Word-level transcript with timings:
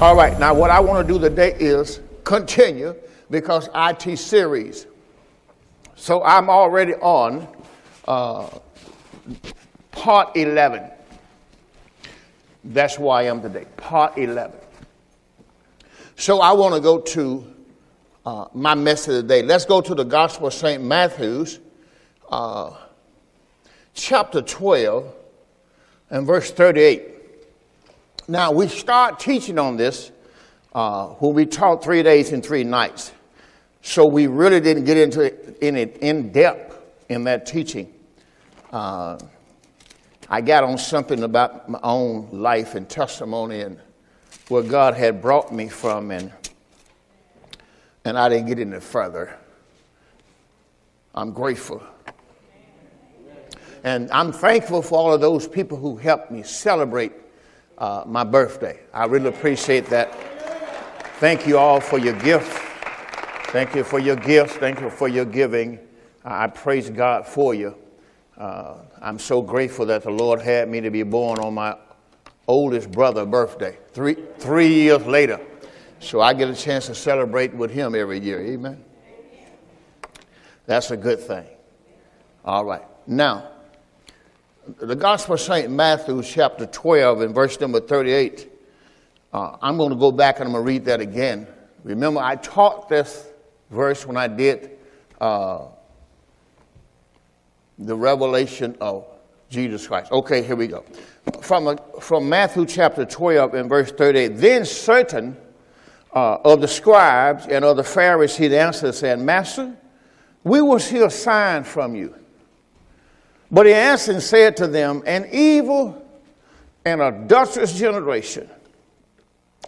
All 0.00 0.14
right, 0.14 0.38
now 0.38 0.54
what 0.54 0.70
I 0.70 0.78
want 0.78 1.04
to 1.04 1.12
do 1.12 1.18
today 1.18 1.56
is 1.58 1.98
continue 2.22 2.94
because 3.30 3.68
IT 3.74 4.16
series. 4.16 4.86
So 5.96 6.22
I'm 6.22 6.48
already 6.48 6.94
on 6.94 7.48
uh, 8.06 8.48
part 9.90 10.36
11. 10.36 10.88
That's 12.62 12.96
why 12.96 13.22
I 13.22 13.24
am 13.24 13.42
today, 13.42 13.64
part 13.76 14.16
11. 14.16 14.56
So 16.14 16.40
I 16.42 16.52
want 16.52 16.76
to 16.76 16.80
go 16.80 17.00
to 17.00 17.54
uh, 18.24 18.44
my 18.54 18.76
message 18.76 19.22
today. 19.22 19.42
Let's 19.42 19.64
go 19.64 19.80
to 19.80 19.96
the 19.96 20.04
Gospel 20.04 20.46
of 20.46 20.54
St. 20.54 20.80
Matthew's, 20.80 21.58
uh, 22.30 22.72
chapter 23.94 24.42
12, 24.42 25.12
and 26.10 26.24
verse 26.24 26.52
38. 26.52 27.17
Now, 28.30 28.52
we 28.52 28.68
start 28.68 29.18
teaching 29.18 29.58
on 29.58 29.78
this 29.78 30.12
uh, 30.74 31.06
when 31.14 31.32
we 31.32 31.46
taught 31.46 31.82
three 31.82 32.02
days 32.02 32.30
and 32.32 32.44
three 32.44 32.62
nights. 32.62 33.10
So 33.80 34.06
we 34.06 34.26
really 34.26 34.60
didn't 34.60 34.84
get 34.84 34.98
into 34.98 35.22
it 35.22 35.56
in, 35.62 35.76
in 35.78 36.30
depth 36.30 36.78
in 37.08 37.24
that 37.24 37.46
teaching. 37.46 37.90
Uh, 38.70 39.18
I 40.28 40.42
got 40.42 40.62
on 40.62 40.76
something 40.76 41.22
about 41.22 41.70
my 41.70 41.80
own 41.82 42.28
life 42.30 42.74
and 42.74 42.86
testimony 42.86 43.62
and 43.62 43.80
where 44.48 44.62
God 44.62 44.92
had 44.92 45.22
brought 45.22 45.50
me 45.50 45.68
from, 45.68 46.10
and, 46.10 46.30
and 48.04 48.18
I 48.18 48.28
didn't 48.28 48.48
get 48.48 48.58
any 48.58 48.78
further. 48.78 49.38
I'm 51.14 51.32
grateful. 51.32 51.82
And 53.84 54.10
I'm 54.10 54.32
thankful 54.32 54.82
for 54.82 54.98
all 54.98 55.14
of 55.14 55.22
those 55.22 55.48
people 55.48 55.78
who 55.78 55.96
helped 55.96 56.30
me 56.30 56.42
celebrate 56.42 57.12
uh, 57.78 58.04
my 58.06 58.24
birthday. 58.24 58.80
I 58.92 59.06
really 59.06 59.28
appreciate 59.28 59.86
that. 59.86 60.12
Thank 61.20 61.46
you 61.46 61.58
all 61.58 61.80
for 61.80 61.98
your 61.98 62.14
gifts. 62.14 62.56
Thank 63.46 63.74
you 63.74 63.82
for 63.82 63.98
your 63.98 64.16
gifts. 64.16 64.54
Thank 64.54 64.80
you 64.80 64.90
for 64.90 65.08
your 65.08 65.24
giving. 65.24 65.78
I 66.24 66.48
praise 66.48 66.90
God 66.90 67.26
for 67.26 67.54
you. 67.54 67.74
Uh, 68.36 68.74
I'm 69.00 69.18
so 69.18 69.40
grateful 69.40 69.86
that 69.86 70.02
the 70.02 70.10
Lord 70.10 70.40
had 70.40 70.68
me 70.68 70.80
to 70.80 70.90
be 70.90 71.02
born 71.02 71.38
on 71.38 71.54
my 71.54 71.76
oldest 72.46 72.90
brother's 72.92 73.26
birthday, 73.26 73.78
three, 73.92 74.16
three 74.38 74.72
years 74.72 75.04
later. 75.06 75.40
So 76.00 76.20
I 76.20 76.34
get 76.34 76.48
a 76.48 76.54
chance 76.54 76.86
to 76.86 76.94
celebrate 76.94 77.54
with 77.54 77.70
him 77.70 77.94
every 77.94 78.20
year. 78.20 78.40
Amen. 78.40 78.84
That's 80.66 80.90
a 80.90 80.96
good 80.96 81.20
thing. 81.20 81.46
All 82.44 82.64
right. 82.64 82.82
Now, 83.06 83.50
the 84.76 84.94
Gospel 84.94 85.34
of 85.34 85.40
St. 85.40 85.70
Matthew, 85.70 86.22
chapter 86.22 86.66
12, 86.66 87.22
and 87.22 87.34
verse 87.34 87.58
number 87.58 87.80
38. 87.80 88.52
Uh, 89.32 89.56
I'm 89.62 89.78
going 89.78 89.90
to 89.90 89.96
go 89.96 90.12
back 90.12 90.40
and 90.40 90.46
I'm 90.46 90.52
going 90.52 90.64
to 90.64 90.68
read 90.68 90.84
that 90.84 91.00
again. 91.00 91.46
Remember, 91.84 92.20
I 92.20 92.36
taught 92.36 92.88
this 92.88 93.28
verse 93.70 94.04
when 94.06 94.18
I 94.18 94.28
did 94.28 94.72
uh, 95.20 95.66
the 97.78 97.96
revelation 97.96 98.76
of 98.80 99.06
Jesus 99.48 99.86
Christ. 99.86 100.12
Okay, 100.12 100.42
here 100.42 100.56
we 100.56 100.66
go. 100.66 100.84
From, 101.40 101.68
a, 101.68 101.76
from 102.00 102.28
Matthew 102.28 102.66
chapter 102.66 103.06
12 103.06 103.54
and 103.54 103.68
verse 103.70 103.90
38. 103.90 104.36
Then 104.36 104.66
certain 104.66 105.36
uh, 106.12 106.36
of 106.44 106.60
the 106.60 106.68
scribes 106.68 107.46
and 107.46 107.64
of 107.64 107.78
the 107.78 107.84
Pharisees 107.84 108.52
answered, 108.52 108.94
saying, 108.94 109.24
Master, 109.24 109.74
we 110.44 110.60
will 110.60 110.78
see 110.78 110.98
a 110.98 111.10
sign 111.10 111.64
from 111.64 111.94
you. 111.94 112.14
But 113.50 113.66
he 113.66 113.72
answered 113.72 114.14
and 114.14 114.22
said 114.22 114.56
to 114.58 114.66
them, 114.66 115.02
An 115.06 115.28
evil 115.32 116.04
and 116.84 117.00
adulterous 117.00 117.78
generation 117.78 118.48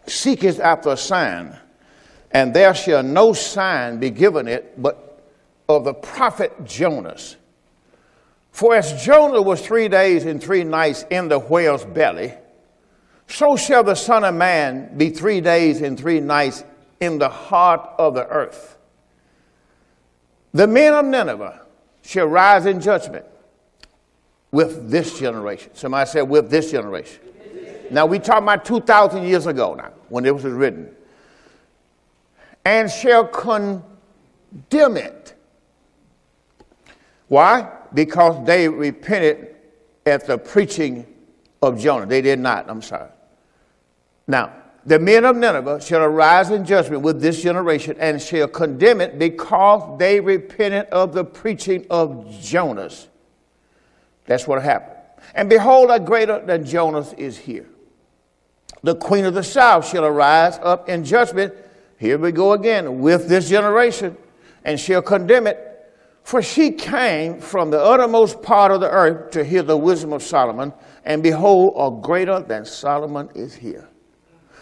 seeketh 0.06 0.60
after 0.60 0.90
a 0.90 0.96
sign, 0.96 1.56
and 2.30 2.54
there 2.54 2.74
shall 2.74 3.02
no 3.02 3.32
sign 3.32 3.98
be 3.98 4.10
given 4.10 4.48
it 4.48 4.80
but 4.80 5.22
of 5.68 5.84
the 5.84 5.94
prophet 5.94 6.64
Jonas. 6.64 7.36
For 8.50 8.74
as 8.74 9.04
Jonah 9.04 9.40
was 9.40 9.64
three 9.64 9.88
days 9.88 10.24
and 10.24 10.42
three 10.42 10.64
nights 10.64 11.04
in 11.10 11.28
the 11.28 11.38
whale's 11.38 11.84
belly, 11.84 12.34
so 13.28 13.56
shall 13.56 13.84
the 13.84 13.94
Son 13.94 14.24
of 14.24 14.34
Man 14.34 14.96
be 14.96 15.10
three 15.10 15.40
days 15.40 15.80
and 15.80 15.98
three 15.98 16.20
nights 16.20 16.64
in 16.98 17.18
the 17.18 17.28
heart 17.28 17.88
of 17.96 18.14
the 18.14 18.26
earth. 18.26 18.76
The 20.52 20.66
men 20.66 20.92
of 20.92 21.04
Nineveh 21.04 21.60
shall 22.02 22.26
rise 22.26 22.66
in 22.66 22.80
judgment 22.80 23.24
with 24.52 24.90
this 24.90 25.18
generation. 25.18 25.70
Somebody 25.74 26.08
said, 26.10 26.22
with 26.22 26.50
this 26.50 26.70
generation. 26.70 27.20
Now, 27.90 28.06
we 28.06 28.18
talk 28.18 28.42
about 28.42 28.64
2,000 28.64 29.24
years 29.24 29.46
ago 29.46 29.74
now, 29.74 29.92
when 30.08 30.24
it 30.24 30.34
was 30.34 30.44
written. 30.44 30.94
And 32.64 32.90
shall 32.90 33.26
condemn 33.26 34.96
it. 34.96 35.34
Why? 37.28 37.70
Because 37.94 38.44
they 38.46 38.68
repented 38.68 39.56
at 40.06 40.26
the 40.26 40.38
preaching 40.38 41.06
of 41.62 41.78
Jonah. 41.78 42.06
They 42.06 42.22
did 42.22 42.38
not, 42.38 42.68
I'm 42.68 42.82
sorry. 42.82 43.10
Now, 44.26 44.52
the 44.86 44.98
men 44.98 45.24
of 45.24 45.36
Nineveh 45.36 45.80
shall 45.80 46.02
arise 46.02 46.50
in 46.50 46.64
judgment 46.64 47.02
with 47.02 47.20
this 47.20 47.42
generation 47.42 47.96
and 47.98 48.20
shall 48.20 48.48
condemn 48.48 49.00
it 49.00 49.18
because 49.18 49.98
they 49.98 50.20
repented 50.20 50.86
of 50.86 51.12
the 51.12 51.24
preaching 51.24 51.86
of 51.90 52.30
Jonas. 52.40 53.08
That's 54.30 54.46
what 54.46 54.62
happened. 54.62 54.96
And 55.34 55.50
behold, 55.50 55.90
a 55.90 55.98
greater 55.98 56.38
than 56.38 56.64
Jonas 56.64 57.12
is 57.14 57.36
here. 57.36 57.66
The 58.84 58.94
queen 58.94 59.24
of 59.24 59.34
the 59.34 59.42
south 59.42 59.88
shall 59.88 60.04
arise 60.04 60.56
up 60.62 60.88
in 60.88 61.02
judgment. 61.02 61.52
Here 61.98 62.16
we 62.16 62.30
go 62.30 62.52
again 62.52 63.00
with 63.00 63.28
this 63.28 63.48
generation, 63.48 64.16
and 64.64 64.78
shall 64.78 65.02
condemn 65.02 65.48
it. 65.48 65.58
For 66.22 66.42
she 66.42 66.70
came 66.70 67.40
from 67.40 67.72
the 67.72 67.82
uttermost 67.82 68.40
part 68.40 68.70
of 68.70 68.80
the 68.80 68.88
earth 68.88 69.32
to 69.32 69.42
hear 69.42 69.64
the 69.64 69.76
wisdom 69.76 70.12
of 70.12 70.22
Solomon, 70.22 70.72
and 71.04 71.24
behold, 71.24 71.74
a 71.76 72.00
greater 72.00 72.38
than 72.38 72.64
Solomon 72.64 73.30
is 73.34 73.52
here. 73.52 73.88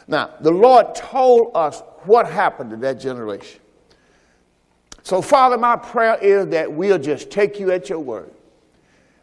Now, 0.07 0.31
the 0.41 0.51
Lord 0.51 0.95
told 0.95 1.51
us 1.55 1.83
what 2.05 2.27
happened 2.27 2.71
to 2.71 2.77
that 2.79 2.99
generation. 2.99 3.61
So, 5.03 5.21
Father, 5.21 5.59
my 5.59 5.77
prayer 5.77 6.17
is 6.23 6.47
that 6.47 6.73
we'll 6.73 6.99
just 6.99 7.31
take 7.31 7.61
you 7.61 7.71
at 7.71 7.91
your 7.91 8.01
word. 8.01 8.33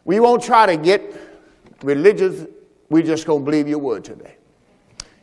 We 0.06 0.20
won't 0.20 0.42
try 0.42 0.66
to 0.66 0.76
get 0.76 1.14
religious. 1.82 2.46
We're 2.88 3.02
just 3.02 3.26
going 3.26 3.40
to 3.40 3.44
believe 3.44 3.66
your 3.68 3.80
word 3.80 4.04
today. 4.04 4.36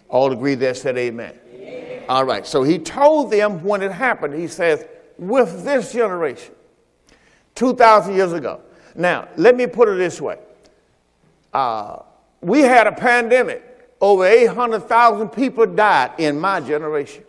All 0.10 0.32
agree 0.32 0.56
there 0.56 0.74
said 0.74 0.98
amen. 0.98 1.40
amen. 1.56 2.04
All 2.10 2.26
right. 2.26 2.46
So 2.46 2.64
he 2.64 2.78
told 2.78 3.32
them 3.32 3.64
when 3.64 3.82
it 3.82 3.94
happened, 3.94 4.36
he 4.36 4.48
says, 4.48 4.86
with 5.18 5.64
this 5.64 5.94
generation, 5.94 6.54
2,000 7.56 8.14
years 8.14 8.34
ago. 8.34 8.60
Now, 8.94 9.30
let 9.38 9.56
me 9.56 9.68
put 9.68 9.88
it 9.88 9.98
this 9.98 10.20
way. 10.20 10.38
Uh, 11.54 12.00
we 12.42 12.60
had 12.60 12.86
a 12.86 12.92
pandemic. 12.92 13.64
Over 14.02 14.26
800,000 14.26 15.30
people 15.30 15.66
died 15.66 16.12
in 16.18 16.38
my 16.38 16.60
generation. 16.60 17.24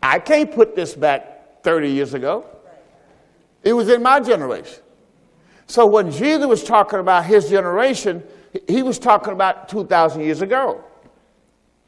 I 0.00 0.20
can't 0.20 0.54
put 0.54 0.76
this 0.76 0.94
back 0.94 1.62
30 1.64 1.90
years 1.90 2.14
ago. 2.14 2.46
It 3.64 3.72
was 3.72 3.88
in 3.88 4.00
my 4.00 4.20
generation. 4.20 4.80
So 5.70 5.86
when 5.86 6.10
Jesus 6.10 6.46
was 6.46 6.64
talking 6.64 6.98
about 6.98 7.26
his 7.26 7.48
generation, 7.48 8.24
he 8.66 8.82
was 8.82 8.98
talking 8.98 9.32
about 9.32 9.68
2,000 9.68 10.20
years 10.20 10.42
ago. 10.42 10.82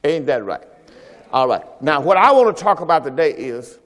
Ain't 0.05 0.27
that 0.27 0.45
right? 0.45 0.63
All 1.33 1.49
right. 1.49 1.65
Now, 1.83 2.01
what 2.01 2.17
I 2.17 2.31
want 2.31 2.57
to 2.57 2.63
talk 2.63 2.81
about 2.81 3.03
today 3.03 3.33
is 3.33 3.81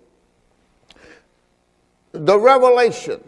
the 2.13 2.39
revelation. 2.39 3.25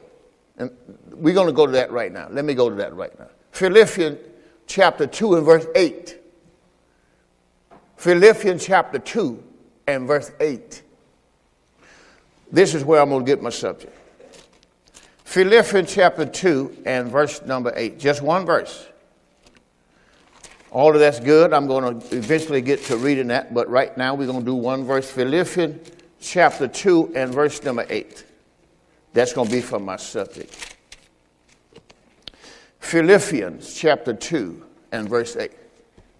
And 0.59 0.71
we're 1.13 1.33
going 1.33 1.47
to 1.47 1.55
go 1.55 1.65
to 1.65 1.73
that 1.73 1.91
right 1.91 2.13
now. 2.13 2.29
Let 2.31 2.45
me 2.45 2.53
go 2.53 2.69
to 2.69 2.75
that 2.75 2.95
right 2.95 3.19
now. 3.19 3.29
Philippians 3.53 4.19
chapter 4.67 5.07
2 5.07 5.37
and 5.37 5.47
verse 5.47 5.67
8. 5.75 6.21
Philippians 7.97 8.67
chapter 8.67 8.99
2 8.99 9.43
and 9.87 10.07
verse 10.07 10.33
8. 10.39 10.83
This 12.53 12.75
is 12.75 12.85
where 12.85 13.01
I'm 13.01 13.09
going 13.09 13.25
to 13.25 13.27
get 13.27 13.41
my 13.41 13.49
subject. 13.49 13.98
Philippians 15.29 15.93
chapter 15.93 16.25
2 16.25 16.85
and 16.87 17.13
verse 17.13 17.43
number 17.43 17.71
8. 17.77 17.99
Just 17.99 18.23
one 18.23 18.47
verse. 18.47 18.87
All 20.71 20.95
of 20.95 21.01
that's 21.01 21.21
good. 21.21 21.53
I'm 21.53 21.67
going 21.67 22.01
to 22.01 22.17
eventually 22.17 22.63
get 22.63 22.83
to 22.85 22.97
reading 22.97 23.27
that, 23.27 23.53
but 23.53 23.69
right 23.69 23.95
now 23.99 24.15
we're 24.15 24.25
going 24.25 24.39
to 24.39 24.45
do 24.47 24.55
one 24.55 24.85
verse. 24.85 25.11
Philippians 25.11 25.91
chapter 26.19 26.67
2 26.67 27.13
and 27.15 27.35
verse 27.35 27.63
number 27.63 27.85
8. 27.91 28.25
That's 29.13 29.35
going 29.35 29.49
to 29.49 29.53
be 29.55 29.61
for 29.61 29.79
my 29.79 29.97
subject. 29.97 30.77
Philippians 32.81 33.75
chapter 33.75 34.15
2 34.15 34.65
and 34.93 35.11
verse 35.11 35.37
8. 35.37 35.53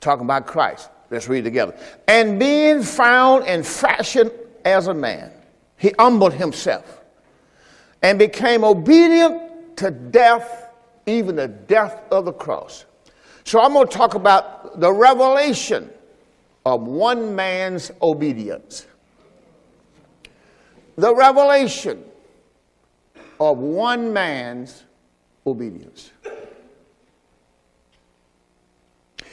Talking 0.03 0.27
about 0.27 0.47
Christ. 0.47 0.91
Let's 1.11 1.29
read 1.29 1.45
together. 1.45 1.75
And 2.07 2.39
being 2.39 2.83
found 2.83 3.47
in 3.47 3.63
fashion 3.63 4.31
as 4.67 4.87
a 4.87 4.93
man, 4.93 5.33
he 5.79 5.95
humbled 5.99 6.35
himself 6.35 6.98
and 8.03 8.19
became 8.19 8.65
obedient 8.65 9.77
to 9.79 9.91
death, 9.91 10.71
even 11.07 11.37
the 11.37 11.49
death 11.49 12.03
of 12.11 12.25
the 12.25 12.33
cross. 12.33 12.85
So 13.45 13.61
I'm 13.61 13.73
going 13.73 13.89
to 13.89 13.97
talk 13.97 14.15
about 14.15 14.79
the 14.81 14.93
revelation 14.93 15.91
of 16.67 16.83
one 16.83 17.35
man's 17.35 17.91
obedience. 18.03 18.87
The 20.97 21.15
revelation 21.15 22.05
of 23.41 23.59
one 23.59 24.13
man's 24.13 24.85
obedience. 25.47 26.11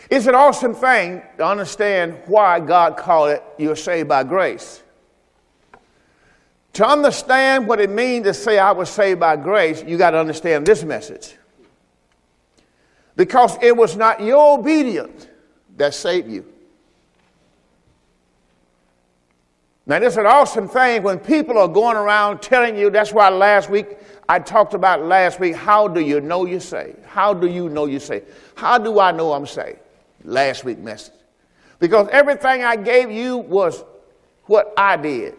It's 0.09 0.27
an 0.27 0.35
awesome 0.35 0.75
thing 0.75 1.23
to 1.37 1.45
understand 1.45 2.19
why 2.27 2.59
God 2.59 2.95
called 2.95 3.31
it 3.31 3.43
you're 3.57 3.75
saved 3.75 4.07
by 4.07 4.23
grace. 4.23 4.83
To 6.75 6.85
understand 6.85 7.67
what 7.69 7.79
it 7.79 7.89
means 7.89 8.25
to 8.25 8.33
say 8.33 8.59
I 8.59 8.73
was 8.73 8.89
saved 8.89 9.21
by 9.21 9.37
grace, 9.37 9.81
you 9.87 9.97
got 9.97 10.11
to 10.11 10.17
understand 10.17 10.65
this 10.65 10.83
message. 10.83 11.35
Because 13.15 13.57
it 13.61 13.75
was 13.75 13.95
not 13.95 14.21
your 14.21 14.59
obedience 14.59 15.27
that 15.77 15.93
saved 15.93 16.29
you. 16.29 16.45
Now, 19.85 19.99
this 19.99 20.13
is 20.13 20.17
an 20.17 20.25
awesome 20.25 20.67
thing 20.67 21.01
when 21.01 21.17
people 21.17 21.57
are 21.57 21.67
going 21.69 21.95
around 21.95 22.41
telling 22.41 22.77
you, 22.77 22.89
that's 22.89 23.13
why 23.13 23.29
last 23.29 23.69
week 23.69 23.97
I 24.27 24.39
talked 24.39 24.73
about 24.73 25.01
last 25.03 25.39
week, 25.39 25.55
how 25.55 25.87
do 25.87 26.01
you 26.01 26.19
know 26.19 26.45
you're 26.45 26.59
saved? 26.59 27.05
How 27.05 27.33
do 27.33 27.47
you 27.47 27.69
know 27.69 27.85
you're 27.85 28.01
saved? 28.01 28.25
How 28.55 28.77
do 28.77 28.99
I 28.99 29.13
know 29.13 29.31
I'm 29.31 29.45
saved? 29.45 29.79
Last 30.25 30.65
week 30.65 30.79
message. 30.79 31.13
Because 31.79 32.09
everything 32.11 32.65
I 32.65 32.75
gave 32.75 33.09
you 33.09 33.37
was 33.37 33.81
what 34.43 34.73
I 34.75 34.97
did. 34.97 35.35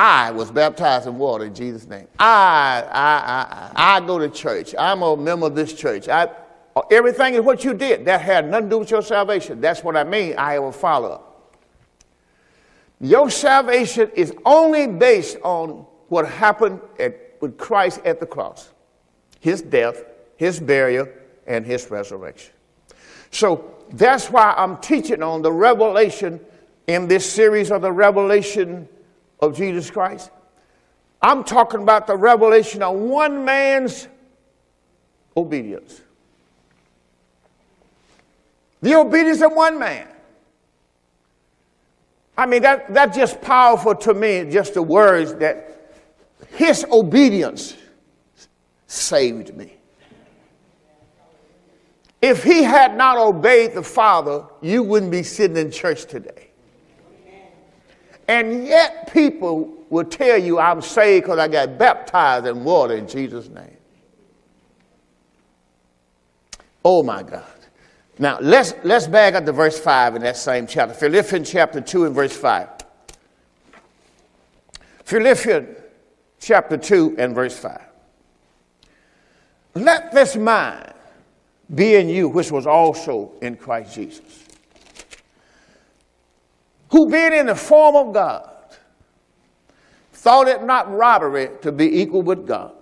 I 0.00 0.30
was 0.30 0.52
baptized 0.52 1.08
in 1.08 1.18
water 1.18 1.46
in 1.46 1.54
Jesus' 1.56 1.88
name. 1.88 2.06
I, 2.20 2.84
I, 2.88 3.72
I, 3.74 3.96
I 3.96 4.06
go 4.06 4.20
to 4.20 4.28
church. 4.28 4.72
I'm 4.78 5.02
a 5.02 5.16
member 5.16 5.46
of 5.46 5.56
this 5.56 5.72
church. 5.72 6.08
I, 6.08 6.28
everything 6.88 7.34
is 7.34 7.40
what 7.40 7.64
you 7.64 7.74
did. 7.74 8.04
That 8.04 8.20
had 8.20 8.48
nothing 8.48 8.66
to 8.66 8.70
do 8.70 8.78
with 8.78 8.92
your 8.92 9.02
salvation. 9.02 9.60
That's 9.60 9.82
what 9.82 9.96
I 9.96 10.04
mean. 10.04 10.36
I 10.38 10.52
have 10.52 10.62
a 10.62 10.70
follow 10.70 11.10
up. 11.10 11.56
Your 13.00 13.28
salvation 13.28 14.08
is 14.14 14.32
only 14.46 14.86
based 14.86 15.36
on 15.42 15.84
what 16.06 16.28
happened 16.28 16.80
at, 17.00 17.36
with 17.40 17.58
Christ 17.58 18.00
at 18.04 18.20
the 18.20 18.26
cross 18.26 18.70
his 19.40 19.62
death, 19.62 20.04
his 20.36 20.60
burial, 20.60 21.08
and 21.48 21.66
his 21.66 21.90
resurrection. 21.90 22.52
So 23.32 23.74
that's 23.94 24.30
why 24.30 24.54
I'm 24.56 24.76
teaching 24.76 25.24
on 25.24 25.42
the 25.42 25.52
revelation 25.52 26.38
in 26.86 27.08
this 27.08 27.28
series 27.28 27.72
of 27.72 27.82
the 27.82 27.90
revelation 27.90 28.88
of 29.40 29.56
Jesus 29.56 29.90
Christ. 29.90 30.30
I'm 31.20 31.44
talking 31.44 31.82
about 31.82 32.06
the 32.06 32.16
revelation 32.16 32.82
of 32.82 32.96
one 32.96 33.44
man's 33.44 34.08
obedience. 35.36 36.00
The 38.80 38.94
obedience 38.94 39.42
of 39.42 39.52
one 39.52 39.78
man. 39.78 40.06
I 42.36 42.46
mean, 42.46 42.62
that, 42.62 42.94
that's 42.94 43.16
just 43.16 43.40
powerful 43.40 43.96
to 43.96 44.14
me, 44.14 44.48
just 44.48 44.74
the 44.74 44.82
words 44.82 45.34
that 45.34 45.96
his 46.50 46.84
obedience 46.90 47.76
saved 48.86 49.56
me. 49.56 49.74
If 52.22 52.44
he 52.44 52.62
had 52.62 52.96
not 52.96 53.18
obeyed 53.18 53.74
the 53.74 53.82
Father, 53.82 54.44
you 54.60 54.82
wouldn't 54.82 55.10
be 55.10 55.22
sitting 55.24 55.56
in 55.56 55.70
church 55.70 56.04
today. 56.04 56.47
And 58.28 58.66
yet, 58.66 59.12
people 59.12 59.74
will 59.88 60.04
tell 60.04 60.36
you 60.38 60.58
I'm 60.58 60.82
saved 60.82 61.24
because 61.24 61.38
I 61.38 61.48
got 61.48 61.78
baptized 61.78 62.46
in 62.46 62.62
water 62.62 62.94
in 62.94 63.08
Jesus' 63.08 63.48
name. 63.48 63.76
Oh 66.84 67.02
my 67.02 67.22
God. 67.22 67.44
Now, 68.18 68.38
let's, 68.40 68.74
let's 68.82 69.06
back 69.06 69.34
up 69.34 69.44
to 69.46 69.52
verse 69.52 69.78
5 69.78 70.16
in 70.16 70.22
that 70.22 70.36
same 70.36 70.66
chapter. 70.66 70.94
Philippians 70.94 71.50
chapter 71.50 71.80
2 71.80 72.06
and 72.06 72.14
verse 72.14 72.36
5. 72.36 72.68
Philippians 75.04 75.78
chapter 76.40 76.76
2 76.76 77.16
and 77.18 77.34
verse 77.34 77.58
5. 77.58 77.80
Let 79.74 80.12
this 80.12 80.36
mind 80.36 80.92
be 81.72 81.94
in 81.94 82.08
you, 82.08 82.28
which 82.28 82.50
was 82.50 82.66
also 82.66 83.32
in 83.40 83.56
Christ 83.56 83.94
Jesus, 83.94 84.44
who 86.90 87.10
being 87.10 87.32
in 87.32 87.46
the 87.46 87.54
form 87.54 87.96
of 87.96 88.14
God, 88.14 88.50
thought 90.12 90.48
it 90.48 90.62
not 90.62 90.92
robbery 90.92 91.50
to 91.62 91.70
be 91.70 92.00
equal 92.00 92.22
with 92.22 92.46
God, 92.46 92.74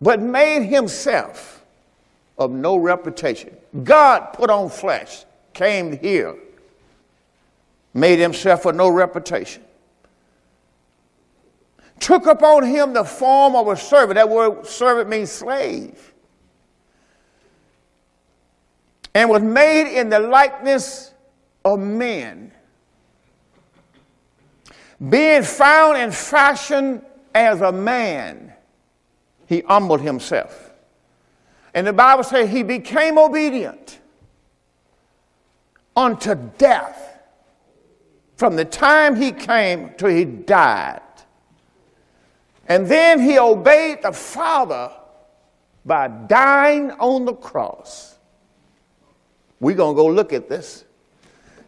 but 0.00 0.20
made 0.20 0.62
himself 0.62 1.64
of 2.38 2.50
no 2.50 2.76
reputation. 2.76 3.54
God 3.82 4.32
put 4.32 4.50
on 4.50 4.70
flesh, 4.70 5.24
came 5.52 5.98
here, 5.98 6.36
made 7.92 8.18
himself 8.18 8.64
of 8.64 8.76
no 8.76 8.88
reputation. 8.88 9.62
Took 12.00 12.26
upon 12.26 12.64
him 12.64 12.92
the 12.92 13.04
form 13.04 13.56
of 13.56 13.66
a 13.66 13.76
servant. 13.76 14.14
That 14.14 14.28
word 14.28 14.66
servant 14.66 15.08
means 15.08 15.32
slave. 15.32 16.14
And 19.14 19.28
was 19.28 19.42
made 19.42 19.92
in 19.98 20.08
the 20.08 20.20
likeness 20.20 21.12
of 21.74 21.80
men. 21.80 22.52
Being 25.08 25.42
found 25.42 25.98
in 25.98 26.10
fashion 26.10 27.02
as 27.34 27.60
a 27.60 27.70
man, 27.70 28.52
he 29.46 29.60
humbled 29.60 30.00
himself 30.00 30.68
and 31.78 31.86
the 31.86 31.92
Bible 31.92 32.24
says 32.24 32.50
he 32.50 32.62
became 32.62 33.18
obedient 33.18 34.00
unto 35.96 36.34
death 36.58 37.20
from 38.36 38.56
the 38.56 38.64
time 38.64 39.16
he 39.16 39.32
came 39.32 39.92
till 39.96 40.08
he 40.08 40.24
died. 40.24 41.00
And 42.66 42.86
then 42.86 43.20
he 43.20 43.38
obeyed 43.38 44.02
the 44.02 44.12
Father 44.12 44.90
by 45.84 46.08
dying 46.08 46.90
on 46.92 47.24
the 47.24 47.34
cross. 47.34 48.18
We're 49.60 49.76
going 49.76 49.94
to 49.94 50.02
go 50.02 50.06
look 50.08 50.32
at 50.32 50.48
this. 50.48 50.84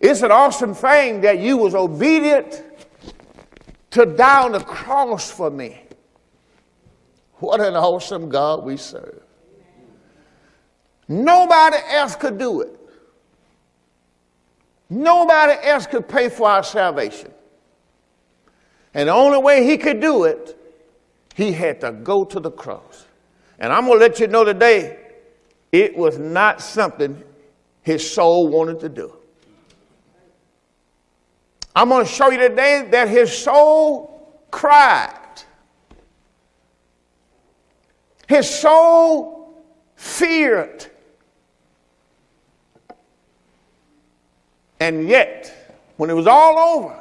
It's 0.01 0.23
an 0.23 0.31
awesome 0.31 0.75
thing 0.75 1.21
that 1.21 1.41
you 1.41 1.59
was 1.59 1.75
obedient 1.75 2.65
to 3.91 4.07
die 4.07 4.45
on 4.45 4.53
the 4.53 4.61
cross 4.61 5.31
for 5.31 5.51
me. 5.51 5.83
What 7.35 7.61
an 7.61 7.75
awesome 7.75 8.29
God 8.29 8.65
we 8.65 8.77
serve. 8.77 9.23
Nobody 11.07 11.77
else 11.89 12.17
could 12.17 12.39
do 12.39 12.63
it. 12.63 12.79
Nobody 14.89 15.55
else 15.67 15.87
could 15.87 16.09
pay 16.09 16.29
for 16.29 16.49
our 16.49 16.63
salvation. 16.63 17.33
And 18.95 19.09
the 19.09 19.13
only 19.13 19.39
way 19.39 19.65
he 19.65 19.77
could 19.77 20.01
do 20.01 20.25
it, 20.25 20.57
he 21.35 21.53
had 21.53 21.81
to 21.83 21.93
go 21.93 22.25
to 22.25 22.41
the 22.41 22.51
cross. 22.51 23.07
And 23.59 23.73
I'm 23.73 23.87
going 23.87 23.99
to 23.99 24.05
let 24.05 24.19
you 24.19 24.27
know 24.27 24.45
today, 24.45 24.99
it 25.71 25.97
was 25.97 26.19
not 26.19 26.61
something 26.61 27.23
his 27.83 28.09
soul 28.11 28.49
wanted 28.49 28.81
to 28.81 28.89
do. 28.89 29.20
I'm 31.75 31.89
going 31.89 32.05
to 32.05 32.11
show 32.11 32.31
you 32.31 32.39
today 32.39 32.89
that 32.91 33.09
his 33.09 33.37
soul 33.37 34.41
cried. 34.51 35.17
His 38.27 38.49
soul 38.49 39.63
feared. 39.95 40.87
And 44.81 45.09
yet, 45.09 45.79
when 45.97 46.11
it 46.11 46.15
was 46.15 46.27
all 46.27 46.59
over, 46.59 47.01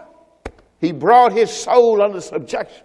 he 0.79 0.91
brought 0.91 1.31
his 1.31 1.51
soul 1.51 2.01
under 2.01 2.21
subjection. 2.21 2.83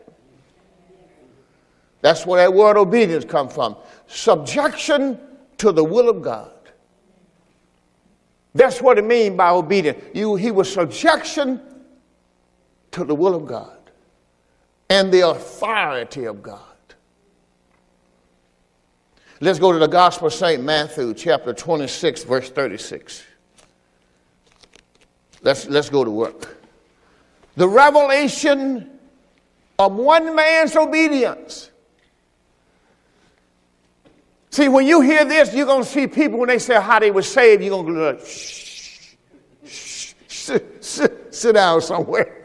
That's 2.00 2.26
where 2.26 2.42
that 2.42 2.52
word 2.52 2.76
obedience 2.76 3.24
comes 3.24 3.52
from. 3.52 3.76
Subjection 4.06 5.18
to 5.58 5.72
the 5.72 5.82
will 5.82 6.08
of 6.08 6.22
God. 6.22 6.52
That's 8.54 8.80
what 8.80 8.98
it 8.98 9.04
means 9.04 9.36
by 9.36 9.50
obedience. 9.50 10.02
You, 10.14 10.36
he 10.36 10.50
was 10.50 10.72
subjection 10.72 11.60
to 12.94 13.04
the 13.04 13.14
will 13.14 13.34
of 13.34 13.46
God 13.46 13.76
and 14.88 15.12
the 15.12 15.28
authority 15.28 16.24
of 16.24 16.42
God. 16.42 16.60
Let's 19.40 19.58
go 19.58 19.72
to 19.72 19.78
the 19.78 19.88
Gospel 19.88 20.28
of 20.28 20.32
St. 20.32 20.62
Matthew, 20.62 21.12
chapter 21.12 21.52
26, 21.52 22.22
verse 22.22 22.50
36. 22.50 23.24
Let's, 25.42 25.66
let's 25.66 25.90
go 25.90 26.04
to 26.04 26.10
work. 26.10 26.62
The 27.56 27.68
revelation 27.68 28.98
of 29.78 29.94
one 29.94 30.34
man's 30.36 30.76
obedience. 30.76 31.70
See, 34.50 34.68
when 34.68 34.86
you 34.86 35.00
hear 35.00 35.24
this, 35.24 35.52
you're 35.52 35.66
going 35.66 35.82
to 35.82 35.88
see 35.88 36.06
people 36.06 36.38
when 36.38 36.48
they 36.48 36.60
say 36.60 36.80
how 36.80 37.00
they 37.00 37.10
were 37.10 37.22
saved, 37.22 37.60
you're 37.60 37.70
going 37.70 37.86
to 37.86 37.92
go, 37.92 38.24
shh, 38.24 39.16
shh, 39.66 40.14
sit, 40.28 41.34
sit 41.34 41.52
down 41.54 41.82
somewhere. 41.82 42.43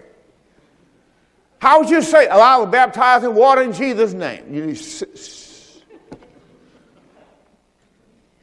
How 1.59 1.81
would 1.81 1.89
you 1.89 2.01
say, 2.01 2.27
oh, 2.27 2.39
I 2.39 2.57
was 2.57 2.69
baptized 2.69 3.25
in 3.25 3.35
water 3.35 3.61
in 3.61 3.73
Jesus' 3.73 4.13
name? 4.13 4.53
You 4.53 4.75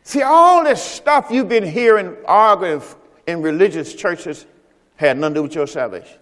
See, 0.03 0.23
all 0.23 0.63
this 0.63 0.81
stuff 0.81 1.29
you've 1.31 1.49
been 1.49 1.67
hearing, 1.67 2.17
arguing 2.27 2.81
in 3.27 3.43
religious 3.43 3.93
churches, 3.95 4.47
had 4.95 5.19
nothing 5.19 5.35
to 5.35 5.39
do 5.39 5.43
with 5.43 5.55
your 5.55 5.67
salvation. 5.67 6.19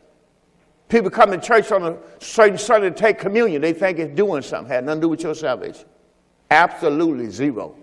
People 0.88 1.10
come 1.10 1.32
to 1.32 1.38
church 1.38 1.70
on 1.70 1.82
a 1.82 1.98
certain 2.18 2.56
Sunday 2.56 2.90
to 2.90 2.96
take 2.96 3.18
communion. 3.18 3.60
They 3.60 3.72
think 3.72 3.98
it's 3.98 4.14
doing 4.14 4.42
something. 4.42 4.72
Had 4.72 4.84
nothing 4.84 5.00
to 5.00 5.04
do 5.04 5.08
with 5.10 5.22
your 5.22 5.34
salvation. 5.34 5.84
Absolutely 6.50 7.28
zero. 7.28 7.76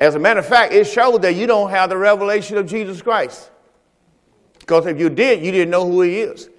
As 0.00 0.14
a 0.14 0.18
matter 0.18 0.40
of 0.40 0.46
fact, 0.46 0.72
it 0.72 0.86
showed 0.86 1.22
that 1.22 1.34
you 1.36 1.46
don't 1.46 1.70
have 1.70 1.88
the 1.88 1.96
revelation 1.96 2.58
of 2.58 2.66
Jesus 2.66 3.00
Christ. 3.00 3.50
Because 4.58 4.86
if 4.86 4.98
you 4.98 5.08
did, 5.08 5.44
you 5.44 5.52
didn't 5.52 5.70
know 5.70 5.90
who 5.90 6.02
he 6.02 6.20
is. 6.20 6.50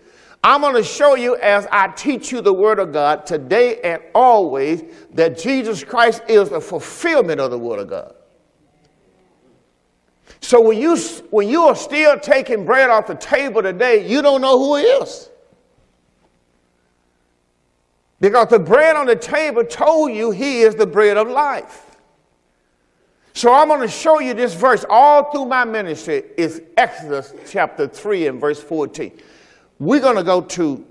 I'm 0.46 0.62
going 0.62 0.76
to 0.76 0.84
show 0.84 1.16
you 1.16 1.38
as 1.38 1.66
I 1.72 1.88
teach 1.88 2.32
you 2.32 2.40
the 2.40 2.54
Word 2.54 2.78
of 2.78 2.94
God 2.94 3.26
today 3.26 3.82
and 3.82 4.00
always 4.14 4.84
that 5.16 5.40
Jesus 5.40 5.84
Christ 5.84 6.22
is 6.28 6.50
the 6.50 6.62
fulfillment 6.62 7.40
of 7.42 7.50
the 7.50 7.58
Word 7.58 7.80
of 7.80 7.90
God. 7.90 8.14
So 10.42 10.62
when 10.62 10.78
you, 10.78 10.98
when 11.32 11.50
you 11.50 11.64
are 11.64 11.76
still 11.76 12.20
taking 12.20 12.64
bread 12.64 12.92
off 12.92 13.08
the 13.08 13.16
table 13.16 13.64
today, 13.64 14.08
you 14.08 14.22
don't 14.22 14.40
know 14.40 14.60
who 14.60 14.76
He 14.76 14.84
is. 14.84 15.32
Because 18.22 18.50
the 18.50 18.60
bread 18.60 18.96
on 18.96 19.08
the 19.08 19.16
table 19.16 19.64
told 19.64 20.12
you 20.12 20.30
He 20.30 20.62
is 20.62 20.76
the 20.76 20.86
bread 20.86 21.18
of 21.18 21.28
life. 21.28 21.98
So 23.34 23.52
I'm 23.52 23.68
going 23.68 23.82
to 23.82 23.88
show 23.88 24.20
you 24.20 24.36
this 24.36 24.54
verse 24.54 24.86
all 24.92 25.32
through 25.32 25.48
my 25.48 25.66
ministry. 25.66 26.22
It's 26.38 26.60
Exodus 26.78 27.34
chapter 27.50 27.88
3 27.88 28.28
and 28.28 28.40
verse 28.40 28.62
14. 28.62 29.12
We're 29.80 30.00
going 30.00 30.16
to 30.16 30.24
go 30.24 30.42
to 30.42 30.86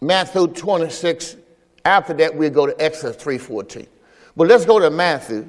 Matthew 0.00 0.48
26. 0.48 1.36
After 1.84 2.12
that, 2.14 2.34
we'll 2.34 2.50
go 2.50 2.66
to 2.66 2.82
Exodus 2.82 3.22
3.14. 3.22 3.86
But 4.36 4.48
let's 4.48 4.64
go 4.64 4.78
to 4.78 4.90
Matthew. 4.90 5.48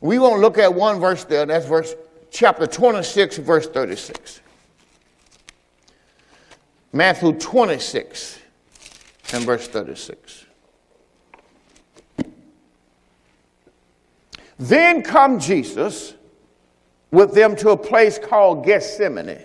We 0.00 0.18
won't 0.18 0.40
look 0.40 0.58
at 0.58 0.72
one 0.72 0.98
verse 1.00 1.24
there. 1.24 1.46
That's 1.46 1.66
verse 1.66 1.94
chapter 2.30 2.66
26, 2.66 3.38
verse 3.38 3.68
36. 3.68 4.40
Matthew 6.92 7.32
26 7.32 8.38
and 9.32 9.44
verse 9.44 9.68
36. 9.68 10.46
Then 14.58 15.02
come 15.02 15.38
Jesus 15.38 16.14
with 17.10 17.34
them 17.34 17.56
to 17.56 17.70
a 17.70 17.76
place 17.76 18.18
called 18.18 18.64
Gethsemane 18.64 19.38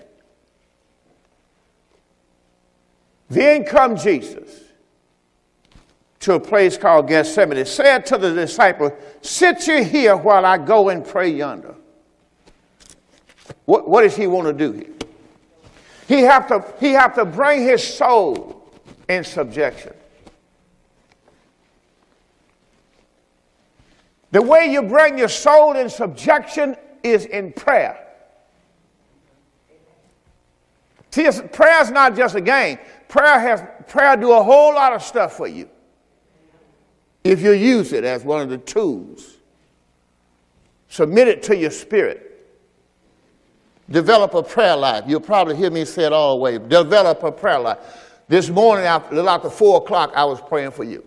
Then 3.29 3.65
come 3.65 3.97
Jesus 3.97 4.63
to 6.19 6.33
a 6.33 6.39
place 6.39 6.77
called 6.77 7.07
Gethsemane, 7.07 7.65
said 7.65 8.05
to 8.07 8.17
the 8.17 8.33
disciples, 8.33 8.91
Sit 9.21 9.67
you 9.67 9.83
here 9.83 10.15
while 10.15 10.45
I 10.45 10.57
go 10.57 10.89
and 10.89 11.05
pray 11.05 11.29
yonder. 11.29 11.75
What, 13.65 13.87
what 13.87 14.01
does 14.01 14.15
he 14.15 14.27
want 14.27 14.47
to 14.47 14.53
do 14.53 14.71
here? 14.71 14.93
He 16.07 16.21
have 16.21 16.47
to, 16.47 16.65
he 16.79 16.93
have 16.93 17.15
to 17.15 17.25
bring 17.25 17.63
his 17.63 17.83
soul 17.83 18.71
in 19.09 19.23
subjection. 19.23 19.93
The 24.31 24.41
way 24.41 24.71
you 24.71 24.83
bring 24.83 25.17
your 25.17 25.29
soul 25.29 25.75
in 25.75 25.89
subjection 25.89 26.75
is 27.03 27.25
in 27.25 27.53
prayer. 27.53 28.06
See, 31.17 31.27
prayer 31.51 31.81
is 31.81 31.89
not 31.89 32.15
just 32.15 32.35
a 32.35 32.41
game. 32.41 32.77
Prayer 33.07 33.39
has 33.39 33.63
prayer 33.87 34.15
do 34.15 34.33
a 34.33 34.43
whole 34.43 34.75
lot 34.75 34.93
of 34.93 35.01
stuff 35.01 35.33
for 35.35 35.47
you 35.47 35.67
if 37.23 37.41
you 37.41 37.53
use 37.53 37.91
it 37.91 38.03
as 38.03 38.23
one 38.23 38.39
of 38.39 38.49
the 38.49 38.59
tools. 38.59 39.37
Submit 40.89 41.27
it 41.27 41.41
to 41.41 41.57
your 41.57 41.71
spirit. 41.71 42.47
Develop 43.89 44.35
a 44.35 44.43
prayer 44.43 44.75
life. 44.75 45.05
You'll 45.07 45.19
probably 45.19 45.55
hear 45.55 45.71
me 45.71 45.85
say 45.85 46.03
it 46.03 46.13
all 46.13 46.35
the 46.35 46.41
way. 46.43 46.59
Develop 46.59 47.23
a 47.23 47.31
prayer 47.31 47.61
life. 47.61 47.79
This 48.27 48.49
morning, 48.49 48.85
after, 48.85 49.15
little 49.15 49.31
after 49.31 49.49
four 49.49 49.77
o'clock, 49.77 50.11
I 50.15 50.23
was 50.23 50.39
praying 50.39 50.69
for 50.69 50.83
you. 50.83 51.03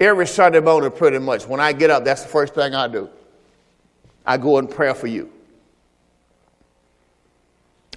Every 0.00 0.26
Sunday 0.26 0.58
morning, 0.58 0.90
pretty 0.90 1.20
much. 1.20 1.46
When 1.46 1.60
I 1.60 1.72
get 1.72 1.90
up, 1.90 2.04
that's 2.04 2.22
the 2.22 2.28
first 2.28 2.56
thing 2.56 2.74
I 2.74 2.88
do. 2.88 3.08
I 4.26 4.36
go 4.36 4.58
and 4.58 4.68
pray 4.68 4.92
for 4.94 5.06
you. 5.06 5.32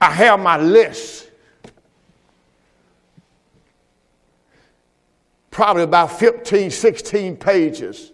I 0.01 0.09
have 0.09 0.39
my 0.39 0.57
list. 0.57 1.29
Probably 5.51 5.83
about 5.83 6.17
15, 6.17 6.71
16 6.71 7.37
pages, 7.37 8.11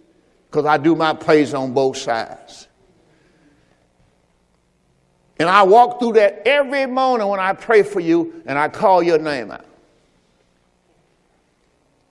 because 0.50 0.66
I 0.66 0.76
do 0.76 0.94
my 0.94 1.14
plays 1.14 1.54
on 1.54 1.72
both 1.72 1.96
sides. 1.96 2.68
And 5.38 5.48
I 5.48 5.62
walk 5.62 5.98
through 5.98 6.14
that 6.14 6.42
every 6.46 6.84
morning 6.84 7.26
when 7.28 7.40
I 7.40 7.54
pray 7.54 7.82
for 7.82 8.00
you 8.00 8.42
and 8.44 8.58
I 8.58 8.68
call 8.68 9.02
your 9.02 9.18
name 9.18 9.50
out. 9.52 9.64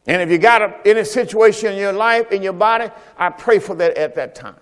And 0.07 0.21
if 0.21 0.31
you 0.31 0.37
got 0.37 0.61
a, 0.61 0.73
any 0.85 1.03
situation 1.03 1.73
in 1.73 1.77
your 1.77 1.91
life, 1.91 2.31
in 2.31 2.41
your 2.41 2.53
body, 2.53 2.89
I 3.17 3.29
pray 3.29 3.59
for 3.59 3.75
that 3.75 3.97
at 3.97 4.15
that 4.15 4.33
time. 4.33 4.55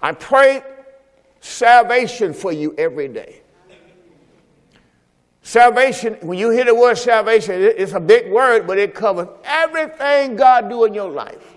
I 0.00 0.12
pray 0.12 0.62
salvation 1.46 2.32
for 2.32 2.52
you 2.52 2.74
every 2.76 3.08
day. 3.08 3.40
Salvation, 5.42 6.14
when 6.22 6.38
you 6.38 6.50
hear 6.50 6.64
the 6.64 6.74
word 6.74 6.98
salvation, 6.98 7.54
it's 7.62 7.92
a 7.92 8.00
big 8.00 8.32
word, 8.32 8.66
but 8.66 8.78
it 8.78 8.94
covers 8.94 9.28
everything 9.44 10.34
God 10.34 10.68
do 10.68 10.84
in 10.84 10.92
your 10.92 11.08
life. 11.08 11.54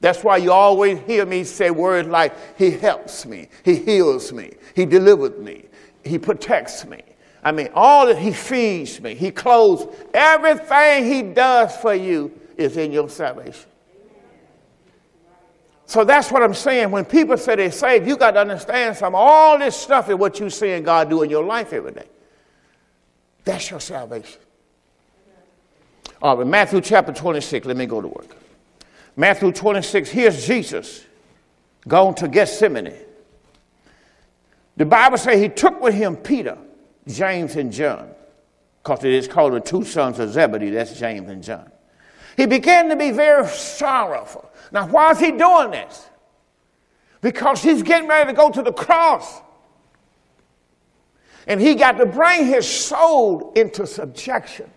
That's 0.00 0.24
why 0.24 0.38
you 0.38 0.50
always 0.50 0.98
hear 1.00 1.26
me 1.26 1.44
say 1.44 1.70
words 1.70 2.08
like, 2.08 2.34
He 2.56 2.70
helps 2.70 3.26
me, 3.26 3.48
He 3.62 3.76
heals 3.76 4.32
me, 4.32 4.52
He 4.74 4.86
delivers 4.86 5.38
me, 5.38 5.66
He 6.02 6.18
protects 6.18 6.86
me. 6.86 7.02
I 7.44 7.52
mean, 7.52 7.68
all 7.74 8.06
that 8.06 8.16
He 8.16 8.32
feeds 8.32 8.98
me, 9.02 9.14
He 9.14 9.30
clothes, 9.30 9.94
everything 10.14 11.04
He 11.04 11.22
does 11.22 11.76
for 11.76 11.94
you 11.94 12.32
is 12.56 12.78
in 12.78 12.90
your 12.90 13.10
salvation. 13.10 13.68
So 15.90 16.04
that's 16.04 16.30
what 16.30 16.40
I'm 16.40 16.54
saying. 16.54 16.92
When 16.92 17.04
people 17.04 17.36
say 17.36 17.56
they're 17.56 17.72
saved, 17.72 18.06
you 18.06 18.16
got 18.16 18.30
to 18.30 18.40
understand 18.40 18.96
some 18.96 19.12
all 19.12 19.58
this 19.58 19.74
stuff 19.74 20.08
is 20.08 20.14
what 20.14 20.38
you're 20.38 20.48
seeing 20.48 20.84
God 20.84 21.10
do 21.10 21.24
in 21.24 21.30
your 21.30 21.42
life 21.42 21.72
every 21.72 21.90
day. 21.90 22.06
That's 23.42 23.68
your 23.68 23.80
salvation. 23.80 24.40
All 26.22 26.36
right, 26.36 26.46
Matthew 26.46 26.80
chapter 26.80 27.12
26, 27.12 27.66
let 27.66 27.76
me 27.76 27.86
go 27.86 28.00
to 28.00 28.06
work. 28.06 28.36
Matthew 29.16 29.50
26, 29.50 30.08
here's 30.10 30.46
Jesus 30.46 31.04
going 31.88 32.14
to 32.14 32.28
Gethsemane. 32.28 32.94
The 34.76 34.86
Bible 34.86 35.18
says 35.18 35.40
he 35.40 35.48
took 35.48 35.80
with 35.80 35.94
him 35.94 36.14
Peter, 36.14 36.56
James, 37.08 37.56
and 37.56 37.72
John, 37.72 38.12
because 38.80 39.02
it 39.02 39.12
is 39.12 39.26
called 39.26 39.54
the 39.54 39.60
two 39.60 39.82
sons 39.82 40.20
of 40.20 40.30
Zebedee, 40.30 40.70
that's 40.70 40.96
James 40.96 41.28
and 41.28 41.42
John. 41.42 41.69
He 42.36 42.46
began 42.46 42.88
to 42.88 42.96
be 42.96 43.10
very 43.10 43.46
sorrowful. 43.48 44.50
Now, 44.72 44.86
why 44.86 45.10
is 45.10 45.18
he 45.18 45.32
doing 45.32 45.70
this? 45.70 46.08
Because 47.20 47.62
he's 47.62 47.82
getting 47.82 48.08
ready 48.08 48.30
to 48.30 48.36
go 48.36 48.50
to 48.50 48.62
the 48.62 48.72
cross. 48.72 49.40
And 51.46 51.60
he 51.60 51.74
got 51.74 51.92
to 51.92 52.06
bring 52.06 52.46
his 52.46 52.68
soul 52.68 53.52
into 53.56 53.86
subjection. 53.86 54.70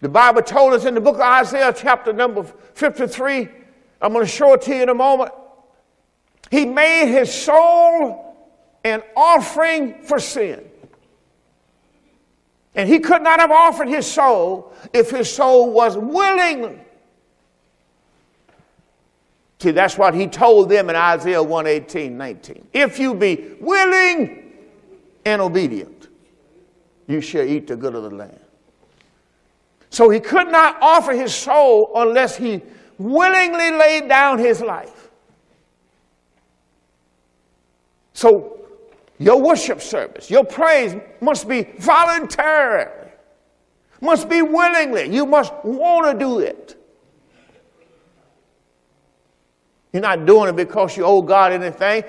The 0.00 0.08
Bible 0.08 0.42
told 0.42 0.74
us 0.74 0.84
in 0.84 0.94
the 0.94 1.00
book 1.00 1.14
of 1.14 1.22
Isaiah, 1.22 1.72
chapter 1.74 2.12
number 2.12 2.44
53, 2.74 3.48
I'm 4.02 4.12
going 4.12 4.24
to 4.24 4.30
show 4.30 4.52
it 4.52 4.62
to 4.62 4.74
you 4.74 4.82
in 4.82 4.90
a 4.90 4.94
moment. 4.94 5.32
He 6.50 6.66
made 6.66 7.06
his 7.06 7.32
soul 7.32 8.36
an 8.84 9.02
offering 9.16 10.02
for 10.02 10.18
sin. 10.18 10.62
And 12.74 12.88
he 12.88 12.98
could 12.98 13.22
not 13.22 13.40
have 13.40 13.50
offered 13.50 13.88
his 13.88 14.06
soul 14.06 14.72
if 14.92 15.10
his 15.10 15.32
soul 15.32 15.70
was 15.70 15.96
willing. 15.96 16.80
See, 19.60 19.70
that's 19.70 19.96
what 19.96 20.14
he 20.14 20.26
told 20.26 20.68
them 20.68 20.90
in 20.90 20.96
Isaiah 20.96 21.42
118, 21.42 22.18
19. 22.18 22.68
If 22.72 22.98
you 22.98 23.14
be 23.14 23.56
willing 23.60 24.52
and 25.24 25.40
obedient, 25.40 26.08
you 27.06 27.20
shall 27.20 27.44
eat 27.44 27.68
the 27.68 27.76
good 27.76 27.94
of 27.94 28.02
the 28.02 28.10
land. 28.10 28.40
So 29.90 30.10
he 30.10 30.18
could 30.18 30.48
not 30.48 30.76
offer 30.80 31.12
his 31.12 31.32
soul 31.32 31.92
unless 31.94 32.36
he 32.36 32.60
willingly 32.98 33.70
laid 33.70 34.08
down 34.08 34.38
his 34.38 34.60
life. 34.60 35.08
So 38.12 38.53
your 39.18 39.40
worship 39.40 39.80
service, 39.80 40.30
your 40.30 40.44
praise 40.44 40.96
must 41.20 41.48
be 41.48 41.62
voluntarily, 41.78 43.10
must 44.00 44.28
be 44.28 44.42
willingly. 44.42 45.14
You 45.14 45.24
must 45.26 45.52
want 45.64 46.12
to 46.12 46.18
do 46.18 46.40
it. 46.40 46.80
You're 49.92 50.02
not 50.02 50.26
doing 50.26 50.48
it 50.48 50.56
because 50.56 50.96
you 50.96 51.04
owe 51.04 51.22
God 51.22 51.52
anything. 51.52 52.02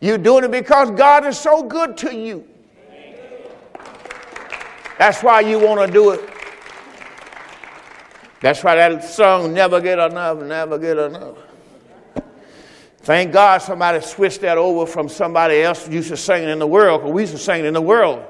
You're 0.00 0.18
doing 0.18 0.44
it 0.44 0.50
because 0.50 0.92
God 0.92 1.26
is 1.26 1.38
so 1.38 1.62
good 1.64 1.96
to 1.98 2.14
you. 2.14 2.46
That's 4.98 5.22
why 5.22 5.40
you 5.40 5.58
want 5.58 5.84
to 5.84 5.92
do 5.92 6.10
it. 6.10 6.20
That's 8.40 8.62
why 8.62 8.76
that 8.76 9.04
song, 9.04 9.52
Never 9.52 9.80
Get 9.80 9.98
Enough, 9.98 10.38
Never 10.38 10.78
Get 10.78 10.98
Enough. 10.98 11.36
Thank 13.02 13.32
God 13.32 13.58
somebody 13.62 14.00
switched 14.00 14.42
that 14.42 14.58
over 14.58 14.86
from 14.86 15.08
somebody 15.08 15.60
else 15.60 15.88
used 15.88 16.10
to 16.10 16.16
sing 16.16 16.48
in 16.48 16.60
the 16.60 16.66
world, 16.66 17.00
because 17.00 17.12
we 17.12 17.22
used 17.22 17.32
to 17.32 17.38
sing 17.38 17.64
in 17.64 17.74
the 17.74 17.82
world. 17.82 18.24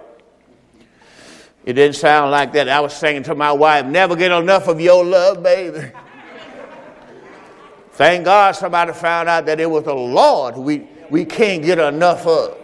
It 1.65 1.75
didn't 1.75 1.97
sound 1.97 2.31
like 2.31 2.53
that. 2.55 2.69
I 2.69 2.81
was 2.81 2.95
singing 2.95 3.23
to 3.25 3.35
my 3.35 3.53
wife, 3.53 3.85
Never 3.87 4.17
get 4.17 4.33
enough 4.33 4.69
of 4.69 4.81
your 4.81 5.05
love, 5.05 5.43
baby. 5.43 5.93
Thank 7.93 8.25
God 8.25 8.53
somebody 8.53 8.95
found 8.95 9.29
out 9.29 9.45
that 9.47 9.61
it 9.61 9.71
was 9.71 9.85
the 9.85 9.95
Lord 9.95 10.57
we, 10.57 10.89
we 11.11 11.27
can't 11.27 11.63
get 11.63 11.79
enough 11.79 12.27
of. 12.27 12.59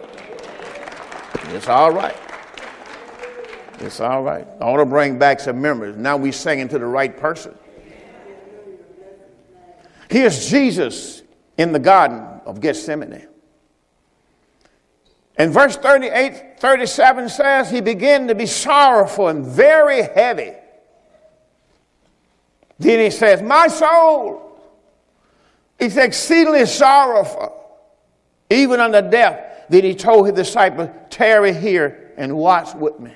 It's 1.49 1.67
all 1.67 1.91
right. 1.91 2.17
It's 3.79 3.99
all 3.99 4.23
right. 4.23 4.47
I 4.59 4.65
want 4.65 4.79
to 4.79 4.85
bring 4.85 5.19
back 5.19 5.39
some 5.39 5.61
memories. 5.61 5.95
Now 5.95 6.17
we're 6.17 6.31
singing 6.31 6.67
to 6.69 6.79
the 6.79 6.85
right 6.85 7.15
person. 7.15 7.55
Here's 10.09 10.49
Jesus 10.49 11.18
in 11.59 11.73
the 11.73 11.79
Garden 11.79 12.21
of 12.45 12.61
Gethsemane. 12.61 13.27
And 15.35 15.53
verse 15.53 15.75
38, 15.75 16.57
37 16.57 17.27
says, 17.27 17.69
He 17.69 17.81
began 17.81 18.29
to 18.29 18.35
be 18.35 18.45
sorrowful 18.45 19.27
and 19.27 19.45
very 19.45 20.01
heavy. 20.01 20.53
Then 22.79 22.99
he 22.99 23.09
says, 23.09 23.41
My 23.41 23.67
soul 23.67 24.57
is 25.77 25.97
exceedingly 25.97 26.65
sorrowful, 26.65 27.53
even 28.49 28.79
unto 28.79 29.01
death. 29.09 29.65
Then 29.67 29.83
he 29.83 29.95
told 29.95 30.27
his 30.27 30.35
disciples, 30.35 30.89
Tarry 31.09 31.53
here 31.53 32.13
and 32.15 32.37
watch 32.37 32.73
with 32.73 33.01
me. 33.01 33.11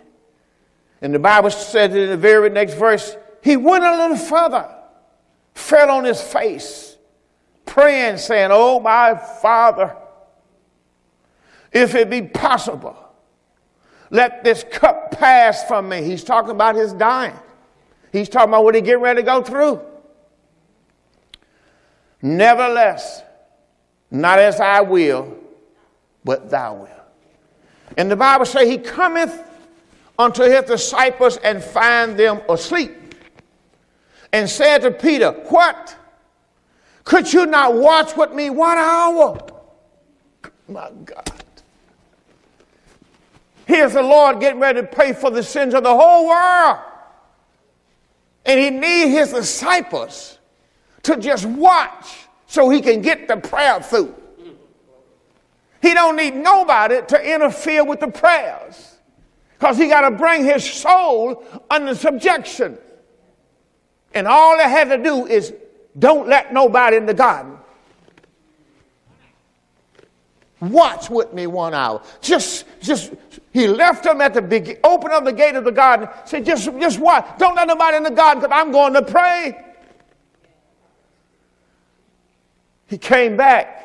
And 1.02 1.16
the 1.16 1.20
Bible 1.20 1.50
says 1.50 1.96
in 1.96 2.10
the 2.10 2.18
very 2.18 2.50
next 2.50 2.74
verse, 2.74 3.16
he 3.42 3.56
went 3.56 3.86
a 3.86 3.96
little 3.96 4.18
further, 4.18 4.70
fell 5.56 5.92
on 5.92 6.04
his 6.04 6.22
face, 6.22 6.93
praying, 7.66 8.18
saying, 8.18 8.50
Oh, 8.52 8.80
my 8.80 9.16
Father, 9.42 9.96
if 11.72 11.96
it 11.96 12.10
be 12.10 12.22
possible, 12.22 12.98
let 14.10 14.44
this 14.44 14.64
cup 14.72 15.12
pass 15.12 15.64
from 15.64 15.90
me. 15.90 16.04
He's 16.04 16.24
talking 16.24 16.52
about 16.52 16.76
his 16.76 16.94
dying. 16.94 17.38
He's 18.12 18.30
talking 18.30 18.50
about 18.50 18.64
what 18.64 18.76
he 18.76 18.82
getting 18.82 19.02
ready 19.02 19.22
to 19.22 19.26
go 19.26 19.42
through. 19.42 19.82
Nevertheless, 22.22 23.24
not 24.12 24.40
as 24.40 24.60
I 24.60 24.82
will, 24.82 25.36
but 26.24 26.50
thou 26.50 26.76
will. 26.76 26.90
And 27.98 28.10
the 28.10 28.16
Bible 28.16 28.46
says 28.46 28.70
he 28.70 28.78
cometh 28.78 29.44
unto 30.18 30.44
his 30.44 30.64
disciples 30.64 31.38
and 31.38 31.64
find 31.64 32.18
them 32.18 32.42
asleep. 32.48 32.92
And 34.32 34.50
said 34.50 34.80
to 34.80 34.92
Peter, 34.92 35.32
What? 35.32 35.96
Could 37.04 37.32
you 37.32 37.46
not 37.46 37.74
watch 37.74 38.16
with 38.16 38.34
me 38.34 38.50
one 38.50 38.78
hour? 38.78 39.38
My 40.68 40.90
God. 41.06 41.44
Here's 43.66 43.94
the 43.94 44.02
Lord 44.02 44.40
getting 44.40 44.60
ready 44.60 44.82
to 44.82 44.88
pay 44.88 45.14
for 45.14 45.30
the 45.30 45.44
sins 45.44 45.74
of 45.74 45.84
the 45.84 45.96
whole 45.96 46.28
world. 46.28 46.80
And 48.46 48.60
he 48.60 48.70
needs 48.70 49.12
his 49.12 49.34
disciples 49.34 50.38
to 51.04 51.18
just 51.18 51.46
watch 51.46 52.28
so 52.48 52.70
he 52.70 52.82
can 52.82 53.02
get 53.02 53.28
the 53.28 53.38
prayer 53.38 53.82
through. 53.82 54.16
He 55.82 55.94
don't 55.94 56.16
need 56.16 56.36
nobody 56.36 57.02
to 57.08 57.34
interfere 57.34 57.84
with 57.84 58.00
the 58.00 58.08
prayers 58.08 58.98
because 59.58 59.78
he 59.78 59.88
got 59.88 60.10
to 60.10 60.12
bring 60.16 60.46
his 60.46 60.64
soul 60.64 61.44
under 61.70 61.96
subjection. 61.96 62.78
And 64.14 64.28
all 64.28 64.58
they 64.58 64.64
had 64.64 64.90
to 64.90 64.98
do 64.98 65.26
is 65.26 65.54
don't 65.98 66.28
let 66.28 66.54
nobody 66.54 66.98
in 66.98 67.06
the 67.06 67.14
garden. 67.14 67.58
Watch 70.60 71.10
with 71.10 71.34
me 71.34 71.46
one 71.46 71.74
hour. 71.74 72.02
Just, 72.22 72.66
just, 72.82 73.14
he 73.52 73.68
left 73.68 74.04
them 74.04 74.22
at 74.22 74.34
the 74.34 74.42
big, 74.42 74.80
open 74.84 75.12
up 75.12 75.26
the 75.26 75.34
gate 75.34 75.56
of 75.56 75.66
the 75.66 75.72
garden. 75.72 76.08
Said, 76.26 76.46
just, 76.46 76.66
just 76.80 77.00
watch. 77.00 77.28
Don't 77.38 77.56
let 77.56 77.68
nobody 77.68 77.98
in 77.98 78.04
the 78.04 78.12
garden 78.12 78.42
because 78.42 78.56
I'm 78.56 78.72
going 78.72 78.94
to 78.94 79.02
pray. 79.02 79.62
He 82.88 82.98
came 82.98 83.36
back. 83.36 83.82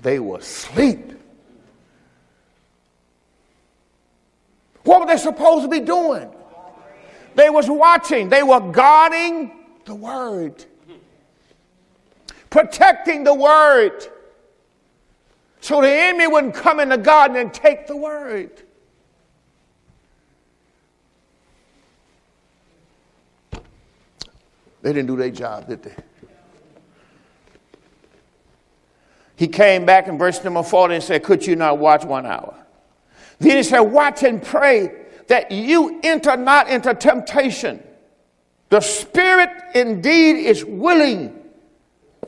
They 0.00 0.18
were 0.18 0.38
asleep. 0.38 1.12
What 4.84 5.00
were 5.00 5.06
they 5.06 5.16
supposed 5.16 5.64
to 5.64 5.68
be 5.68 5.80
doing? 5.80 6.30
They 7.36 7.50
was 7.50 7.68
watching. 7.68 8.30
They 8.30 8.42
were 8.42 8.60
guarding 8.60 9.52
the 9.84 9.94
word. 9.94 10.64
Protecting 12.48 13.24
the 13.24 13.34
word. 13.34 14.08
So 15.60 15.82
the 15.82 15.90
enemy 15.90 16.26
wouldn't 16.26 16.54
come 16.54 16.80
in 16.80 16.88
the 16.88 16.98
garden 16.98 17.36
and 17.36 17.52
take 17.52 17.86
the 17.86 17.96
word. 17.96 18.62
They 24.80 24.92
didn't 24.92 25.08
do 25.08 25.16
their 25.16 25.30
job, 25.30 25.68
did 25.68 25.82
they? 25.82 25.94
He 29.36 29.48
came 29.48 29.84
back 29.84 30.08
in 30.08 30.16
verse 30.16 30.42
number 30.42 30.62
40 30.62 30.94
and 30.94 31.04
said, 31.04 31.22
Could 31.22 31.46
you 31.46 31.56
not 31.56 31.78
watch 31.78 32.04
one 32.04 32.24
hour? 32.24 32.56
Then 33.38 33.58
he 33.58 33.62
said, 33.62 33.80
Watch 33.80 34.22
and 34.22 34.42
pray 34.42 35.05
that 35.28 35.50
you 35.50 36.00
enter 36.02 36.36
not 36.36 36.68
into 36.68 36.94
temptation. 36.94 37.82
The 38.68 38.80
spirit 38.80 39.50
indeed 39.74 40.46
is 40.46 40.64
willing, 40.64 41.36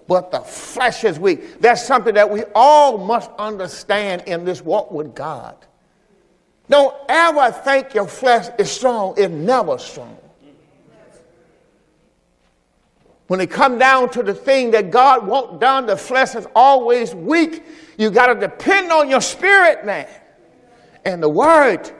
but 0.07 0.31
the 0.31 0.41
flesh 0.41 1.05
is 1.05 1.19
weak. 1.19 1.61
That's 1.61 1.85
something 1.85 2.15
that 2.15 2.31
we 2.31 2.45
all 2.55 2.99
must 2.99 3.31
understand 3.39 4.23
in 4.27 4.45
this 4.45 4.63
walk 4.63 4.91
with 4.91 5.15
God. 5.15 5.57
Don't 6.71 6.95
ever 7.09 7.51
think 7.51 7.95
your 7.95 8.07
flesh 8.07 8.49
is 8.59 8.71
strong, 8.71 9.15
it's 9.17 9.33
never 9.33 9.79
strong. 9.79 10.17
When 13.27 13.41
it 13.41 13.51
come 13.51 13.79
down 13.79 14.09
to 14.11 14.23
the 14.23 14.33
thing 14.33 14.71
that 14.71 14.91
God 14.91 15.27
wants 15.27 15.61
done, 15.61 15.85
the 15.85 15.97
flesh 15.97 16.35
is 16.35 16.47
always 16.55 17.15
weak. 17.15 17.63
You 17.99 18.11
got 18.11 18.33
to 18.33 18.35
depend 18.35 18.91
on 18.91 19.11
your 19.11 19.21
spirit, 19.21 19.85
man, 19.85 20.09
and 21.05 21.23
the 21.23 21.29
word. 21.29 21.91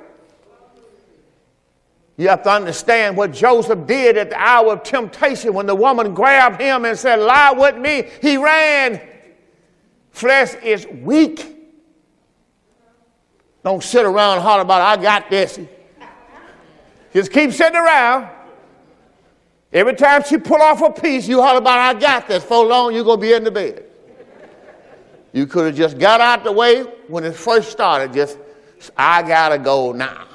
You 2.19 2.29
have 2.29 2.43
to 2.43 2.51
understand 2.51 3.17
what 3.17 3.33
Joseph 3.33 3.87
did 3.87 4.19
at 4.19 4.31
the 4.31 4.37
hour 4.37 4.73
of 4.73 4.83
temptation 4.83 5.55
when 5.55 5.67
the 5.67 5.75
woman 5.75 6.15
grabbed 6.15 6.61
him 6.61 6.85
and 6.85 6.99
said, 6.99 7.21
Lie 7.21 7.53
with 7.53 7.77
me. 7.77 8.11
He 8.21 8.37
ran. 8.37 9.01
Flesh 10.11 10.55
is 10.57 10.85
weak. 10.89 11.57
Don't 13.63 13.85
sit 13.85 14.05
around 14.05 14.35
and 14.35 14.43
holler 14.43 14.63
about, 14.63 14.81
I 14.81 15.01
got 15.01 15.31
this. 15.31 15.61
Just 17.13 17.33
keep 17.33 17.53
sitting 17.53 17.77
around. 17.77 18.29
Every 19.73 19.95
time 19.95 20.25
she 20.25 20.39
pull 20.39 20.61
off 20.61 20.83
a 20.83 20.91
piece, 20.91 21.29
you 21.29 21.41
holler 21.41 21.59
about, 21.59 21.79
I 21.79 21.99
got 21.99 22.27
this. 22.27 22.43
For 22.43 22.65
long, 22.65 22.95
you're 22.95 23.05
going 23.05 23.21
to 23.21 23.27
be 23.27 23.33
in 23.33 23.45
the 23.45 23.51
bed. 23.53 23.85
You 25.33 25.47
could 25.47 25.67
have 25.67 25.77
just 25.77 25.99
got 25.99 26.21
out 26.21 26.43
the 26.43 26.51
way 26.51 26.83
when 27.07 27.23
it 27.23 27.37
first 27.37 27.71
started, 27.71 28.13
just, 28.13 28.39
I 28.97 29.23
got 29.23 29.51
to 29.51 29.59
go 29.59 29.93
now. 29.93 30.28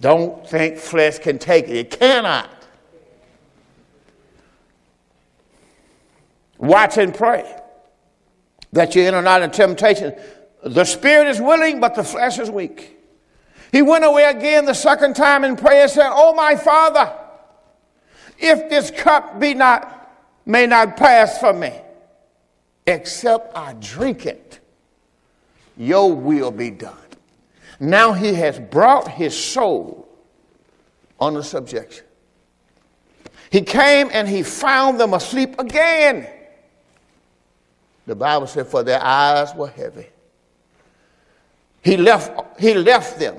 Don't 0.00 0.46
think 0.48 0.78
flesh 0.78 1.18
can 1.18 1.38
take 1.38 1.68
it. 1.68 1.76
It 1.76 1.90
cannot. 1.90 2.50
Watch 6.58 6.98
and 6.98 7.14
pray 7.14 7.56
that 8.72 8.94
you 8.94 9.02
enter 9.02 9.22
not 9.22 9.42
in 9.42 9.50
temptation. 9.50 10.14
The 10.62 10.84
spirit 10.84 11.28
is 11.28 11.40
willing, 11.40 11.80
but 11.80 11.94
the 11.94 12.04
flesh 12.04 12.38
is 12.38 12.50
weak. 12.50 12.96
He 13.70 13.82
went 13.82 14.04
away 14.04 14.24
again 14.24 14.64
the 14.64 14.74
second 14.74 15.14
time 15.14 15.44
in 15.44 15.56
prayer 15.56 15.82
and 15.82 15.90
said, 15.90 16.10
Oh, 16.10 16.34
my 16.34 16.56
Father, 16.56 17.12
if 18.38 18.68
this 18.70 18.90
cup 18.90 19.38
be 19.38 19.54
not, 19.54 20.16
may 20.46 20.66
not 20.66 20.96
pass 20.96 21.38
from 21.38 21.60
me, 21.60 21.72
except 22.86 23.56
I 23.56 23.74
drink 23.74 24.26
it, 24.26 24.60
your 25.76 26.12
will 26.12 26.50
be 26.50 26.70
done. 26.70 26.96
Now 27.80 28.12
he 28.12 28.34
has 28.34 28.58
brought 28.58 29.08
his 29.08 29.36
soul 29.36 30.08
under 31.20 31.42
subjection. 31.42 32.04
He 33.50 33.62
came 33.62 34.10
and 34.12 34.28
he 34.28 34.42
found 34.42 35.00
them 35.00 35.14
asleep 35.14 35.58
again. 35.58 36.28
The 38.06 38.14
Bible 38.14 38.46
said, 38.46 38.66
For 38.66 38.82
their 38.82 39.02
eyes 39.02 39.54
were 39.54 39.68
heavy. 39.68 40.06
He 41.82 41.96
left, 41.96 42.60
he 42.60 42.74
left 42.74 43.18
them 43.18 43.38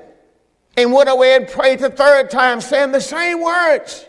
and 0.77 0.93
went 0.93 1.09
away 1.09 1.35
and 1.35 1.47
prayed 1.47 1.79
the 1.79 1.89
third 1.89 2.29
time, 2.29 2.61
saying 2.61 2.91
the 2.91 3.01
same 3.01 3.41
words. 3.41 4.05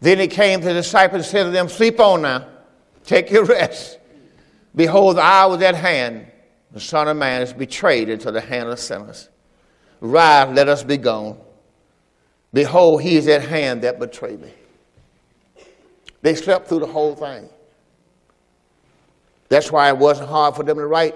Then 0.00 0.18
he 0.18 0.26
came 0.26 0.60
to 0.60 0.66
the 0.66 0.74
disciples 0.74 1.22
and 1.22 1.30
said 1.30 1.44
to 1.44 1.50
them, 1.50 1.68
Sleep 1.68 2.00
on 2.00 2.22
now, 2.22 2.48
take 3.04 3.30
your 3.30 3.44
rest. 3.44 3.98
Behold, 4.74 5.16
the 5.16 5.22
hour 5.22 5.62
at 5.62 5.74
hand. 5.74 6.26
The 6.72 6.80
Son 6.80 7.08
of 7.08 7.16
Man 7.16 7.42
is 7.42 7.52
betrayed 7.52 8.08
into 8.08 8.30
the 8.30 8.40
hand 8.40 8.68
of 8.68 8.78
sinners. 8.78 9.28
Rise, 10.00 10.54
let 10.54 10.68
us 10.68 10.84
be 10.84 10.96
gone. 10.96 11.38
Behold, 12.52 13.02
he 13.02 13.16
is 13.16 13.28
at 13.28 13.42
hand 13.42 13.82
that 13.82 13.98
betrayed 13.98 14.40
me. 14.40 14.52
They 16.22 16.34
slept 16.34 16.68
through 16.68 16.80
the 16.80 16.86
whole 16.86 17.14
thing. 17.14 17.48
That's 19.48 19.72
why 19.72 19.88
it 19.88 19.96
wasn't 19.96 20.28
hard 20.28 20.54
for 20.54 20.62
them 20.62 20.76
to 20.78 20.86
write. 20.86 21.14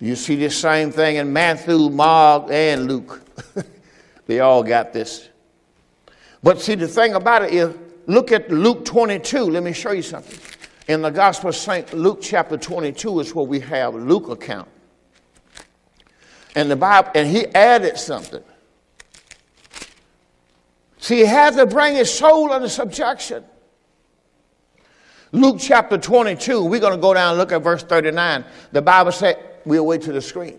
You 0.00 0.16
see 0.16 0.36
this 0.36 0.56
same 0.56 0.90
thing 0.90 1.16
in 1.16 1.30
Matthew, 1.32 1.90
Mark, 1.90 2.50
and 2.50 2.86
Luke. 2.86 3.22
they 4.26 4.40
all 4.40 4.62
got 4.62 4.92
this. 4.92 5.28
But 6.42 6.60
see, 6.60 6.74
the 6.74 6.88
thing 6.88 7.14
about 7.14 7.42
it 7.42 7.52
is, 7.52 7.74
look 8.06 8.32
at 8.32 8.50
Luke 8.50 8.86
22. 8.86 9.38
Let 9.38 9.62
me 9.62 9.74
show 9.74 9.92
you 9.92 10.02
something. 10.02 10.38
In 10.88 11.02
the 11.02 11.10
Gospel 11.10 11.50
of 11.50 11.56
St. 11.56 11.92
Luke, 11.92 12.20
chapter 12.22 12.56
22, 12.56 13.20
is 13.20 13.34
where 13.34 13.46
we 13.46 13.60
have 13.60 13.94
Luke 13.94 14.28
account. 14.28 14.68
And 16.56 16.70
the 16.70 16.76
Bible, 16.76 17.10
and 17.14 17.28
he 17.28 17.46
added 17.46 17.96
something. 17.96 18.42
See, 20.98 21.18
he 21.18 21.24
had 21.24 21.56
to 21.56 21.66
bring 21.66 21.94
his 21.94 22.12
soul 22.12 22.52
under 22.52 22.68
subjection. 22.68 23.44
Luke 25.32 25.56
chapter 25.60 25.96
22, 25.96 26.64
we're 26.64 26.80
going 26.80 26.94
to 26.94 27.00
go 27.00 27.14
down 27.14 27.30
and 27.30 27.38
look 27.38 27.52
at 27.52 27.62
verse 27.62 27.84
39. 27.84 28.44
The 28.72 28.82
Bible 28.82 29.12
said, 29.12 29.38
we'll 29.64 29.86
wait 29.86 30.02
to 30.02 30.12
the 30.12 30.20
screen. 30.20 30.58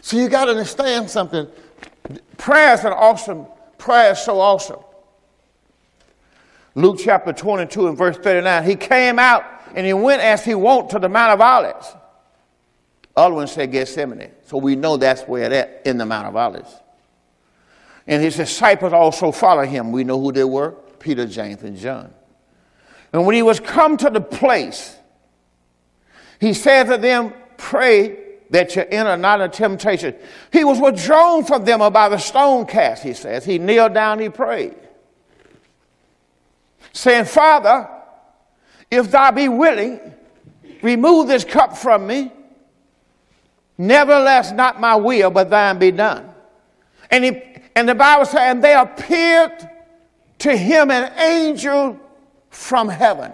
So 0.00 0.16
you 0.16 0.28
got 0.28 0.46
to 0.46 0.52
understand 0.52 1.10
something. 1.10 1.48
Prayer 2.38 2.74
is 2.74 2.84
an 2.84 2.92
awesome, 2.92 3.46
prayer 3.76 4.12
is 4.12 4.20
so 4.20 4.40
awesome. 4.40 4.80
Luke 6.76 6.98
chapter 7.02 7.32
22 7.32 7.88
and 7.88 7.98
verse 7.98 8.18
39. 8.18 8.64
He 8.64 8.76
came 8.76 9.18
out 9.18 9.44
and 9.74 9.86
he 9.86 9.94
went 9.94 10.20
as 10.20 10.44
he 10.44 10.54
went 10.54 10.90
to 10.90 10.98
the 10.98 11.08
Mount 11.08 11.32
of 11.32 11.40
Olives. 11.40 11.96
Other 13.16 13.34
ones 13.34 13.52
said 13.52 13.72
Gethsemane. 13.72 14.30
So 14.44 14.58
we 14.58 14.76
know 14.76 14.98
that's 14.98 15.22
where 15.22 15.48
that 15.48 15.82
in 15.86 15.96
the 15.96 16.04
Mount 16.04 16.28
of 16.28 16.36
Olives. 16.36 16.72
And 18.06 18.22
his 18.22 18.36
disciples 18.36 18.92
also 18.92 19.32
followed 19.32 19.68
him. 19.68 19.90
We 19.90 20.04
know 20.04 20.20
who 20.20 20.32
they 20.32 20.44
were 20.44 20.72
Peter, 20.98 21.26
James, 21.26 21.62
and 21.62 21.78
John. 21.78 22.12
And 23.12 23.24
when 23.24 23.34
he 23.34 23.42
was 23.42 23.58
come 23.58 23.96
to 23.96 24.10
the 24.10 24.20
place, 24.20 24.96
he 26.40 26.52
said 26.52 26.84
to 26.84 26.98
them, 26.98 27.32
Pray 27.56 28.18
that 28.50 28.76
you 28.76 28.82
enter 28.82 29.16
not 29.16 29.40
into 29.40 29.56
temptation. 29.56 30.14
He 30.52 30.62
was 30.62 30.78
withdrawn 30.78 31.44
from 31.44 31.64
them 31.64 31.80
about 31.80 32.10
the 32.10 32.18
stone 32.18 32.66
cast, 32.66 33.02
he 33.02 33.14
says. 33.14 33.44
He 33.44 33.58
kneeled 33.58 33.94
down, 33.94 34.18
he 34.18 34.28
prayed, 34.28 34.76
saying, 36.96 37.26
Father, 37.26 37.88
if 38.90 39.10
thou 39.10 39.30
be 39.30 39.48
willing, 39.48 40.00
remove 40.82 41.28
this 41.28 41.44
cup 41.44 41.76
from 41.76 42.06
me. 42.06 42.32
Nevertheless, 43.76 44.52
not 44.52 44.80
my 44.80 44.96
will, 44.96 45.30
but 45.30 45.50
thine 45.50 45.78
be 45.78 45.90
done. 45.90 46.32
And, 47.10 47.24
he, 47.24 47.42
and 47.74 47.86
the 47.86 47.94
Bible 47.94 48.24
says, 48.24 48.40
and 48.40 48.64
they 48.64 48.74
appeared 48.74 49.68
to 50.38 50.56
him 50.56 50.90
an 50.90 51.12
angel 51.18 52.00
from 52.48 52.88
heaven. 52.88 53.32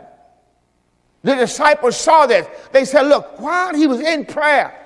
The 1.22 1.37
disciples 1.37 1.96
saw 1.96 2.27
this. 2.27 2.48
They 2.72 2.85
said, 2.85 3.03
Look, 3.03 3.38
while 3.40 3.75
he 3.75 3.87
was 3.87 4.01
in 4.01 4.27
prayer, 4.27 4.77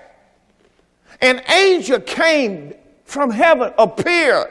an 1.23 1.41
angel 1.49 2.01
came 2.01 2.75
from 3.05 3.31
heaven, 3.31 3.73
appeared. 3.79 4.51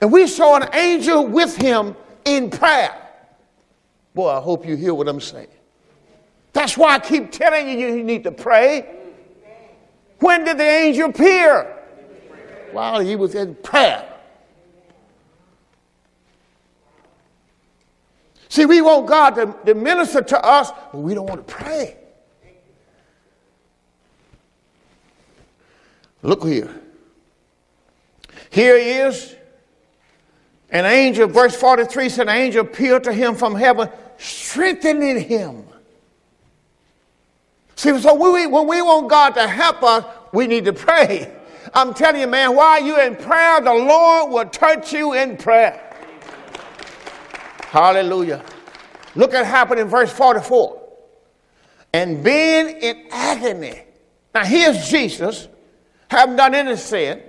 And 0.00 0.10
we 0.10 0.26
saw 0.26 0.56
an 0.56 0.68
angel 0.74 1.26
with 1.26 1.56
him 1.56 1.94
in 2.24 2.50
prayer. 2.50 2.96
Boy, 4.14 4.28
I 4.30 4.40
hope 4.40 4.66
you 4.66 4.76
hear 4.76 4.94
what 4.94 5.08
I'm 5.08 5.20
saying. 5.20 5.48
That's 6.52 6.76
why 6.76 6.94
I 6.94 6.98
keep 6.98 7.30
telling 7.30 7.68
you 7.68 7.88
you 7.88 8.02
need 8.02 8.24
to 8.24 8.32
pray. 8.32 8.96
When 10.18 10.44
did 10.44 10.58
the 10.58 10.64
angel 10.64 11.10
appear? 11.10 11.76
While 12.72 13.00
he 13.00 13.16
was 13.16 13.34
in 13.34 13.54
prayer. 13.56 14.06
See, 18.48 18.66
we 18.66 18.80
want 18.80 19.06
God 19.06 19.30
to, 19.36 19.54
to 19.66 19.74
minister 19.74 20.22
to 20.22 20.44
us, 20.44 20.72
but 20.92 20.98
we 20.98 21.14
don't 21.14 21.26
want 21.26 21.46
to 21.46 21.54
pray. 21.54 21.96
Look 26.22 26.44
here. 26.44 26.74
Here 28.50 28.76
he 28.76 28.90
is. 28.90 29.36
An 30.72 30.84
angel, 30.84 31.26
verse 31.26 31.56
43 31.56 32.08
said, 32.08 32.28
an 32.28 32.36
angel 32.36 32.62
appeared 32.62 33.04
to 33.04 33.12
him 33.12 33.34
from 33.34 33.54
heaven, 33.54 33.88
strengthening 34.18 35.20
him. 35.20 35.64
See, 37.74 37.98
so 37.98 38.14
when 38.14 38.32
we, 38.32 38.46
when 38.46 38.68
we 38.68 38.82
want 38.82 39.08
God 39.08 39.30
to 39.30 39.48
help 39.48 39.82
us, 39.82 40.04
we 40.32 40.46
need 40.46 40.66
to 40.66 40.72
pray. 40.72 41.34
I'm 41.74 41.94
telling 41.94 42.20
you, 42.20 42.26
man, 42.26 42.54
while 42.54 42.84
you're 42.84 43.02
in 43.02 43.16
prayer, 43.16 43.60
the 43.60 43.72
Lord 43.72 44.32
will 44.32 44.44
touch 44.46 44.92
you 44.92 45.14
in 45.14 45.36
prayer. 45.36 45.86
Hallelujah. 47.62 48.44
Look 49.14 49.34
at 49.34 49.44
happened 49.46 49.80
in 49.80 49.88
verse 49.88 50.12
44. 50.12 50.80
And 51.92 52.22
being 52.22 52.68
in 52.68 53.06
agony. 53.10 53.82
Now 54.34 54.44
here's 54.44 54.88
Jesus, 54.88 55.48
having 56.08 56.36
done 56.36 56.54
any 56.54 56.76
sin, 56.76 57.20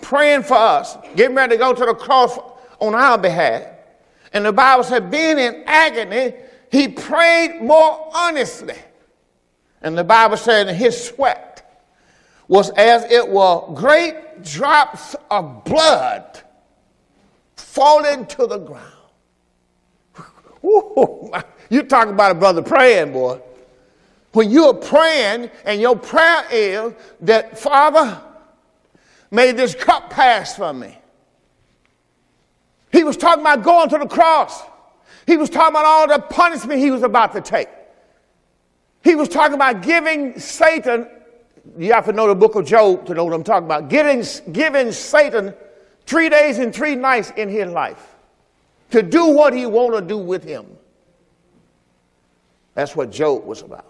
praying 0.00 0.42
for 0.42 0.56
us, 0.56 0.96
getting 1.14 1.36
ready 1.36 1.54
to 1.54 1.58
go 1.58 1.72
to 1.72 1.84
the 1.84 1.94
cross 1.94 2.36
on 2.80 2.94
our 2.94 3.18
behalf. 3.18 3.64
And 4.32 4.44
the 4.44 4.52
Bible 4.52 4.84
said, 4.84 5.10
being 5.10 5.38
in 5.38 5.64
agony, 5.66 6.34
he 6.70 6.88
prayed 6.88 7.60
more 7.60 8.10
earnestly. 8.16 8.76
And 9.82 9.96
the 9.96 10.04
Bible 10.04 10.36
said, 10.36 10.68
his 10.74 11.02
sweat 11.02 11.50
was 12.48 12.70
as 12.70 13.04
it 13.10 13.28
were 13.28 13.62
great 13.74 14.42
drops 14.42 15.16
of 15.30 15.64
blood 15.64 16.42
falling 17.56 18.26
to 18.26 18.46
the 18.46 18.58
ground. 18.58 18.92
Ooh, 20.64 21.32
you 21.70 21.82
talk 21.82 22.08
about 22.08 22.32
a 22.32 22.34
brother 22.34 22.62
praying, 22.62 23.12
boy. 23.12 23.40
When 24.32 24.50
you're 24.50 24.74
praying 24.74 25.50
and 25.64 25.80
your 25.80 25.96
prayer 25.96 26.44
is 26.52 26.92
that, 27.22 27.58
Father, 27.58 28.20
may 29.30 29.52
this 29.52 29.74
cup 29.74 30.10
pass 30.10 30.56
from 30.56 30.80
me. 30.80 30.99
He 32.92 33.04
was 33.04 33.16
talking 33.16 33.42
about 33.42 33.62
going 33.62 33.88
to 33.90 33.98
the 33.98 34.06
cross. 34.06 34.62
He 35.26 35.36
was 35.36 35.48
talking 35.48 35.72
about 35.72 35.84
all 35.84 36.08
the 36.08 36.18
punishment 36.18 36.80
he 36.80 36.90
was 36.90 37.02
about 37.02 37.32
to 37.32 37.40
take. 37.40 37.68
He 39.02 39.14
was 39.14 39.28
talking 39.28 39.54
about 39.54 39.82
giving 39.82 40.38
Satan, 40.38 41.08
you 41.78 41.92
have 41.92 42.06
to 42.06 42.12
know 42.12 42.26
the 42.26 42.34
book 42.34 42.54
of 42.54 42.66
Job 42.66 43.06
to 43.06 43.14
know 43.14 43.24
what 43.24 43.32
I'm 43.32 43.44
talking 43.44 43.66
about, 43.66 43.88
giving, 43.88 44.24
giving 44.52 44.92
Satan 44.92 45.54
three 46.06 46.28
days 46.28 46.58
and 46.58 46.74
three 46.74 46.96
nights 46.96 47.32
in 47.36 47.48
his 47.48 47.70
life 47.70 48.16
to 48.90 49.02
do 49.02 49.26
what 49.26 49.54
he 49.54 49.66
want 49.66 49.94
to 49.94 50.00
do 50.00 50.18
with 50.18 50.42
him. 50.42 50.66
That's 52.74 52.96
what 52.96 53.10
Job 53.10 53.44
was 53.44 53.62
about. 53.62 53.86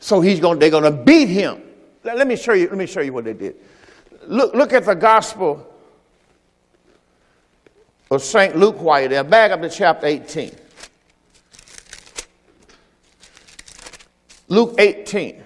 So 0.00 0.20
he's 0.20 0.40
going, 0.40 0.58
they're 0.58 0.70
going 0.70 0.84
to 0.84 0.90
beat 0.90 1.28
him. 1.28 1.62
Let 2.02 2.26
me 2.26 2.36
show 2.36 2.54
you, 2.54 2.68
let 2.68 2.78
me 2.78 2.86
show 2.86 3.00
you 3.00 3.12
what 3.12 3.24
they 3.24 3.34
did. 3.34 3.56
Look, 4.30 4.54
look 4.54 4.72
at 4.72 4.84
the 4.84 4.94
gospel 4.94 5.66
of 8.12 8.22
St. 8.22 8.54
Luke 8.54 8.80
while 8.80 9.08
there. 9.08 9.24
Back 9.24 9.50
up 9.50 9.60
to 9.60 9.68
chapter 9.68 10.06
18. 10.06 10.54
Luke 14.46 14.76
18. 14.78 15.42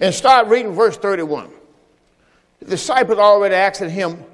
And 0.00 0.12
start 0.12 0.48
reading 0.48 0.72
verse 0.72 0.96
31. 0.96 1.48
The 2.58 2.64
disciples 2.64 3.20
already 3.20 3.54
asking 3.54 3.90
him 3.90 4.24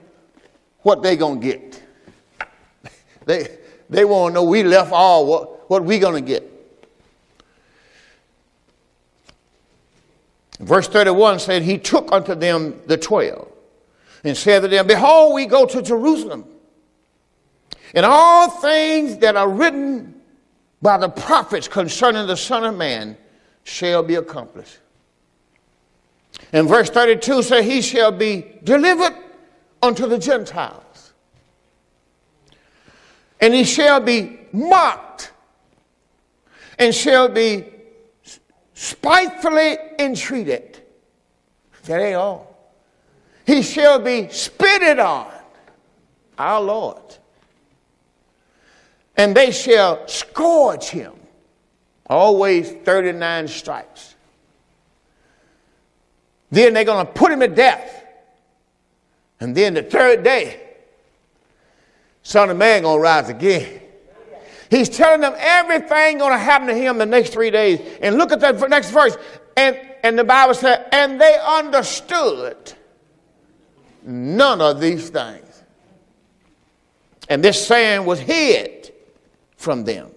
what 0.80 1.02
they 1.02 1.16
gonna 1.16 1.38
get. 1.38 1.82
they 3.26 3.58
they 3.90 4.06
want 4.06 4.32
to 4.32 4.34
know 4.36 4.44
we 4.44 4.62
left 4.62 4.90
all 4.90 5.26
what, 5.26 5.68
what 5.68 5.84
we 5.84 5.98
gonna 5.98 6.22
get. 6.22 6.51
Verse 10.62 10.86
31 10.86 11.40
said, 11.40 11.62
He 11.62 11.76
took 11.76 12.10
unto 12.12 12.34
them 12.34 12.80
the 12.86 12.96
twelve 12.96 13.48
and 14.22 14.36
said 14.36 14.60
to 14.60 14.68
them, 14.68 14.86
Behold, 14.86 15.34
we 15.34 15.46
go 15.46 15.66
to 15.66 15.82
Jerusalem. 15.82 16.46
And 17.94 18.06
all 18.06 18.48
things 18.48 19.18
that 19.18 19.36
are 19.36 19.48
written 19.48 20.20
by 20.80 20.98
the 20.98 21.08
prophets 21.08 21.66
concerning 21.66 22.26
the 22.28 22.36
Son 22.36 22.64
of 22.64 22.76
Man 22.76 23.16
shall 23.64 24.04
be 24.04 24.14
accomplished. 24.14 24.78
And 26.52 26.68
verse 26.68 26.88
32 26.90 27.42
says, 27.42 27.64
He 27.64 27.82
shall 27.82 28.12
be 28.12 28.58
delivered 28.62 29.16
unto 29.82 30.06
the 30.06 30.18
Gentiles. 30.18 31.12
And 33.40 33.52
he 33.52 33.64
shall 33.64 33.98
be 33.98 34.38
mocked 34.52 35.32
and 36.78 36.94
shall 36.94 37.28
be 37.28 37.64
spitefully 38.74 39.76
entreated. 39.98 40.80
That 41.84 42.00
ain't 42.00 42.16
all. 42.16 42.56
He 43.44 43.62
shall 43.62 43.98
be 43.98 44.28
spitted 44.28 44.98
on, 44.98 45.32
our 46.38 46.60
Lord. 46.60 47.02
and 49.16 49.36
they 49.36 49.50
shall 49.50 50.06
scourge 50.08 50.84
him. 50.84 51.12
Always 52.06 52.70
39 52.70 53.48
stripes. 53.48 54.14
Then 56.50 56.74
they're 56.74 56.84
going 56.84 57.06
to 57.06 57.12
put 57.12 57.30
him 57.32 57.40
to 57.40 57.48
death. 57.48 58.04
And 59.40 59.54
then 59.54 59.74
the 59.74 59.82
third 59.82 60.22
day, 60.22 60.60
Son 62.22 62.50
of 62.50 62.56
Man 62.56 62.82
going 62.82 62.98
to 62.98 63.02
rise 63.02 63.28
again. 63.28 63.81
He's 64.72 64.88
telling 64.88 65.20
them 65.20 65.34
everything 65.36 66.16
going 66.16 66.32
to 66.32 66.38
happen 66.38 66.66
to 66.66 66.74
him 66.74 66.96
the 66.96 67.04
next 67.04 67.34
three 67.34 67.50
days. 67.50 67.78
And 68.00 68.16
look 68.16 68.32
at 68.32 68.40
that 68.40 68.58
next 68.70 68.88
verse. 68.88 69.18
And, 69.54 69.78
and 70.02 70.18
the 70.18 70.24
Bible 70.24 70.54
said, 70.54 70.88
and 70.92 71.20
they 71.20 71.36
understood 71.46 72.72
none 74.02 74.62
of 74.62 74.80
these 74.80 75.10
things. 75.10 75.62
And 77.28 77.44
this 77.44 77.66
saying 77.66 78.06
was 78.06 78.18
hid 78.18 78.94
from 79.58 79.84
them. 79.84 80.10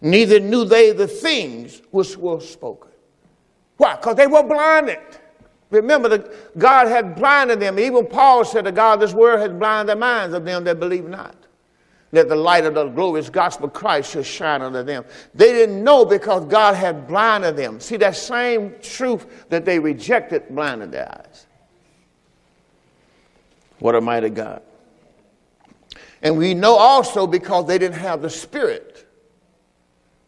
Neither 0.00 0.40
knew 0.40 0.64
they 0.64 0.92
the 0.92 1.06
things 1.06 1.82
which 1.90 2.16
were 2.16 2.40
spoken. 2.40 2.90
Why? 3.76 3.96
Because 3.96 4.16
they 4.16 4.26
were 4.26 4.42
blinded. 4.42 5.00
Remember, 5.68 6.08
that 6.08 6.58
God 6.58 6.88
had 6.88 7.14
blinded 7.14 7.60
them. 7.60 7.78
Even 7.78 8.06
Paul 8.06 8.46
said 8.46 8.64
to 8.64 8.72
God, 8.72 9.00
this 9.00 9.12
world 9.12 9.40
has 9.40 9.52
blinded 9.52 9.94
the 9.94 10.00
minds 10.00 10.34
of 10.34 10.46
them 10.46 10.64
that 10.64 10.80
believe 10.80 11.06
not. 11.06 11.36
That 12.10 12.28
the 12.28 12.36
light 12.36 12.64
of 12.64 12.74
the 12.74 12.86
glorious 12.86 13.28
gospel 13.28 13.66
of 13.66 13.74
Christ 13.74 14.12
should 14.12 14.24
shine 14.24 14.62
unto 14.62 14.82
them. 14.82 15.04
They 15.34 15.52
didn't 15.52 15.84
know 15.84 16.04
because 16.06 16.46
God 16.46 16.74
had 16.74 17.06
blinded 17.06 17.56
them. 17.56 17.80
See, 17.80 17.96
that 17.98 18.16
same 18.16 18.74
truth 18.80 19.48
that 19.50 19.64
they 19.64 19.78
rejected 19.78 20.48
blinded 20.48 20.90
their 20.90 21.10
eyes. 21.10 21.46
What 23.78 23.94
a 23.94 24.00
mighty 24.00 24.30
God. 24.30 24.62
And 26.22 26.36
we 26.36 26.54
know 26.54 26.74
also 26.74 27.26
because 27.26 27.66
they 27.66 27.78
didn't 27.78 27.98
have 27.98 28.22
the 28.22 28.30
Spirit. 28.30 29.06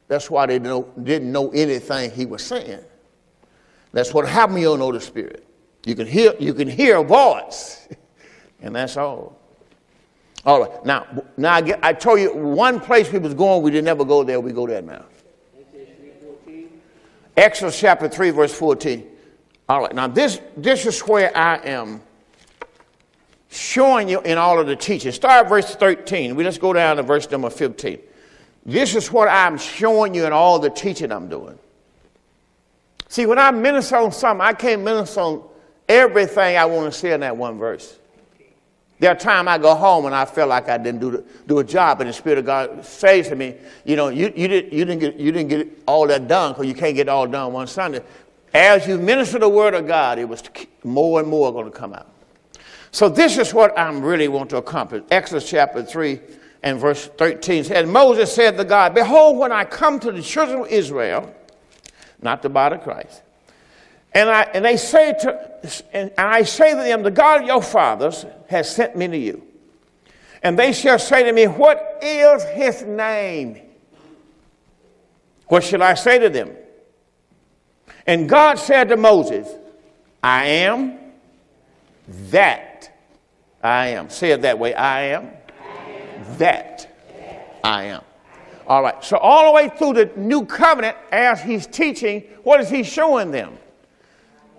That's 0.09 0.31
why 0.31 0.47
they 0.47 0.59
didn't 0.59 1.33
know 1.33 1.51
anything 1.51 2.11
he 2.11 2.27
was 2.27 2.43
saying. 2.45 2.81
That's 3.93 4.15
what 4.15 4.29
happens 4.29 4.55
when 4.55 4.63
you 4.63 4.69
don't 4.69 4.79
know 4.79 4.93
the 4.93 5.01
Spirit. 5.01 5.47
You 5.85 5.95
can 5.95 6.07
hear, 6.07 6.35
you 6.39 6.55
can 6.55 6.69
hear 6.69 6.99
a 6.99 7.05
voice, 7.05 7.89
and 8.61 8.75
that's 8.77 8.97
all. 8.97 9.40
All 10.45 10.61
right. 10.63 10.87
Now, 10.87 11.07
now 11.37 11.55
I, 11.55 11.61
get, 11.61 11.81
I 11.83 11.93
told 11.93 12.21
you 12.21 12.35
one 12.35 12.81
place 12.81 13.13
we 13.13 13.19
was 13.19 13.35
going, 13.35 13.63
we 13.63 13.71
didn't 13.71 13.89
ever 13.89 14.05
go 14.05 14.25
there. 14.25 14.41
We 14.41 14.53
go 14.53 14.67
there 14.67 14.83
now. 14.83 15.05
Exodus 17.37 17.79
chapter 17.79 18.09
3, 18.09 18.31
verse 18.31 18.55
14. 18.55 19.07
All 19.69 19.83
right. 19.83 19.95
Now, 19.95 20.07
this, 20.07 20.41
this 20.57 20.87
is 20.87 21.01
where 21.01 21.37
I 21.37 21.57
am 21.65 22.03
showing 23.51 24.09
you 24.09 24.21
in 24.23 24.39
all 24.39 24.59
of 24.59 24.67
the 24.67 24.77
teaching. 24.77 25.13
Start 25.13 25.49
verse 25.49 25.75
13. 25.75 26.35
We 26.37 26.45
just 26.45 26.61
go 26.61 26.73
down 26.73 26.97
to 26.97 27.03
verse 27.03 27.31
number 27.31 27.51
15. 27.51 27.99
This 28.65 28.95
is 28.95 29.11
what 29.11 29.29
I'm 29.29 29.59
showing 29.59 30.15
you 30.15 30.27
in 30.27 30.33
all 30.33 30.59
the 30.59 30.71
teaching 30.71 31.13
I'm 31.13 31.29
doing. 31.29 31.59
See, 33.09 33.27
when 33.27 33.39
I 33.39 33.51
minister 33.51 33.97
on 33.97 34.13
something, 34.13 34.41
I 34.41 34.53
can't 34.53 34.83
minister 34.83 35.21
on 35.21 35.43
everything 35.89 36.57
I 36.57 36.65
want 36.65 36.93
to 36.93 36.97
say 36.99 37.13
in 37.13 37.21
that 37.21 37.37
one 37.37 37.59
verse. 37.59 37.99
There 39.01 39.11
are 39.11 39.17
times 39.17 39.49
I 39.49 39.57
go 39.57 39.75
home 39.75 40.05
and 40.05 40.15
I 40.15 40.27
feel 40.27 40.47
like 40.47 40.69
I 40.69 40.77
didn't 40.77 41.01
do, 41.01 41.25
do 41.47 41.59
a 41.59 41.65
job, 41.65 42.03
and 42.03 42.11
the 42.11 42.13
Spirit 42.13 42.39
of 42.39 42.45
God 42.45 42.85
says 42.85 43.29
to 43.29 43.35
me, 43.35 43.55
you 43.87 43.97
know, 43.97 44.09
you, 44.09 44.31
you, 44.37 44.47
did, 44.47 44.71
you, 44.71 44.85
didn't, 44.85 44.99
get, 44.99 45.17
you 45.17 45.33
didn't 45.33 45.49
get 45.49 45.83
all 45.87 46.07
that 46.07 46.29
done 46.29 46.53
because 46.53 46.67
you 46.67 46.75
can't 46.75 46.95
get 46.95 47.09
all 47.09 47.27
done 47.27 47.55
one 47.55 47.67
Sunday. 47.67 48.03
As 48.53 48.87
you 48.87 48.99
minister 48.99 49.39
the 49.39 49.49
Word 49.49 49.73
of 49.73 49.87
God, 49.87 50.19
it 50.19 50.29
was 50.29 50.43
more 50.85 51.19
and 51.19 51.29
more 51.29 51.51
going 51.51 51.65
to 51.65 51.77
come 51.77 51.95
out. 51.95 52.09
So 52.91 53.09
this 53.09 53.39
is 53.39 53.55
what 53.55 53.77
I'm 53.79 54.03
really 54.03 54.29
want 54.29 54.51
to 54.51 54.59
accomplish. 54.59 55.03
Exodus 55.11 55.49
chapter 55.49 55.83
3 55.83 56.21
and 56.63 56.79
verse 56.79 57.07
13 57.07 57.65
said, 57.65 57.89
Moses 57.89 58.35
said 58.35 58.59
to 58.59 58.65
God, 58.65 58.95
Behold, 58.95 59.39
when 59.39 59.51
I 59.51 59.65
come 59.65 59.99
to 60.01 60.13
the 60.13 60.21
children 60.21 60.61
of 60.61 60.67
Israel, 60.67 61.35
not 62.21 62.43
the 62.43 62.51
body 62.51 62.75
of 62.75 62.83
Christ. 62.83 63.23
And, 64.13 64.29
I, 64.29 64.43
and 64.43 64.65
they 64.65 64.77
say 64.77 65.15
to, 65.21 65.83
and 65.93 66.11
I 66.19 66.43
say 66.43 66.71
to 66.71 66.77
them, 66.77 67.03
the 67.03 67.11
God 67.11 67.43
of 67.43 67.47
your 67.47 67.63
fathers 67.63 68.27
has 68.49 68.75
sent 68.75 68.97
me 68.97 69.07
to 69.07 69.17
you. 69.17 69.47
And 70.43 70.59
they 70.59 70.73
shall 70.73 70.99
say 70.99 71.23
to 71.25 71.33
me, 71.33 71.47
What 71.47 71.99
is 72.03 72.43
his 72.45 72.83
name? 72.83 73.61
What 75.49 75.65
shall 75.65 75.83
I 75.83 75.95
say 75.95 76.19
to 76.19 76.29
them? 76.29 76.51
And 78.07 78.29
God 78.29 78.59
said 78.59 78.89
to 78.89 78.97
Moses, 78.97 79.49
I 80.23 80.47
am 80.47 80.99
that 82.31 82.91
I 83.63 83.89
am. 83.89 84.09
Say 84.11 84.31
it 84.31 84.43
that 84.43 84.59
way 84.59 84.75
I 84.75 85.03
am, 85.03 85.31
I 85.63 85.91
am. 85.91 86.39
that 86.39 86.97
I 87.63 87.85
am. 87.85 88.03
All 88.67 88.83
right. 88.83 89.03
So 89.05 89.17
all 89.19 89.47
the 89.47 89.53
way 89.53 89.69
through 89.69 89.95
the 89.95 90.11
new 90.17 90.47
covenant, 90.47 90.97
as 91.13 91.43
he's 91.43 91.67
teaching, 91.67 92.23
what 92.43 92.61
is 92.61 92.71
he 92.71 92.83
showing 92.83 93.31
them? 93.31 93.59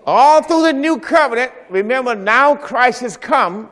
All 0.06 0.42
through 0.42 0.64
the 0.64 0.74
new 0.74 1.00
covenant, 1.00 1.52
remember 1.70 2.16
now 2.16 2.56
Christ 2.56 3.02
has 3.02 3.18
come. 3.18 3.70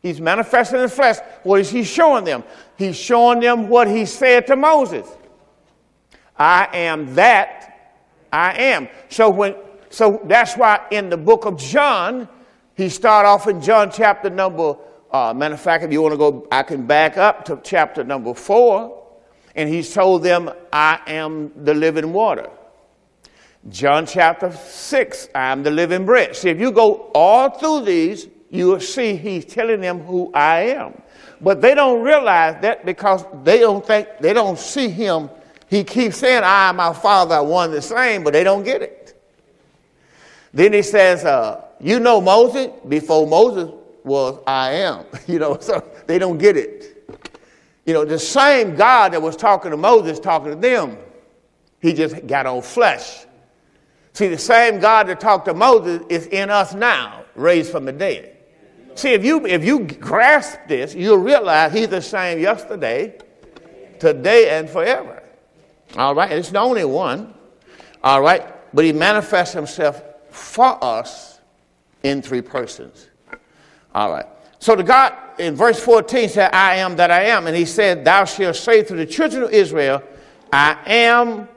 He's 0.00 0.20
manifested 0.20 0.76
in 0.76 0.82
the 0.82 0.88
flesh. 0.88 1.16
What 1.42 1.60
is 1.60 1.70
he 1.70 1.84
showing 1.84 2.24
them? 2.24 2.44
He's 2.76 2.96
showing 2.96 3.40
them 3.40 3.68
what 3.68 3.88
he 3.88 4.04
said 4.04 4.46
to 4.48 4.56
Moses. 4.56 5.06
I 6.36 6.68
am 6.72 7.14
that 7.14 7.96
I 8.32 8.52
am. 8.52 8.88
So 9.08 9.30
when 9.30 9.54
so 9.90 10.20
that's 10.24 10.54
why 10.54 10.86
in 10.90 11.08
the 11.08 11.16
book 11.16 11.46
of 11.46 11.58
John, 11.58 12.28
he 12.76 12.88
start 12.88 13.26
off 13.26 13.48
in 13.48 13.60
John 13.60 13.90
chapter 13.90 14.30
number, 14.30 14.76
uh, 15.10 15.32
matter 15.34 15.54
of 15.54 15.60
fact, 15.60 15.84
if 15.84 15.90
you 15.90 16.02
want 16.02 16.12
to 16.12 16.18
go, 16.18 16.46
I 16.52 16.62
can 16.62 16.86
back 16.86 17.16
up 17.16 17.44
to 17.46 17.58
chapter 17.64 18.04
number 18.04 18.34
four 18.34 19.02
and 19.54 19.68
he 19.68 19.82
told 19.82 20.22
them, 20.22 20.50
I 20.72 21.00
am 21.06 21.52
the 21.64 21.74
living 21.74 22.12
water. 22.12 22.50
John 23.68 24.06
chapter 24.06 24.52
6, 24.52 25.28
I 25.34 25.52
am 25.52 25.62
the 25.62 25.70
living 25.70 26.06
bread. 26.06 26.34
See, 26.36 26.48
if 26.48 26.60
you 26.60 26.70
go 26.70 27.10
all 27.14 27.50
through 27.50 27.84
these, 27.84 28.28
you 28.50 28.68
will 28.68 28.80
see 28.80 29.16
he's 29.16 29.44
telling 29.44 29.80
them 29.80 30.00
who 30.00 30.30
I 30.32 30.60
am. 30.60 31.02
But 31.40 31.60
they 31.60 31.74
don't 31.74 32.02
realize 32.02 32.60
that 32.62 32.86
because 32.86 33.24
they 33.44 33.60
don't 33.60 33.84
think, 33.84 34.08
they 34.20 34.32
don't 34.32 34.58
see 34.58 34.88
him. 34.88 35.28
He 35.68 35.84
keeps 35.84 36.16
saying, 36.16 36.42
I 36.44 36.68
and 36.68 36.76
my 36.76 36.92
Father 36.92 37.42
one 37.42 37.70
the 37.70 37.82
same, 37.82 38.24
but 38.24 38.32
they 38.32 38.42
don't 38.42 38.64
get 38.64 38.82
it. 38.82 39.20
Then 40.52 40.72
he 40.72 40.82
says, 40.82 41.24
uh, 41.24 41.64
You 41.80 42.00
know 42.00 42.20
Moses? 42.20 42.68
Before 42.88 43.26
Moses 43.26 43.70
was, 44.02 44.42
I 44.46 44.72
am. 44.72 45.04
You 45.26 45.38
know, 45.38 45.58
so 45.60 45.84
they 46.06 46.18
don't 46.18 46.38
get 46.38 46.56
it. 46.56 47.06
You 47.84 47.92
know, 47.92 48.04
the 48.04 48.18
same 48.18 48.76
God 48.76 49.12
that 49.12 49.20
was 49.20 49.36
talking 49.36 49.70
to 49.70 49.76
Moses 49.76 50.18
talking 50.18 50.50
to 50.50 50.56
them, 50.56 50.96
he 51.80 51.92
just 51.92 52.26
got 52.26 52.46
on 52.46 52.62
flesh. 52.62 53.26
See, 54.18 54.26
the 54.26 54.36
same 54.36 54.80
God 54.80 55.06
that 55.06 55.20
talked 55.20 55.44
to 55.44 55.54
Moses 55.54 56.02
is 56.08 56.26
in 56.26 56.50
us 56.50 56.74
now, 56.74 57.22
raised 57.36 57.70
from 57.70 57.84
the 57.84 57.92
dead. 57.92 58.36
See, 58.96 59.10
if 59.10 59.24
you, 59.24 59.46
if 59.46 59.64
you 59.64 59.84
grasp 59.84 60.58
this, 60.66 60.92
you'll 60.92 61.18
realize 61.18 61.72
he's 61.72 61.86
the 61.86 62.02
same 62.02 62.40
yesterday, 62.40 63.16
today, 64.00 64.58
and 64.58 64.68
forever. 64.68 65.22
All 65.96 66.16
right? 66.16 66.32
It's 66.32 66.50
the 66.50 66.58
only 66.58 66.84
one. 66.84 67.32
All 68.02 68.20
right? 68.20 68.44
But 68.74 68.84
he 68.84 68.92
manifests 68.92 69.54
himself 69.54 70.02
for 70.30 70.82
us 70.82 71.38
in 72.02 72.20
three 72.20 72.42
persons. 72.42 73.06
All 73.94 74.10
right. 74.10 74.26
So 74.58 74.74
the 74.74 74.82
God 74.82 75.14
in 75.38 75.54
verse 75.54 75.78
14 75.78 76.28
said, 76.28 76.52
I 76.52 76.78
am 76.78 76.96
that 76.96 77.12
I 77.12 77.26
am. 77.26 77.46
And 77.46 77.56
he 77.56 77.64
said, 77.64 78.04
Thou 78.04 78.24
shalt 78.24 78.56
say 78.56 78.82
to 78.82 78.96
the 78.96 79.06
children 79.06 79.44
of 79.44 79.52
Israel, 79.52 80.02
I 80.52 80.76
am 80.86 81.48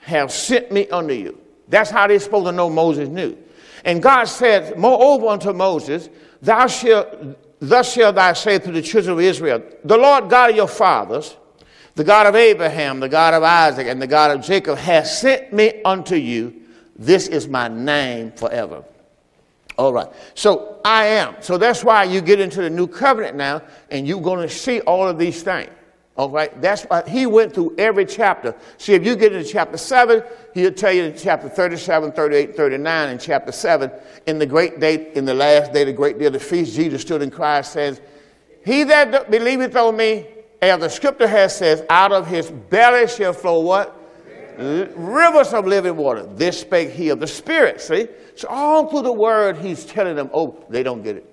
have 0.00 0.32
sent 0.32 0.72
me 0.72 0.88
unto 0.88 1.12
you. 1.12 1.42
That's 1.68 1.90
how 1.90 2.06
they're 2.06 2.20
supposed 2.20 2.46
to 2.46 2.52
know 2.52 2.70
Moses 2.70 3.08
knew. 3.08 3.36
And 3.84 4.02
God 4.02 4.24
said, 4.24 4.78
Moreover 4.78 5.28
unto 5.28 5.52
Moses, 5.52 6.08
Thou 6.42 6.66
shalt, 6.66 7.36
thus 7.60 7.92
shalt 7.92 8.14
thou 8.14 8.32
say 8.32 8.58
to 8.58 8.72
the 8.72 8.82
children 8.82 9.14
of 9.14 9.20
Israel, 9.20 9.62
The 9.84 9.96
Lord 9.96 10.28
God 10.28 10.50
of 10.50 10.56
your 10.56 10.68
fathers, 10.68 11.36
the 11.94 12.04
God 12.04 12.26
of 12.26 12.34
Abraham, 12.34 13.00
the 13.00 13.08
God 13.08 13.34
of 13.34 13.42
Isaac, 13.42 13.86
and 13.86 14.00
the 14.00 14.06
God 14.06 14.30
of 14.30 14.44
Jacob 14.44 14.78
has 14.78 15.20
sent 15.20 15.52
me 15.52 15.80
unto 15.84 16.14
you. 16.14 16.62
This 16.96 17.28
is 17.28 17.48
my 17.48 17.68
name 17.68 18.32
forever. 18.32 18.84
All 19.78 19.92
right. 19.92 20.08
So 20.34 20.80
I 20.84 21.06
am. 21.06 21.36
So 21.40 21.58
that's 21.58 21.84
why 21.84 22.04
you 22.04 22.20
get 22.20 22.40
into 22.40 22.62
the 22.62 22.70
new 22.70 22.86
covenant 22.86 23.36
now, 23.36 23.62
and 23.90 24.06
you're 24.06 24.20
going 24.20 24.46
to 24.46 24.54
see 24.54 24.80
all 24.80 25.08
of 25.08 25.18
these 25.18 25.42
things. 25.42 25.70
All 26.16 26.30
right. 26.30 26.60
That's 26.62 26.84
why 26.84 27.06
he 27.06 27.26
went 27.26 27.52
through 27.52 27.74
every 27.76 28.06
chapter. 28.06 28.54
See, 28.78 28.94
if 28.94 29.04
you 29.04 29.16
get 29.16 29.34
into 29.34 29.48
chapter 29.48 29.76
7, 29.76 30.22
he'll 30.54 30.72
tell 30.72 30.92
you 30.92 31.04
in 31.04 31.16
chapter 31.16 31.48
37, 31.48 32.12
38, 32.12 32.56
39, 32.56 33.08
and 33.10 33.20
chapter 33.20 33.52
7, 33.52 33.90
in 34.26 34.38
the 34.38 34.46
great 34.46 34.80
day, 34.80 35.12
in 35.12 35.26
the 35.26 35.34
last 35.34 35.72
day, 35.72 35.84
the 35.84 35.92
great 35.92 36.18
day 36.18 36.24
of 36.26 36.32
the 36.32 36.40
feast, 36.40 36.74
Jesus 36.74 37.02
stood 37.02 37.20
in 37.20 37.30
Christ, 37.30 37.72
says, 37.72 38.00
He 38.64 38.84
that 38.84 39.30
believeth 39.30 39.76
on 39.76 39.96
me, 39.96 40.26
as 40.62 40.80
the 40.80 40.88
scripture 40.88 41.28
has 41.28 41.56
says, 41.56 41.84
out 41.90 42.12
of 42.12 42.26
his 42.26 42.50
belly 42.50 43.06
shall 43.08 43.34
flow 43.34 43.60
what? 43.60 43.94
Rivers 44.58 45.52
of 45.52 45.66
living 45.66 45.96
water. 45.96 46.24
This 46.24 46.60
spake 46.60 46.90
he 46.90 47.10
of 47.10 47.20
the 47.20 47.26
Spirit. 47.26 47.78
See? 47.80 48.08
So 48.36 48.48
all 48.48 48.88
through 48.88 49.02
the 49.02 49.12
word, 49.12 49.58
he's 49.58 49.84
telling 49.84 50.16
them, 50.16 50.30
oh, 50.32 50.64
they 50.70 50.82
don't 50.82 51.02
get 51.02 51.16
it. 51.16 51.32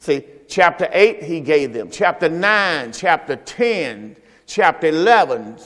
See, 0.00 0.24
chapter 0.48 0.88
8, 0.92 1.22
he 1.22 1.40
gave 1.40 1.72
them. 1.72 1.90
Chapter 1.90 2.28
9, 2.28 2.92
chapter 2.92 3.36
10, 3.36 4.16
chapter 4.46 4.88
11, 4.88 5.56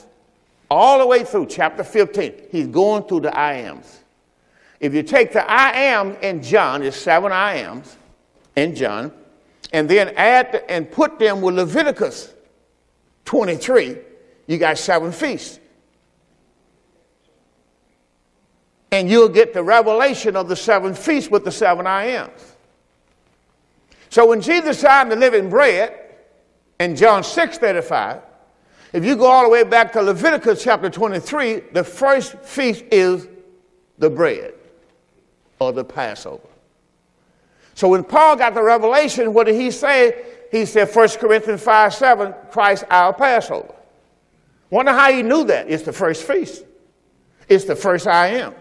all 0.71 0.99
the 0.99 1.07
way 1.07 1.25
through 1.25 1.47
chapter 1.47 1.85
15, 1.85 2.49
he's 2.51 2.67
going 2.67 3.05
through 3.05 3.21
the 3.21 3.37
I 3.37 3.55
ams. 3.55 4.01
If 4.81 4.95
you 4.95 5.03
take 5.03 5.33
the 5.33 5.49
I 5.49 5.71
am 5.73 6.17
in 6.17 6.43
John, 6.43 6.81
there's 6.81 6.97
seven 6.97 7.33
I 7.33 7.57
ams 7.57 7.97
in 8.57 8.75
John, 8.75 9.13
and 9.73 9.89
then 9.89 10.09
add 10.17 10.53
the, 10.53 10.71
and 10.71 10.91
put 10.91 11.19
them 11.19 11.41
with 11.41 11.55
Leviticus 11.55 12.35
23, 13.25 13.99
you 14.47 14.59
got 14.59 14.79
seven 14.79 15.13
feasts. 15.13 15.59
And 18.93 19.11
you'll 19.11 19.29
get 19.29 19.53
the 19.53 19.63
revelation 19.63 20.37
of 20.37 20.49
the 20.49 20.57
seven 20.57 20.95
feasts 20.95 21.31
with 21.31 21.45
the 21.45 21.51
seven 21.51 21.87
I 21.87 22.07
ams. 22.07 22.56
So 24.17 24.25
when 24.25 24.41
Jesus 24.41 24.79
signed 24.79 25.13
the 25.13 25.17
living 25.17 25.51
bread 25.51 25.95
in 26.81 26.97
John 26.97 27.23
6 27.23 27.59
35, 27.59 28.23
if 28.95 29.05
you 29.05 29.15
go 29.15 29.27
all 29.27 29.43
the 29.43 29.51
way 29.51 29.63
back 29.63 29.93
to 29.93 30.01
Leviticus 30.01 30.65
chapter 30.65 30.89
23, 30.89 31.61
the 31.75 31.85
first 31.85 32.39
feast 32.39 32.83
is 32.91 33.29
the 33.99 34.09
bread 34.09 34.55
or 35.59 35.71
the 35.71 35.85
Passover. 35.85 36.49
So 37.75 37.89
when 37.89 38.05
Paul 38.05 38.37
got 38.37 38.55
the 38.55 38.63
revelation, 38.63 39.35
what 39.35 39.45
did 39.45 39.57
he 39.57 39.71
say? 39.71 40.25
He 40.51 40.65
said, 40.65 40.89
1 40.89 41.09
Corinthians 41.19 41.61
5 41.61 41.93
7, 41.93 42.35
Christ 42.51 42.85
our 42.89 43.13
Passover. 43.13 43.75
Wonder 44.71 44.93
how 44.93 45.13
he 45.13 45.23
knew 45.23 45.45
that? 45.45 45.69
It's 45.69 45.83
the 45.83 45.93
first 45.93 46.23
feast. 46.23 46.65
It's 47.51 47.67
the 47.67 47.77
first 47.77 48.07
I 48.07 48.29
am. 48.29 48.55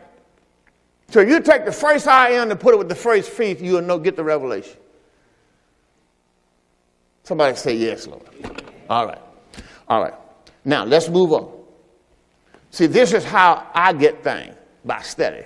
So 1.11 1.21
you 1.21 1.39
take 1.39 1.63
the 1.63 1.71
first 1.71 2.07
I 2.07 2.31
am 2.31 2.51
and 2.51 2.59
put 2.59 2.73
it 2.73 2.77
with 2.77 2.89
the 2.89 2.95
first 2.95 3.29
feast, 3.29 3.61
you'll 3.61 3.81
know, 3.81 3.97
get 3.97 4.17
the 4.17 4.23
revelation. 4.25 4.79
Somebody 7.25 7.57
say 7.57 7.75
yes, 7.75 8.05
Lord. 8.05 8.21
All 8.87 9.07
right. 9.07 9.21
All 9.87 9.99
right. 9.99 10.13
Now 10.63 10.85
let's 10.85 11.09
move 11.09 11.33
on. 11.33 11.51
See, 12.69 12.85
this 12.85 13.13
is 13.13 13.23
how 13.23 13.67
I 13.73 13.93
get 13.93 14.23
things 14.23 14.55
by 14.85 15.01
study. 15.01 15.43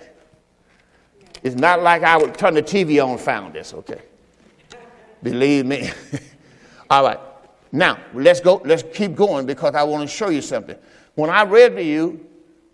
It's 1.41 1.55
not 1.55 1.81
like 1.81 2.03
I 2.03 2.17
would 2.17 2.37
turn 2.37 2.55
the 2.55 2.61
TV 2.61 3.01
on 3.01 3.11
and 3.11 3.19
found 3.19 3.53
this, 3.53 3.73
okay? 3.73 4.01
Believe 5.23 5.65
me. 5.65 5.89
All 6.89 7.01
right. 7.01 7.19
Now, 7.71 7.97
let's 8.13 8.41
go, 8.41 8.61
let's 8.65 8.83
keep 8.93 9.15
going 9.15 9.45
because 9.45 9.73
I 9.73 9.83
want 9.83 10.01
to 10.01 10.13
show 10.13 10.29
you 10.29 10.41
something. 10.41 10.75
When 11.15 11.29
I 11.29 11.43
read 11.43 11.77
to 11.77 11.83
you 11.83 12.25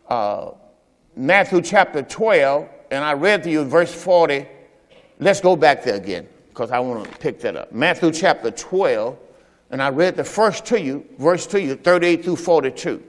uh, 0.07 0.51
Matthew 1.15 1.61
chapter 1.61 2.01
12, 2.01 2.67
and 2.89 3.03
I 3.03 3.13
read 3.13 3.43
to 3.43 3.51
you 3.51 3.65
verse 3.65 3.93
40, 3.93 4.47
let's 5.19 5.41
go 5.41 5.55
back 5.55 5.83
there 5.83 5.95
again 5.95 6.27
because 6.55 6.71
I 6.71 6.79
want 6.79 7.03
to 7.03 7.17
pick 7.17 7.41
that 7.41 7.57
up. 7.57 7.73
Matthew 7.73 8.13
chapter 8.13 8.49
12, 8.49 9.17
and 9.71 9.83
I 9.83 9.89
read 9.89 10.15
the 10.15 10.23
first 10.23 10.65
to 10.67 10.79
you, 10.79 11.05
verse 11.19 11.45
to 11.47 11.61
you, 11.61 11.75
38 11.75 12.23
through 12.23 12.37
42. 12.37 13.03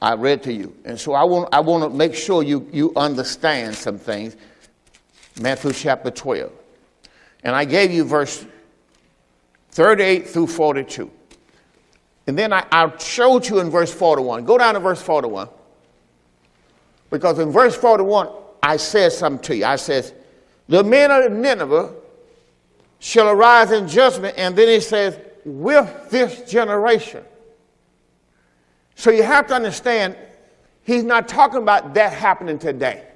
I 0.00 0.14
read 0.14 0.44
to 0.44 0.52
you. 0.52 0.76
And 0.84 0.98
so 0.98 1.12
I 1.12 1.24
want, 1.24 1.52
I 1.52 1.58
want 1.58 1.82
to 1.82 1.90
make 1.90 2.14
sure 2.14 2.44
you, 2.44 2.68
you 2.72 2.92
understand 2.94 3.74
some 3.74 3.98
things. 3.98 4.36
Matthew 5.40 5.72
chapter 5.72 6.12
12. 6.12 6.52
And 7.42 7.56
I 7.56 7.64
gave 7.64 7.90
you 7.90 8.04
verse 8.04 8.46
38 9.72 10.28
through 10.28 10.46
42. 10.46 11.10
And 12.28 12.38
then 12.38 12.52
I, 12.52 12.64
I 12.70 12.96
showed 12.98 13.48
you 13.48 13.58
in 13.58 13.70
verse 13.70 13.92
41. 13.92 14.44
Go 14.44 14.56
down 14.56 14.74
to 14.74 14.80
verse 14.80 15.02
41. 15.02 15.48
Because 17.10 17.40
in 17.40 17.50
verse 17.50 17.74
41, 17.74 18.28
I 18.62 18.76
said 18.76 19.10
something 19.10 19.42
to 19.46 19.56
you. 19.56 19.64
I 19.64 19.74
said, 19.74 20.12
the 20.72 20.82
men 20.82 21.10
of 21.10 21.30
Nineveh 21.30 21.92
shall 22.98 23.28
arise 23.28 23.72
in 23.72 23.86
judgment, 23.86 24.38
and 24.38 24.56
then 24.56 24.68
he 24.68 24.80
says, 24.80 25.18
with 25.44 26.08
this 26.08 26.50
generation. 26.50 27.22
So 28.94 29.10
you 29.10 29.22
have 29.22 29.46
to 29.48 29.54
understand, 29.54 30.16
he's 30.82 31.04
not 31.04 31.28
talking 31.28 31.60
about 31.60 31.92
that 31.92 32.14
happening 32.14 32.58
today. 32.58 33.06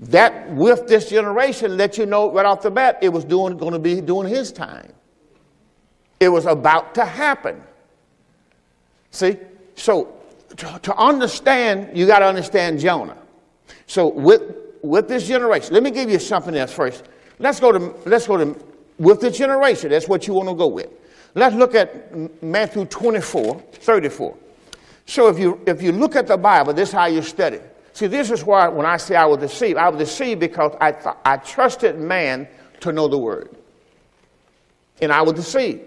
That 0.00 0.52
with 0.52 0.86
this 0.88 1.08
generation 1.08 1.78
let 1.78 1.96
you 1.96 2.04
know 2.04 2.30
right 2.30 2.44
off 2.44 2.60
the 2.60 2.70
bat 2.70 2.98
it 3.00 3.08
was 3.08 3.24
doing, 3.24 3.56
going 3.56 3.72
to 3.72 3.78
be 3.78 4.02
doing 4.02 4.28
his 4.28 4.52
time. 4.52 4.92
It 6.20 6.28
was 6.28 6.44
about 6.44 6.94
to 6.96 7.06
happen. 7.06 7.62
See? 9.10 9.38
So 9.74 10.20
to, 10.58 10.78
to 10.82 10.94
understand, 10.96 11.96
you 11.96 12.06
got 12.06 12.18
to 12.18 12.26
understand 12.26 12.78
Jonah. 12.78 13.16
So 13.86 14.08
with 14.08 14.61
with 14.82 15.08
this 15.08 15.26
generation, 15.26 15.72
let 15.72 15.82
me 15.82 15.90
give 15.90 16.10
you 16.10 16.18
something 16.18 16.54
else 16.54 16.72
first. 16.72 17.04
Let's 17.38 17.60
go 17.60 17.72
to, 17.72 17.94
let's 18.08 18.26
go 18.26 18.36
to, 18.36 18.56
with 18.98 19.20
this 19.20 19.38
generation, 19.38 19.90
that's 19.90 20.08
what 20.08 20.26
you 20.26 20.34
want 20.34 20.48
to 20.48 20.54
go 20.54 20.66
with. 20.66 20.90
Let's 21.34 21.56
look 21.56 21.74
at 21.74 22.42
Matthew 22.42 22.84
24, 22.84 23.60
34. 23.60 24.36
So 25.06 25.28
if 25.28 25.38
you, 25.38 25.60
if 25.66 25.82
you 25.82 25.92
look 25.92 26.14
at 26.14 26.26
the 26.26 26.36
Bible, 26.36 26.72
this 26.72 26.90
is 26.90 26.94
how 26.94 27.06
you 27.06 27.22
study. 27.22 27.60
See, 27.94 28.06
this 28.06 28.30
is 28.30 28.44
why 28.44 28.68
when 28.68 28.86
I 28.86 28.96
say 28.96 29.16
I 29.16 29.24
was 29.24 29.38
deceived, 29.38 29.78
I 29.78 29.88
was 29.88 29.98
deceived 29.98 30.40
because 30.40 30.76
I, 30.80 30.92
th- 30.92 31.16
I 31.24 31.36
trusted 31.38 31.98
man 31.98 32.48
to 32.80 32.92
know 32.92 33.08
the 33.08 33.18
word. 33.18 33.54
And 35.00 35.12
I 35.12 35.22
was 35.22 35.34
deceived. 35.34 35.82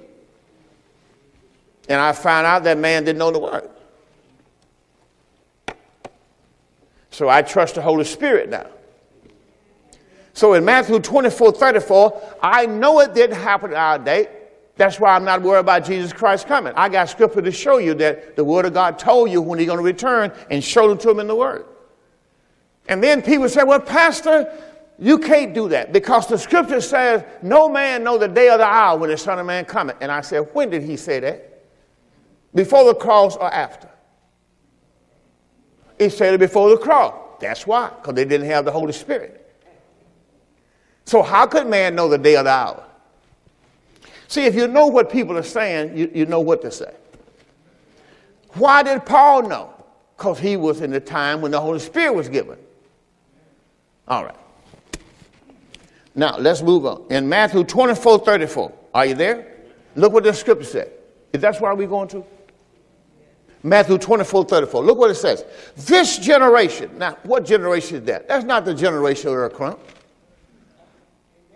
And 1.88 1.99
I 1.99 2.12
found 2.12 2.47
out 2.47 2.63
that 2.63 2.77
man 2.77 3.05
didn't 3.05 3.19
know 3.19 3.31
the 3.31 3.39
word. 3.39 3.69
So 7.12 7.29
I 7.29 7.41
trust 7.43 7.75
the 7.75 7.81
Holy 7.81 8.03
Spirit 8.03 8.49
now. 8.49 8.67
So 10.36 10.54
in 10.54 10.65
Matthew 10.65 11.00
24, 11.00 11.54
34, 11.54 12.38
I 12.43 12.65
know 12.65 13.00
it 13.00 13.13
didn't 13.13 13.38
happen 13.38 13.71
in 13.71 13.78
our 13.78 13.98
day. 13.98 14.28
That's 14.76 15.00
why 15.00 15.15
I'm 15.15 15.24
not 15.24 15.41
worried 15.41 15.62
about 15.62 15.86
Jesus 15.86 16.12
Christ 16.12 16.45
coming. 16.45 16.74
I 16.76 16.89
got 16.89 17.10
scripture 17.10 17.41
to 17.41 17.52
show 17.54 17.78
you 17.78 17.93
that 17.95 18.36
the 18.36 18.43
Word 18.43 18.65
of 18.65 18.74
God 18.74 19.00
told 19.00 19.32
you 19.32 19.41
when 19.41 19.60
He's 19.60 19.67
going 19.67 19.80
to 19.80 19.84
return 19.84 20.34
and 20.52 20.62
showed 20.62 20.91
it 20.91 21.00
to 21.04 21.10
Him 21.10 21.21
in 21.21 21.28
the 21.28 21.36
Word. 21.36 21.65
And 22.89 23.02
then 23.02 23.21
people 23.21 23.48
say, 23.48 23.63
well, 23.63 23.80
Pastor, 23.80 24.54
you 25.00 25.19
can't 25.19 25.54
do 25.54 25.69
that 25.69 25.93
because 25.93 26.28
the 26.28 26.38
scripture 26.38 26.82
says, 26.82 27.24
no 27.41 27.69
man 27.69 28.04
know 28.04 28.17
the 28.17 28.28
day 28.28 28.50
or 28.50 28.58
the 28.58 28.65
hour 28.65 29.00
when 29.00 29.12
the 29.12 29.17
Son 29.17 29.39
of 29.39 29.45
Man 29.45 29.63
cometh. 29.63 29.95
And 30.02 30.12
I 30.12 30.19
said, 30.19 30.50
when 30.52 30.69
did 30.69 30.84
He 30.84 30.98
say 30.98 31.21
that? 31.21 31.63
Before 32.54 32.84
the 32.84 32.95
cross 32.95 33.38
or 33.38 33.52
after? 33.54 33.89
He 35.98 36.10
said 36.10 36.34
it 36.34 36.41
before 36.41 36.71
the 36.71 36.78
cross. 36.78 37.15
That's 37.39 37.65
why, 37.65 37.89
because 37.89 38.15
they 38.15 38.26
didn't 38.26 38.48
have 38.48 38.65
the 38.65 38.71
Holy 38.71 38.91
Spirit. 38.91 39.43
So, 41.05 41.21
how 41.21 41.45
could 41.45 41.67
man 41.67 41.95
know 41.95 42.09
the 42.09 42.17
day 42.17 42.35
or 42.35 42.43
the 42.43 42.49
hour? 42.49 42.83
See, 44.27 44.45
if 44.45 44.55
you 44.55 44.67
know 44.67 44.87
what 44.87 45.11
people 45.11 45.37
are 45.37 45.43
saying, 45.43 45.95
you, 45.97 46.11
you 46.13 46.25
know 46.25 46.39
what 46.39 46.61
to 46.63 46.71
say. 46.71 46.93
Why 48.53 48.83
did 48.83 49.05
Paul 49.05 49.47
know? 49.47 49.73
Because 50.17 50.39
he 50.39 50.57
was 50.57 50.81
in 50.81 50.91
the 50.91 50.99
time 50.99 51.41
when 51.41 51.51
the 51.51 51.59
Holy 51.59 51.79
Spirit 51.79 52.15
was 52.15 52.29
given. 52.29 52.57
All 54.07 54.25
right. 54.25 54.35
Now, 56.15 56.37
let's 56.37 56.61
move 56.61 56.85
on. 56.85 57.05
In 57.09 57.27
Matthew 57.27 57.63
24 57.63 58.19
34, 58.19 58.73
are 58.93 59.05
you 59.05 59.15
there? 59.15 59.55
Look 59.95 60.13
what 60.13 60.23
the 60.23 60.33
scripture 60.33 60.65
said. 60.65 60.91
Is 61.33 61.41
that 61.41 61.59
where 61.59 61.75
we're 61.75 61.87
going 61.87 62.07
to? 62.09 62.25
Matthew 63.61 63.97
24 63.97 64.45
34. 64.45 64.83
Look 64.83 64.97
what 64.97 65.11
it 65.11 65.15
says. 65.15 65.43
This 65.75 66.17
generation. 66.17 66.97
Now, 66.97 67.17
what 67.23 67.45
generation 67.45 67.97
is 67.97 68.03
that? 68.05 68.27
That's 68.27 68.45
not 68.45 68.63
the 68.63 68.73
generation 68.73 69.33
of 69.33 69.53
crump. 69.53 69.79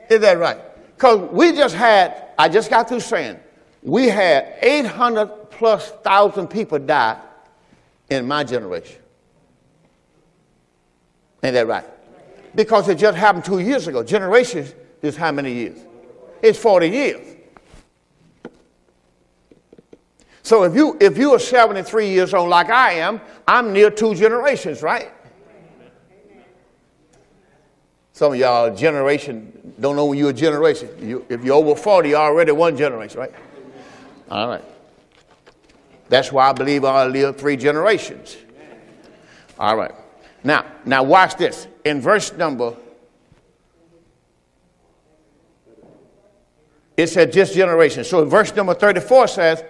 Is 0.10 0.22
that 0.22 0.40
right? 0.40 0.60
Because 0.96 1.30
we 1.32 1.54
just 1.54 1.76
had, 1.76 2.30
I 2.38 2.50
just 2.50 2.70
got 2.70 2.90
through 2.90 3.00
saying, 3.00 3.40
we 3.82 4.08
had 4.08 4.56
800 4.62 5.28
plus 5.52 5.92
thousand 6.04 6.48
people 6.48 6.80
die 6.80 7.20
in 8.10 8.28
my 8.28 8.44
generation. 8.44 8.98
Ain't 11.44 11.54
that 11.54 11.68
right? 11.68 11.86
Because 12.56 12.90
it 12.90 12.98
just 12.98 13.18
happened 13.18 13.46
two 13.46 13.60
years 13.60 13.88
ago. 13.88 14.04
Generations 14.04 14.74
is 15.02 15.16
how 15.16 15.32
many 15.32 15.54
years? 15.54 15.80
It's 16.42 16.60
40 16.60 16.90
years. 16.90 17.36
So 20.42 20.64
if 20.64 20.74
you 20.74 20.98
if 21.00 21.18
you 21.18 21.32
are 21.34 21.40
73 21.40 22.10
years 22.10 22.34
old 22.34 22.50
like 22.50 22.72
I 22.72 22.94
am, 22.94 23.22
I'm 23.48 23.72
near 23.72 23.92
two 23.92 24.16
generations, 24.16 24.82
right? 24.82 25.12
Some 28.20 28.34
of 28.34 28.38
y'all 28.38 28.76
generation 28.76 29.74
don't 29.80 29.96
know 29.96 30.08
when 30.08 30.18
you're 30.18 30.32
a 30.32 30.34
generation. 30.34 30.90
You, 31.02 31.26
if 31.30 31.42
you're 31.42 31.56
over 31.56 31.74
40, 31.74 32.10
you're 32.10 32.18
already 32.18 32.52
one 32.52 32.76
generation, 32.76 33.18
right? 33.18 33.32
All 34.30 34.50
right. 34.50 34.64
That's 36.10 36.30
why 36.30 36.50
I 36.50 36.52
believe 36.52 36.84
I'll 36.84 37.08
live 37.08 37.38
three 37.38 37.56
generations. 37.56 38.36
All 39.58 39.78
right. 39.78 39.94
Now, 40.44 40.66
now 40.84 41.02
watch 41.04 41.38
this. 41.38 41.66
In 41.86 42.02
verse 42.02 42.34
number, 42.34 42.76
it 46.98 47.08
said 47.08 47.32
this 47.32 47.54
generation. 47.54 48.04
So 48.04 48.22
in 48.22 48.28
verse 48.28 48.54
number 48.54 48.74
34 48.74 49.28
says, 49.30 49.64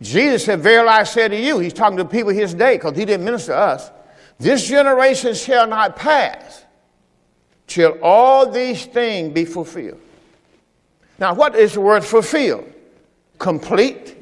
Jesus 0.00 0.46
said, 0.46 0.60
Verily 0.60 0.88
I 0.88 1.02
say 1.04 1.28
to 1.28 1.38
you, 1.38 1.58
he's 1.58 1.74
talking 1.74 1.98
to 1.98 2.06
people 2.06 2.32
his 2.32 2.54
day 2.54 2.76
because 2.76 2.96
he 2.96 3.04
didn't 3.04 3.26
minister 3.26 3.52
to 3.52 3.58
us, 3.58 3.90
this 4.38 4.66
generation 4.66 5.34
shall 5.34 5.66
not 5.66 5.96
pass 5.96 6.61
till 7.72 7.98
all 8.02 8.50
these 8.50 8.84
things 8.84 9.32
be 9.32 9.46
fulfilled. 9.46 9.98
Now, 11.18 11.32
what 11.32 11.56
is 11.56 11.72
the 11.72 11.80
word 11.80 12.04
fulfilled? 12.04 12.70
Complete 13.38 14.16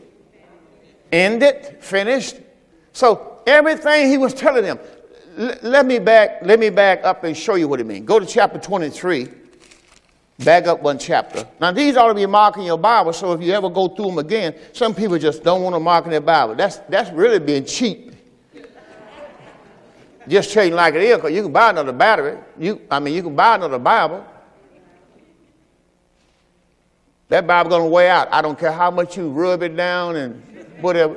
ended, 1.10 1.78
finished. 1.80 2.36
So 2.92 3.42
everything 3.46 4.08
he 4.08 4.18
was 4.18 4.34
telling 4.34 4.62
them, 4.62 4.78
let 5.62 5.84
me 5.84 5.98
back, 5.98 6.42
let 6.42 6.60
me 6.60 6.70
back 6.70 7.02
up 7.04 7.24
and 7.24 7.36
show 7.36 7.56
you 7.56 7.66
what 7.66 7.80
it 7.80 7.86
means. 7.86 8.06
Go 8.06 8.20
to 8.20 8.26
chapter 8.26 8.58
23. 8.58 9.28
Back 10.44 10.68
up 10.68 10.80
one 10.80 10.98
chapter. 10.98 11.46
Now 11.60 11.72
these 11.72 11.96
ought 11.96 12.08
to 12.08 12.14
be 12.14 12.24
marking 12.26 12.62
your 12.62 12.78
Bible, 12.78 13.12
so 13.12 13.32
if 13.32 13.42
you 13.42 13.52
ever 13.52 13.68
go 13.68 13.88
through 13.88 14.06
them 14.06 14.18
again, 14.18 14.54
some 14.72 14.94
people 14.94 15.18
just 15.18 15.42
don't 15.42 15.62
want 15.62 15.74
to 15.74 15.80
mark 15.80 16.06
in 16.06 16.12
their 16.12 16.20
Bible. 16.22 16.54
That's 16.54 16.78
that's 16.88 17.10
really 17.10 17.38
being 17.38 17.66
cheap. 17.66 18.09
Just 20.28 20.52
treating 20.52 20.74
like 20.74 20.94
it 20.94 21.02
is, 21.02 21.16
because 21.16 21.32
you 21.32 21.42
can 21.42 21.52
buy 21.52 21.70
another 21.70 21.92
battery. 21.92 22.38
You, 22.58 22.80
I 22.90 23.00
mean, 23.00 23.14
you 23.14 23.22
can 23.22 23.34
buy 23.34 23.54
another 23.56 23.78
Bible. 23.78 24.26
That 27.28 27.46
Bible 27.46 27.70
going 27.70 27.84
to 27.84 27.88
wear 27.88 28.10
out. 28.10 28.28
I 28.32 28.42
don't 28.42 28.58
care 28.58 28.72
how 28.72 28.90
much 28.90 29.16
you 29.16 29.30
rub 29.30 29.62
it 29.62 29.76
down 29.76 30.16
and 30.16 30.42
whatever. 30.80 31.16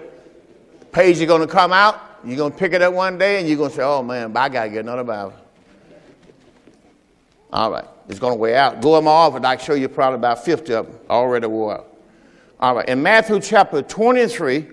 Page 0.92 1.20
is 1.20 1.26
going 1.26 1.42
to 1.42 1.48
come 1.48 1.74
out. 1.74 2.00
You're 2.24 2.38
going 2.38 2.52
to 2.52 2.58
pick 2.58 2.74
it 2.74 2.82
up 2.82 2.94
one 2.94 3.18
day 3.18 3.40
and 3.40 3.48
you're 3.48 3.58
going 3.58 3.72
to 3.72 3.76
say, 3.76 3.84
oh 3.84 4.04
man, 4.04 4.36
I 4.38 4.48
got 4.48 4.66
to 4.66 4.70
get 4.70 4.80
another 4.82 5.04
Bible. 5.04 5.34
All 7.52 7.72
right. 7.72 7.86
It's 8.08 8.20
going 8.20 8.34
to 8.34 8.38
wear 8.38 8.58
out. 8.58 8.82
Go 8.82 8.98
in 8.98 9.06
my 9.06 9.12
office. 9.12 9.44
I 9.44 9.56
can 9.56 9.66
show 9.66 9.74
you 9.74 9.90
probably 9.90 10.18
about 10.18 10.46
50 10.46 10.74
of 10.74 10.86
them 10.88 11.00
already 11.10 11.48
wore 11.48 11.80
out. 11.80 11.98
All 12.60 12.76
right. 12.76 12.88
In 12.88 13.02
Matthew 13.02 13.40
chapter 13.40 13.82
23, 13.82 14.68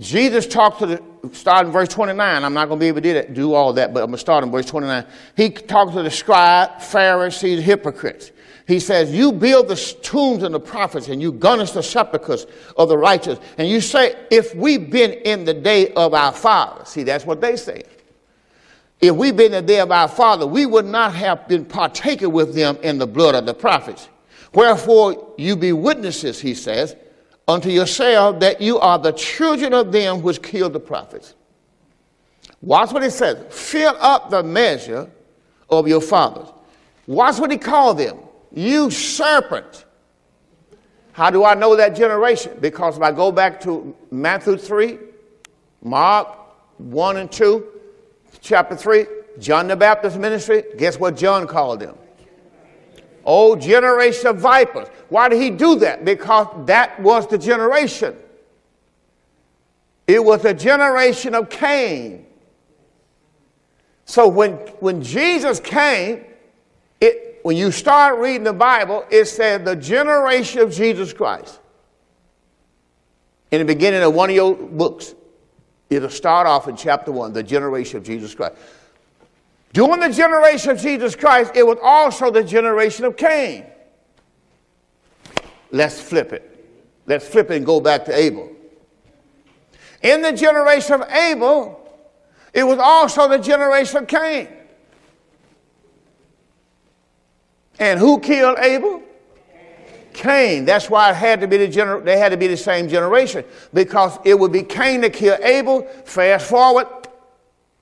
Jesus 0.00 0.46
talked 0.46 0.78
to 0.80 0.86
the, 0.86 1.02
starting 1.32 1.72
verse 1.72 1.88
29. 1.88 2.44
I'm 2.44 2.54
not 2.54 2.68
going 2.68 2.78
to 2.78 2.82
be 2.82 2.88
able 2.88 3.02
to 3.02 3.32
do, 3.32 3.54
all 3.54 3.72
that, 3.74 3.94
but 3.94 4.00
I'm 4.00 4.06
going 4.06 4.16
to 4.16 4.18
start 4.18 4.44
in 4.44 4.50
verse 4.50 4.66
29. 4.66 5.04
He 5.36 5.50
talks 5.50 5.94
to 5.94 6.02
the 6.02 6.10
scribe, 6.10 6.80
Pharisees, 6.80 7.62
hypocrites. 7.62 8.32
He 8.66 8.80
says, 8.80 9.12
You 9.12 9.32
build 9.32 9.68
the 9.68 9.76
tombs 10.02 10.42
and 10.42 10.54
the 10.54 10.60
prophets, 10.60 11.08
and 11.08 11.22
you 11.22 11.32
garnish 11.32 11.70
the 11.72 11.82
sepulchres 11.82 12.46
of 12.76 12.88
the 12.88 12.98
righteous. 12.98 13.38
And 13.56 13.68
you 13.68 13.80
say, 13.80 14.14
If 14.30 14.54
we've 14.54 14.90
been 14.90 15.12
in 15.12 15.44
the 15.44 15.54
day 15.54 15.92
of 15.94 16.14
our 16.14 16.32
father, 16.32 16.84
see, 16.84 17.02
that's 17.02 17.24
what 17.24 17.40
they 17.40 17.56
say. 17.56 17.82
If 19.00 19.14
we've 19.14 19.36
been 19.36 19.54
in 19.54 19.64
the 19.64 19.72
day 19.72 19.80
of 19.80 19.90
our 19.90 20.08
father, 20.08 20.46
we 20.46 20.66
would 20.66 20.84
not 20.84 21.14
have 21.14 21.46
been 21.48 21.64
partaken 21.64 22.32
with 22.32 22.54
them 22.54 22.76
in 22.82 22.98
the 22.98 23.06
blood 23.06 23.34
of 23.34 23.46
the 23.46 23.54
prophets. 23.54 24.08
Wherefore, 24.52 25.34
you 25.38 25.56
be 25.56 25.72
witnesses, 25.72 26.40
he 26.40 26.54
says, 26.54 26.96
unto 27.48 27.70
yourself 27.70 28.38
that 28.40 28.60
you 28.60 28.78
are 28.78 28.98
the 28.98 29.12
children 29.12 29.72
of 29.72 29.90
them 29.90 30.22
which 30.22 30.42
killed 30.42 30.74
the 30.74 30.80
prophets. 30.80 31.34
Watch 32.60 32.92
what 32.92 33.02
he 33.02 33.10
says 33.10 33.44
fill 33.50 33.96
up 33.98 34.30
the 34.30 34.42
measure 34.42 35.10
of 35.70 35.88
your 35.88 36.00
fathers. 36.00 36.48
Watch 37.06 37.38
what 37.38 37.50
he 37.50 37.58
called 37.58 37.98
them 37.98 38.18
you 38.52 38.90
serpent. 38.90 39.84
How 41.12 41.30
do 41.30 41.44
I 41.44 41.54
know 41.54 41.76
that 41.76 41.96
generation? 41.96 42.56
Because 42.60 42.96
if 42.96 43.02
I 43.02 43.12
go 43.12 43.32
back 43.32 43.60
to 43.62 43.94
Matthew 44.10 44.56
3, 44.56 44.98
Mark 45.82 46.28
1 46.78 47.16
and 47.16 47.30
2, 47.30 47.66
chapter 48.40 48.76
3, 48.76 49.06
John 49.38 49.66
the 49.66 49.76
Baptist 49.76 50.16
ministry, 50.16 50.64
guess 50.76 50.98
what 50.98 51.16
John 51.16 51.46
called 51.46 51.80
them? 51.80 51.96
Oh, 53.30 53.54
generation 53.56 54.28
of 54.28 54.38
vipers. 54.38 54.88
Why 55.10 55.28
did 55.28 55.42
he 55.42 55.50
do 55.50 55.76
that? 55.80 56.02
Because 56.02 56.46
that 56.64 56.98
was 56.98 57.26
the 57.26 57.36
generation. 57.36 58.16
It 60.06 60.24
was 60.24 60.46
a 60.46 60.54
generation 60.54 61.34
of 61.34 61.50
Cain. 61.50 62.24
So 64.06 64.28
when, 64.28 64.52
when 64.80 65.02
Jesus 65.02 65.60
came, 65.60 66.24
it, 67.02 67.40
when 67.42 67.58
you 67.58 67.70
start 67.70 68.18
reading 68.18 68.44
the 68.44 68.54
Bible, 68.54 69.04
it 69.10 69.26
said 69.26 69.66
the 69.66 69.76
generation 69.76 70.62
of 70.62 70.72
Jesus 70.72 71.12
Christ. 71.12 71.60
In 73.50 73.58
the 73.58 73.66
beginning 73.66 74.02
of 74.02 74.14
one 74.14 74.30
of 74.30 74.36
your 74.36 74.56
books, 74.56 75.14
it'll 75.90 76.08
start 76.08 76.46
off 76.46 76.66
in 76.66 76.76
chapter 76.76 77.12
one, 77.12 77.34
the 77.34 77.42
generation 77.42 77.98
of 77.98 78.04
Jesus 78.04 78.34
Christ. 78.34 78.56
During 79.72 80.00
the 80.00 80.08
generation 80.08 80.70
of 80.70 80.80
Jesus 80.80 81.14
Christ, 81.14 81.52
it 81.54 81.66
was 81.66 81.78
also 81.82 82.30
the 82.30 82.42
generation 82.42 83.04
of 83.04 83.16
Cain. 83.16 83.66
Let's 85.70 86.00
flip 86.00 86.32
it. 86.32 86.44
Let's 87.06 87.26
flip 87.26 87.50
it 87.50 87.56
and 87.56 87.66
go 87.66 87.80
back 87.80 88.04
to 88.06 88.16
Abel. 88.16 88.50
In 90.02 90.22
the 90.22 90.32
generation 90.32 90.94
of 90.94 91.10
Abel, 91.10 91.74
it 92.54 92.64
was 92.64 92.78
also 92.78 93.28
the 93.28 93.38
generation 93.38 93.98
of 93.98 94.06
Cain. 94.06 94.48
And 97.78 98.00
who 98.00 98.18
killed 98.20 98.58
Abel? 98.58 99.02
Cain. 100.12 100.64
That's 100.64 100.90
why 100.90 101.10
it 101.10 101.16
had 101.16 101.40
to 101.42 101.46
be 101.46 101.58
the 101.58 101.68
gener- 101.68 102.04
they 102.04 102.18
had 102.18 102.30
to 102.30 102.36
be 102.36 102.48
the 102.48 102.56
same 102.56 102.88
generation 102.88 103.44
because 103.72 104.18
it 104.24 104.36
would 104.38 104.50
be 104.50 104.62
Cain 104.62 105.00
that 105.02 105.12
killed 105.12 105.40
Abel. 105.40 105.82
Fast 106.04 106.48
forward 106.48 106.88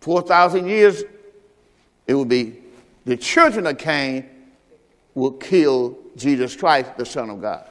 4,000 0.00 0.68
years, 0.68 1.02
it 2.06 2.14
would 2.14 2.28
be 2.28 2.58
the 3.04 3.16
children 3.16 3.66
of 3.66 3.78
Cain 3.78 4.28
will 5.14 5.32
kill 5.32 5.96
Jesus 6.16 6.56
Christ, 6.56 6.96
the 6.96 7.06
Son 7.06 7.30
of 7.30 7.40
God. 7.40 7.66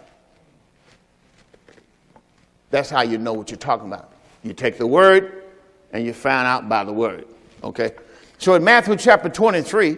That's 2.71 2.89
how 2.89 3.01
you 3.01 3.17
know 3.17 3.33
what 3.33 3.51
you're 3.51 3.57
talking 3.57 3.87
about. 3.87 4.11
You 4.43 4.53
take 4.53 4.77
the 4.77 4.87
word 4.87 5.43
and 5.91 6.05
you 6.05 6.13
find 6.13 6.47
out 6.47 6.67
by 6.67 6.83
the 6.83 6.93
word. 6.93 7.27
Okay? 7.63 7.91
So 8.37 8.53
in 8.55 8.63
Matthew 8.63 8.95
chapter 8.97 9.29
23 9.29 9.97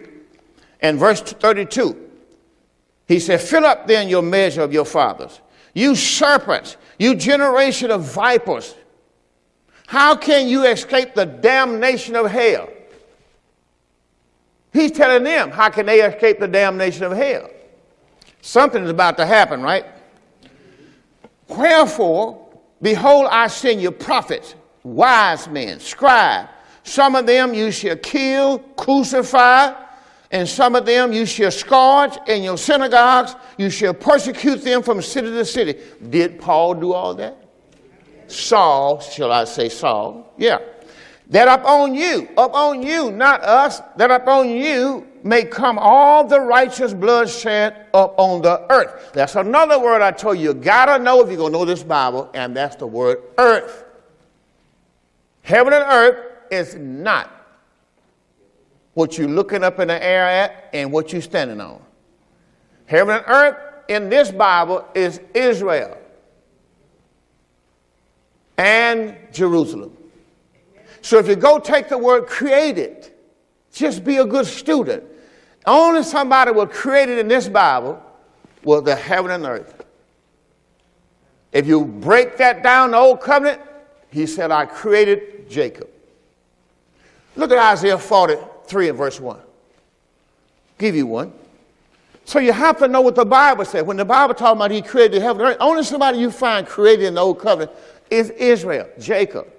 and 0.80 0.98
verse 0.98 1.20
32, 1.20 2.08
he 3.06 3.18
said, 3.18 3.40
Fill 3.40 3.64
up 3.64 3.86
then 3.86 4.08
your 4.08 4.22
measure 4.22 4.62
of 4.62 4.72
your 4.72 4.84
fathers. 4.84 5.40
You 5.74 5.94
serpents, 5.94 6.76
you 6.98 7.14
generation 7.14 7.90
of 7.90 8.04
vipers. 8.04 8.74
How 9.86 10.14
can 10.14 10.48
you 10.48 10.66
escape 10.66 11.14
the 11.14 11.24
damnation 11.24 12.14
of 12.14 12.30
hell? 12.30 12.68
He's 14.78 14.92
telling 14.92 15.24
them, 15.24 15.50
how 15.50 15.70
can 15.70 15.86
they 15.86 16.02
escape 16.02 16.38
the 16.38 16.46
damnation 16.46 17.02
of 17.02 17.10
hell? 17.10 17.50
Something 18.42 18.84
is 18.84 18.90
about 18.90 19.16
to 19.16 19.26
happen, 19.26 19.60
right? 19.60 19.84
Wherefore, 21.48 22.48
behold, 22.80 23.26
I 23.28 23.48
send 23.48 23.82
you 23.82 23.90
prophets, 23.90 24.54
wise 24.84 25.48
men, 25.48 25.80
scribes. 25.80 26.48
Some 26.84 27.16
of 27.16 27.26
them 27.26 27.54
you 27.54 27.72
shall 27.72 27.96
kill, 27.96 28.60
crucify, 28.60 29.74
and 30.30 30.48
some 30.48 30.76
of 30.76 30.86
them 30.86 31.12
you 31.12 31.26
shall 31.26 31.50
scourge 31.50 32.16
in 32.28 32.44
your 32.44 32.56
synagogues, 32.56 33.34
you 33.56 33.70
shall 33.70 33.94
persecute 33.94 34.62
them 34.62 34.84
from 34.84 35.02
city 35.02 35.28
to 35.28 35.44
city. 35.44 35.74
Did 36.08 36.38
Paul 36.38 36.74
do 36.74 36.92
all 36.92 37.16
that? 37.16 37.36
Saul, 38.28 39.00
shall 39.00 39.32
I 39.32 39.42
say 39.42 39.70
Saul? 39.70 40.32
Yeah. 40.38 40.60
That 41.30 41.60
upon 41.60 41.94
you, 41.94 42.28
upon 42.38 42.82
you, 42.82 43.12
not 43.12 43.42
us, 43.42 43.82
that 43.96 44.10
upon 44.10 44.48
you 44.48 45.06
may 45.22 45.44
come 45.44 45.78
all 45.78 46.24
the 46.24 46.40
righteous 46.40 46.94
blood 46.94 47.28
shed 47.28 47.86
up 47.92 48.14
on 48.16 48.40
the 48.40 48.64
earth. 48.72 49.10
That's 49.12 49.36
another 49.36 49.78
word 49.78 50.00
I 50.00 50.10
told 50.10 50.38
you. 50.38 50.44
You 50.44 50.54
gotta 50.54 51.02
know 51.02 51.20
if 51.20 51.28
you're 51.28 51.36
gonna 51.36 51.52
know 51.52 51.66
this 51.66 51.82
Bible, 51.82 52.30
and 52.32 52.56
that's 52.56 52.76
the 52.76 52.86
word 52.86 53.22
earth. 53.36 53.84
Heaven 55.42 55.74
and 55.74 55.84
earth 55.84 56.32
is 56.50 56.74
not 56.76 57.30
what 58.94 59.18
you're 59.18 59.28
looking 59.28 59.62
up 59.62 59.80
in 59.80 59.88
the 59.88 60.02
air 60.02 60.26
at 60.26 60.70
and 60.72 60.90
what 60.90 61.12
you're 61.12 61.22
standing 61.22 61.60
on. 61.60 61.82
Heaven 62.86 63.16
and 63.16 63.24
earth 63.28 63.56
in 63.88 64.08
this 64.08 64.30
Bible 64.30 64.86
is 64.94 65.20
Israel 65.34 65.98
and 68.56 69.16
Jerusalem. 69.30 69.97
So 71.08 71.16
if 71.16 71.26
you 71.26 71.36
go 71.36 71.58
take 71.58 71.88
the 71.88 71.96
word 71.96 72.26
created, 72.26 73.10
just 73.72 74.04
be 74.04 74.18
a 74.18 74.26
good 74.26 74.44
student. 74.44 75.02
Only 75.64 76.02
somebody 76.02 76.50
was 76.50 76.68
created 76.70 77.18
in 77.18 77.28
this 77.28 77.48
Bible 77.48 78.02
was 78.62 78.84
the 78.84 78.94
heaven 78.94 79.30
and 79.30 79.42
earth. 79.46 79.86
If 81.50 81.66
you 81.66 81.82
break 81.86 82.36
that 82.36 82.62
down, 82.62 82.90
the 82.90 82.98
old 82.98 83.22
covenant, 83.22 83.58
he 84.10 84.26
said, 84.26 84.50
I 84.50 84.66
created 84.66 85.48
Jacob. 85.48 85.88
Look 87.36 87.52
at 87.52 87.72
Isaiah 87.72 87.96
40, 87.96 88.36
3 88.66 88.90
and 88.90 88.98
verse 88.98 89.18
1. 89.18 89.40
Give 90.76 90.94
you 90.94 91.06
one. 91.06 91.32
So 92.26 92.38
you 92.38 92.52
have 92.52 92.76
to 92.80 92.86
know 92.86 93.00
what 93.00 93.14
the 93.14 93.24
Bible 93.24 93.64
said. 93.64 93.86
When 93.86 93.96
the 93.96 94.04
Bible 94.04 94.34
talks 94.34 94.56
about 94.56 94.70
he 94.70 94.82
created 94.82 95.22
heaven 95.22 95.40
and 95.40 95.52
earth, 95.52 95.56
only 95.58 95.84
somebody 95.84 96.18
you 96.18 96.30
find 96.30 96.66
created 96.66 97.06
in 97.06 97.14
the 97.14 97.22
old 97.22 97.40
covenant 97.40 97.74
is 98.10 98.28
Israel, 98.28 98.90
Jacob. 98.98 99.54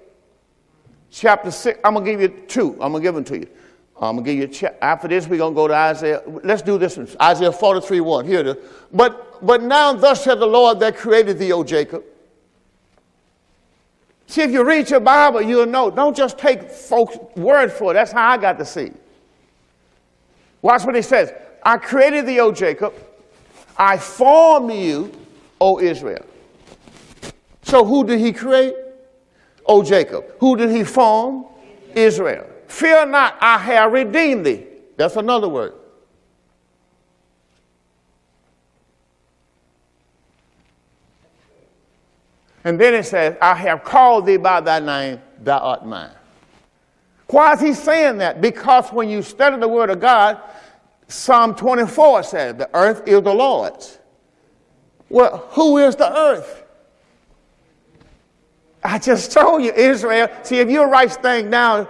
Chapter 1.10 1.50
6, 1.50 1.80
I'm 1.84 1.94
going 1.94 2.04
to 2.04 2.10
give 2.12 2.20
you 2.20 2.28
two. 2.46 2.72
I'm 2.74 2.92
going 2.92 2.94
to 2.94 3.00
give 3.00 3.14
them 3.14 3.24
to 3.24 3.38
you. 3.38 3.48
I'm 4.00 4.16
going 4.16 4.24
to 4.24 4.46
give 4.46 4.62
you, 4.62 4.68
after 4.80 5.08
this, 5.08 5.26
we're 5.26 5.38
going 5.38 5.52
to 5.52 5.56
go 5.56 5.68
to 5.68 5.74
Isaiah. 5.74 6.22
Let's 6.26 6.62
do 6.62 6.78
this 6.78 6.96
one. 6.96 7.08
Isaiah 7.20 7.52
43 7.52 8.00
1. 8.00 8.26
Here 8.26 8.40
it 8.40 8.46
is. 8.46 8.56
But, 8.92 9.44
but 9.44 9.62
now, 9.62 9.92
thus 9.92 10.24
said 10.24 10.36
the 10.36 10.46
Lord 10.46 10.80
that 10.80 10.96
created 10.96 11.38
thee, 11.38 11.52
O 11.52 11.64
Jacob. 11.64 12.04
See, 14.26 14.42
if 14.42 14.52
you 14.52 14.64
read 14.64 14.88
your 14.88 15.00
Bible, 15.00 15.42
you'll 15.42 15.66
know. 15.66 15.90
Don't 15.90 16.16
just 16.16 16.38
take 16.38 16.70
folks' 16.70 17.18
word 17.36 17.72
for 17.72 17.90
it. 17.90 17.94
That's 17.94 18.12
how 18.12 18.30
I 18.30 18.38
got 18.38 18.58
to 18.58 18.64
see. 18.64 18.92
Watch 20.62 20.84
what 20.84 20.94
he 20.94 21.02
says. 21.02 21.32
I 21.62 21.76
created 21.76 22.26
thee, 22.26 22.40
O 22.40 22.52
Jacob. 22.52 22.94
I 23.76 23.98
formed 23.98 24.72
you, 24.72 25.12
O 25.60 25.80
Israel. 25.80 26.24
So 27.62 27.84
who 27.84 28.04
did 28.04 28.20
he 28.20 28.32
create? 28.32 28.74
O 29.70 29.84
Jacob. 29.84 30.24
Who 30.40 30.56
did 30.56 30.70
he 30.70 30.82
form? 30.82 31.46
Israel. 31.94 32.44
Fear 32.66 33.06
not, 33.06 33.36
I 33.40 33.56
have 33.56 33.92
redeemed 33.92 34.44
thee. 34.44 34.66
That's 34.96 35.14
another 35.14 35.48
word. 35.48 35.74
And 42.64 42.80
then 42.80 42.94
it 42.94 43.04
says, 43.04 43.36
I 43.40 43.54
have 43.54 43.84
called 43.84 44.26
thee 44.26 44.38
by 44.38 44.60
thy 44.60 44.80
name, 44.80 45.20
thou 45.40 45.58
art 45.58 45.86
mine. 45.86 46.10
Why 47.28 47.52
is 47.52 47.60
he 47.60 47.72
saying 47.72 48.18
that? 48.18 48.40
Because 48.40 48.90
when 48.90 49.08
you 49.08 49.22
study 49.22 49.56
the 49.56 49.68
word 49.68 49.88
of 49.88 50.00
God, 50.00 50.40
Psalm 51.06 51.54
24 51.54 52.24
says, 52.24 52.56
the 52.56 52.68
earth 52.74 53.06
is 53.06 53.22
the 53.22 53.32
Lord's. 53.32 54.00
Well, 55.08 55.48
who 55.50 55.78
is 55.78 55.94
the 55.94 56.12
earth? 56.12 56.64
I 58.82 58.98
just 58.98 59.32
told 59.32 59.62
you, 59.62 59.72
Israel. 59.72 60.28
See, 60.42 60.58
if 60.58 60.70
you 60.70 60.84
write 60.84 61.12
thing 61.12 61.50
down, 61.50 61.86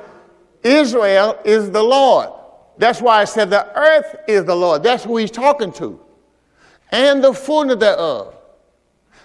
Israel 0.62 1.38
is 1.44 1.70
the 1.70 1.82
Lord. 1.82 2.30
That's 2.78 3.00
why 3.00 3.20
I 3.20 3.24
said 3.24 3.50
the 3.50 3.70
earth 3.76 4.16
is 4.26 4.44
the 4.44 4.56
Lord. 4.56 4.82
That's 4.82 5.04
who 5.04 5.16
he's 5.18 5.30
talking 5.30 5.72
to. 5.74 6.00
And 6.90 7.22
the 7.22 7.32
fullness 7.32 7.76
thereof. 7.76 8.34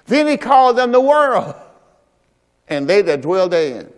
Then 0.05 0.27
he 0.27 0.37
called 0.37 0.77
them 0.77 0.91
the 0.91 1.01
world. 1.01 1.55
And 2.67 2.87
they 2.87 3.01
that 3.03 3.21
dwell 3.21 3.47
therein 3.49 3.91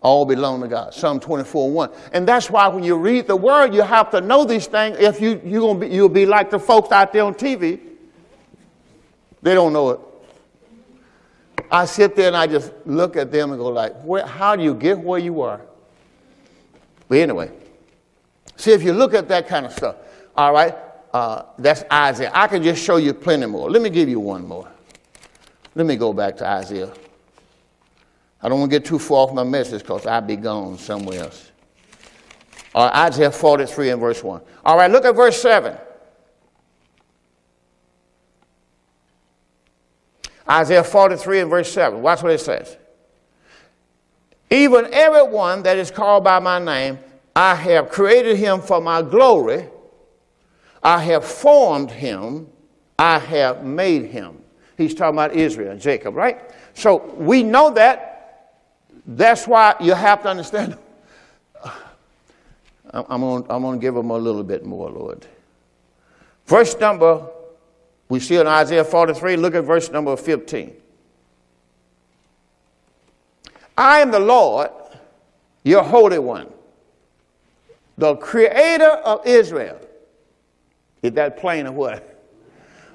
all 0.00 0.24
belong 0.24 0.60
to 0.60 0.68
God. 0.68 0.94
Psalm 0.94 1.18
24 1.18 1.70
1. 1.70 1.90
And 2.12 2.28
that's 2.28 2.48
why 2.48 2.68
when 2.68 2.84
you 2.84 2.96
read 2.96 3.26
the 3.26 3.36
word, 3.36 3.74
you 3.74 3.82
have 3.82 4.10
to 4.10 4.20
know 4.20 4.44
these 4.44 4.66
things. 4.66 4.96
If 4.98 5.20
you, 5.20 5.40
you're 5.44 5.60
gonna 5.60 5.80
be, 5.80 5.88
you'll 5.88 6.08
be 6.08 6.26
like 6.26 6.50
the 6.50 6.60
folks 6.60 6.92
out 6.92 7.12
there 7.12 7.24
on 7.24 7.34
TV. 7.34 7.80
They 9.42 9.54
don't 9.54 9.72
know 9.72 9.90
it. 9.90 10.00
I 11.70 11.84
sit 11.84 12.16
there 12.16 12.28
and 12.28 12.36
I 12.36 12.46
just 12.46 12.72
look 12.84 13.16
at 13.16 13.30
them 13.32 13.50
and 13.50 13.58
go 13.58 13.68
like, 13.68 13.94
where, 14.02 14.26
how 14.26 14.56
do 14.56 14.62
you 14.62 14.74
get 14.74 14.98
where 14.98 15.18
you 15.18 15.40
are? 15.42 15.60
But 17.08 17.18
anyway, 17.18 17.50
see 18.56 18.72
if 18.72 18.82
you 18.82 18.92
look 18.92 19.14
at 19.14 19.28
that 19.28 19.48
kind 19.48 19.66
of 19.66 19.72
stuff, 19.72 19.96
all 20.36 20.52
right, 20.52 20.74
uh, 21.12 21.42
that's 21.58 21.84
Isaiah. 21.90 22.30
I 22.34 22.46
can 22.46 22.62
just 22.62 22.82
show 22.82 22.96
you 22.96 23.14
plenty 23.14 23.46
more. 23.46 23.70
Let 23.70 23.82
me 23.82 23.90
give 23.90 24.08
you 24.08 24.20
one 24.20 24.46
more. 24.46 24.68
Let 25.74 25.86
me 25.86 25.96
go 25.96 26.12
back 26.12 26.36
to 26.38 26.46
Isaiah. 26.46 26.92
I 28.42 28.48
don't 28.48 28.60
want 28.60 28.70
to 28.70 28.78
get 28.78 28.86
too 28.86 28.98
far 28.98 29.28
off 29.28 29.32
my 29.32 29.44
message 29.44 29.82
because 29.82 30.06
I'll 30.06 30.20
be 30.20 30.36
gone 30.36 30.78
somewhere 30.78 31.20
else. 31.24 31.50
Uh, 32.74 32.90
Isaiah 32.94 33.30
43 33.30 33.90
and 33.90 34.00
verse 34.00 34.22
1. 34.22 34.40
All 34.64 34.76
right, 34.76 34.90
look 34.90 35.04
at 35.04 35.16
verse 35.16 35.40
7. 35.40 35.76
Isaiah 40.48 40.84
43 40.84 41.40
and 41.40 41.50
verse 41.50 41.72
7. 41.72 42.00
Watch 42.00 42.22
what 42.22 42.32
it 42.32 42.40
says. 42.40 42.76
Even 44.50 44.88
everyone 44.92 45.62
that 45.64 45.76
is 45.76 45.90
called 45.90 46.22
by 46.22 46.38
my 46.38 46.58
name, 46.58 46.98
I 47.34 47.54
have 47.54 47.88
created 47.88 48.36
him 48.36 48.60
for 48.60 48.80
my 48.80 49.02
glory. 49.02 49.68
I 50.82 51.02
have 51.02 51.24
formed 51.24 51.90
him. 51.90 52.48
I 52.98 53.18
have 53.18 53.64
made 53.64 54.06
him. 54.06 54.38
He's 54.78 54.94
talking 54.94 55.16
about 55.16 55.34
Israel, 55.34 55.72
and 55.72 55.80
Jacob, 55.80 56.14
right? 56.14 56.40
So 56.74 57.14
we 57.16 57.42
know 57.42 57.70
that. 57.70 58.12
That's 59.06 59.46
why 59.46 59.74
you 59.80 59.94
have 59.94 60.22
to 60.22 60.28
understand. 60.28 60.76
I'm 62.90 63.20
going 63.20 63.78
to 63.78 63.82
give 63.82 63.94
them 63.94 64.10
a 64.10 64.18
little 64.18 64.44
bit 64.44 64.64
more, 64.64 64.90
Lord. 64.90 65.26
Verse 66.46 66.78
number 66.78 67.28
we 68.08 68.20
see 68.20 68.36
in 68.36 68.46
Isaiah 68.46 68.84
43, 68.84 69.36
look 69.36 69.54
at 69.54 69.64
verse 69.64 69.90
number 69.90 70.16
15. 70.16 70.74
I 73.76 73.98
am 73.98 74.10
the 74.10 74.20
Lord, 74.20 74.70
your 75.64 75.82
Holy 75.82 76.18
One, 76.18 76.48
the 77.98 78.16
Creator 78.16 78.84
of 78.84 79.26
Israel. 79.26 79.80
Is 81.02 81.12
that 81.12 81.36
plain 81.36 81.66
or 81.66 81.72
what? 81.72 82.24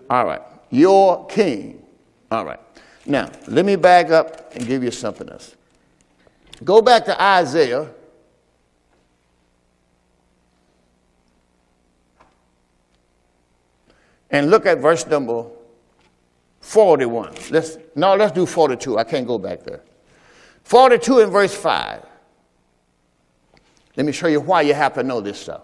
All 0.09 0.25
right. 0.25 0.41
Your 0.69 1.25
King. 1.27 1.83
All 2.31 2.45
right. 2.45 2.59
Now, 3.05 3.31
let 3.47 3.65
me 3.65 3.75
back 3.75 4.09
up 4.09 4.55
and 4.55 4.65
give 4.65 4.83
you 4.83 4.91
something 4.91 5.29
else. 5.29 5.55
Go 6.63 6.81
back 6.81 7.05
to 7.05 7.21
Isaiah 7.21 7.89
and 14.31 14.49
look 14.49 14.65
at 14.65 14.79
verse 14.79 15.05
number 15.05 15.45
41. 16.61 17.35
Let's, 17.51 17.77
no, 17.95 18.15
let's 18.15 18.31
do 18.31 18.45
42. 18.45 18.97
I 18.97 19.03
can't 19.03 19.27
go 19.27 19.37
back 19.37 19.63
there. 19.63 19.81
42 20.63 21.19
and 21.19 21.31
verse 21.31 21.53
5. 21.53 22.05
Let 23.97 24.05
me 24.05 24.11
show 24.11 24.27
you 24.27 24.39
why 24.39 24.61
you 24.61 24.73
have 24.73 24.93
to 24.93 25.03
know 25.03 25.19
this 25.19 25.41
stuff. 25.41 25.63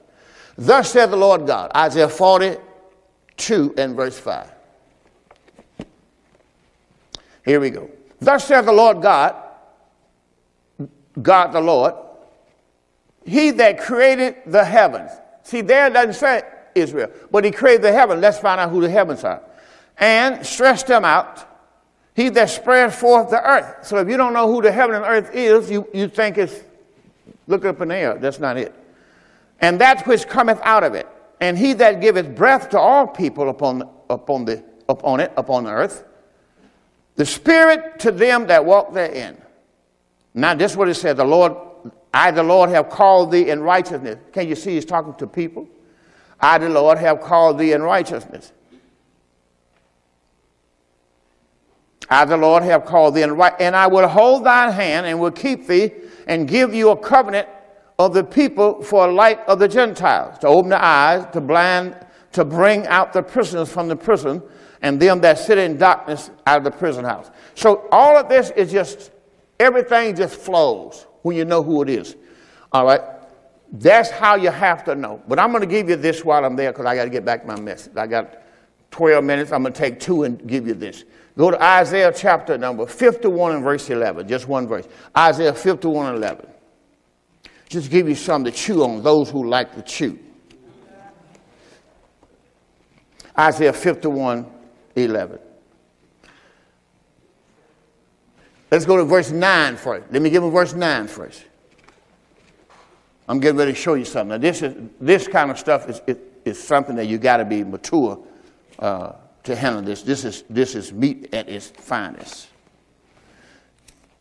Thus 0.58 0.92
said 0.92 1.08
the 1.08 1.18
Lord 1.18 1.48
God, 1.48 1.72
Isaiah 1.76 2.10
42 2.10 3.76
and 3.78 3.96
verse 3.96 4.20
5. 4.20 4.52
Here 7.46 7.60
we 7.62 7.70
go. 7.70 7.90
Thus 8.20 8.46
said 8.46 8.62
the 8.62 8.74
Lord 8.74 9.02
God, 9.02 9.36
God 11.22 11.54
the 11.54 11.62
Lord, 11.62 11.94
He 13.26 13.52
that 13.52 13.80
created 13.80 14.36
the 14.46 14.66
heavens. 14.66 15.12
See, 15.44 15.62
there 15.62 15.90
doesn't 15.90 16.16
say 16.16 16.42
Israel. 16.78 17.12
But 17.32 17.44
he 17.44 17.52
created 17.52 17.84
the 17.84 17.92
heaven. 17.92 18.22
Let's 18.22 18.40
find 18.40 18.60
out 18.60 18.70
who 18.70 18.82
the 18.82 18.90
heavens 18.90 19.24
are. 19.24 19.42
And 19.98 20.46
stretched 20.46 20.88
them 20.88 21.06
out. 21.06 21.46
He 22.16 22.30
that 22.30 22.50
spread 22.50 22.94
forth 22.94 23.30
the 23.30 23.42
earth. 23.42 23.86
So 23.86 23.98
if 23.98 24.10
you 24.10 24.18
don't 24.18 24.34
know 24.34 24.52
who 24.52 24.62
the 24.62 24.72
heaven 24.72 24.96
and 24.96 25.06
earth 25.06 25.34
is, 25.34 25.70
you, 25.70 25.88
you 25.94 26.08
think 26.08 26.38
it's 26.38 26.64
look 27.48 27.66
up 27.66 27.82
in 27.82 27.90
the 27.90 27.96
air. 27.96 28.18
That's 28.18 28.40
not 28.40 28.58
it. 28.58 28.74
And 29.60 29.80
that 29.82 30.06
which 30.08 30.28
cometh 30.28 30.60
out 30.64 30.84
of 30.84 30.94
it. 30.94 31.08
And 31.40 31.58
he 31.58 31.74
that 31.74 32.02
giveth 32.02 32.36
breath 32.36 32.70
to 32.70 32.80
all 32.80 33.08
people 33.08 33.50
upon, 33.50 33.88
upon, 34.10 34.46
the, 34.46 34.64
upon 34.90 35.20
it, 35.20 35.32
upon 35.38 35.66
the 35.66 35.72
earth. 35.72 36.04
The 37.16 37.26
spirit 37.26 38.00
to 38.00 38.12
them 38.12 38.48
that 38.48 38.66
walk 38.66 38.94
therein. 38.94 39.42
Now, 40.34 40.54
this 40.54 40.72
is 40.72 40.78
what 40.78 40.88
it 40.88 40.96
said. 40.96 41.18
The 41.18 41.26
Lord, 41.26 41.54
I, 42.14 42.32
the 42.32 42.44
Lord, 42.44 42.70
have 42.70 42.90
called 42.90 43.32
thee 43.32 43.50
in 43.50 43.62
righteousness. 43.62 44.18
Can 44.32 44.48
you 44.48 44.56
see 44.56 44.76
he's 44.76 44.86
talking 44.86 45.16
to 45.16 45.28
people? 45.28 45.68
I, 46.40 46.58
the 46.58 46.70
Lord, 46.70 46.98
have 47.00 47.22
called 47.22 47.58
thee 47.58 47.72
in 47.74 47.82
righteousness. 47.82 48.52
I, 52.10 52.26
the 52.26 52.38
Lord, 52.38 52.64
have 52.64 52.86
called 52.86 53.16
thee 53.16 53.24
in 53.24 53.36
right, 53.36 53.54
and 53.60 53.76
I 53.76 53.88
will 53.88 54.08
hold 54.08 54.46
thine 54.46 54.72
hand 54.72 55.06
and 55.06 55.20
will 55.20 55.32
keep 55.32 55.68
thee 55.68 55.92
and 56.28 56.48
give 56.48 56.74
you 56.74 56.90
a 56.90 56.98
covenant 56.98 57.50
of 58.00 58.14
the 58.14 58.24
people 58.24 58.82
for 58.82 59.08
a 59.08 59.12
light 59.12 59.40
of 59.48 59.60
the 59.60 59.68
Gentiles, 59.68 60.38
to 60.40 60.48
open 60.48 60.70
the 60.70 60.84
eyes, 60.84 61.26
to 61.34 61.42
blind, 61.42 61.96
to 62.34 62.46
bring 62.46 62.86
out 62.88 63.12
the 63.12 63.24
prisoners 63.24 63.70
from 63.72 63.88
the 63.88 63.96
prison, 63.96 64.42
and 64.82 65.00
them 65.00 65.20
that 65.22 65.40
sit 65.40 65.58
in 65.58 65.78
darkness 65.78 66.30
out 66.46 66.60
of 66.60 66.64
the 66.64 66.72
prison 66.72 67.04
house. 67.04 67.32
So 67.56 67.88
all 67.92 68.16
of 68.16 68.30
this 68.30 68.52
is 68.52 68.72
just, 68.72 69.12
everything 69.60 70.16
just 70.16 70.36
flows 70.36 71.08
when 71.24 71.36
you 71.36 71.46
know 71.46 71.64
who 71.64 71.82
it 71.82 71.90
is. 71.90 72.16
All 72.72 72.86
right? 72.86 73.02
That's 73.72 74.10
how 74.10 74.36
you 74.36 74.50
have 74.50 74.84
to 74.86 74.96
know. 74.96 75.22
But 75.28 75.40
I'm 75.40 75.52
going 75.52 75.62
to 75.62 75.68
give 75.68 75.90
you 75.90 75.96
this 75.96 76.24
while 76.24 76.46
I'm 76.46 76.56
there 76.56 76.72
because 76.72 76.86
I 76.86 76.96
got 76.96 77.04
to 77.04 77.10
get 77.10 77.26
back 77.26 77.46
my 77.46 77.60
message. 77.60 77.96
I 77.98 78.08
got 78.08 78.42
12 78.92 79.24
minutes. 79.24 79.52
I'm 79.52 79.62
going 79.62 79.74
to 79.74 79.80
take 79.80 80.00
two 80.00 80.24
and 80.24 80.46
give 80.48 80.68
you 80.68 80.74
this. 80.74 81.04
Go 81.38 81.52
to 81.52 81.62
Isaiah 81.62 82.12
chapter 82.16 82.58
number 82.58 82.86
51 82.86 83.56
and 83.56 83.64
verse 83.64 83.90
11. 83.90 84.28
Just 84.28 84.48
one 84.48 84.68
verse. 84.68 84.88
Isaiah 85.16 85.54
51 85.54 86.16
and 86.16 86.18
11. 86.18 86.48
Just 87.70 87.92
give 87.92 88.08
you 88.08 88.16
something 88.16 88.52
to 88.52 88.58
chew 88.58 88.84
on, 88.84 89.04
those 89.04 89.30
who 89.30 89.48
like 89.48 89.76
to 89.76 89.82
chew. 89.82 90.18
Isaiah 93.38 93.74
51 93.74 94.50
11. 94.96 95.40
Let's 98.72 98.86
go 98.86 98.98
to 98.98 99.06
verse 99.06 99.32
9 99.32 99.78
first. 99.78 100.12
Let 100.12 100.22
me 100.22 100.30
give 100.30 100.42
them 100.42 100.52
verse 100.52 100.74
9 100.74 101.08
first. 101.08 101.46
I'm 103.28 103.40
getting 103.40 103.58
ready 103.58 103.74
to 103.74 103.78
show 103.78 103.96
you 103.96 104.06
something. 104.06 104.30
Now, 104.30 104.38
this, 104.38 104.62
is, 104.62 104.74
this 105.02 105.28
kind 105.28 105.52
of 105.52 105.60
stuff 105.60 105.90
is, 105.90 106.02
is, 106.46 106.62
something 106.62 106.96
that 106.96 107.08
you 107.08 107.18
got 107.18 107.38
to 107.38 107.46
be 107.46 107.64
mature 107.64 108.20
uh, 108.80 109.14
to 109.44 109.56
handle 109.56 109.82
this. 109.82 110.02
This 110.02 110.24
is, 110.24 110.44
this 110.50 110.76
is 110.76 110.94
meat 110.94 111.34
at 111.34 111.50
its 111.50 111.68
finest. 111.68 112.48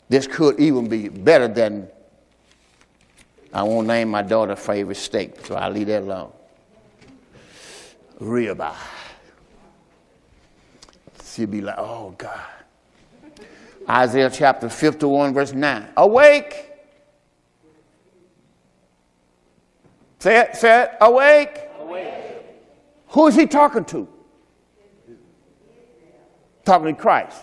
This 0.09 0.27
could 0.27 0.59
even 0.59 0.89
be 0.89 1.09
better 1.09 1.47
than, 1.47 1.89
I 3.53 3.63
won't 3.63 3.87
name 3.87 4.09
my 4.09 4.23
daughter's 4.23 4.59
favorite 4.59 4.97
steak, 4.97 5.45
so 5.47 5.55
I'll 5.55 5.71
leave 5.71 5.87
that 5.87 6.03
alone. 6.03 6.33
Ribeye. 8.21 8.75
She'll 11.25 11.47
be 11.47 11.61
like, 11.61 11.77
oh 11.79 12.15
God. 12.17 12.41
Isaiah 13.89 14.31
chapter 14.31 14.69
51, 14.69 15.33
verse 15.33 15.53
9. 15.53 15.89
Awake 15.97 16.66
Say 20.19 20.41
it, 20.41 20.57
say 20.57 20.83
it. 20.83 20.91
Awake. 21.01 21.61
Awake. 21.81 22.15
Who 23.09 23.27
is 23.27 23.35
he 23.35 23.47
talking 23.47 23.85
to? 23.87 24.09
Talking 26.65 26.95
to 26.95 27.01
Christ. 27.01 27.43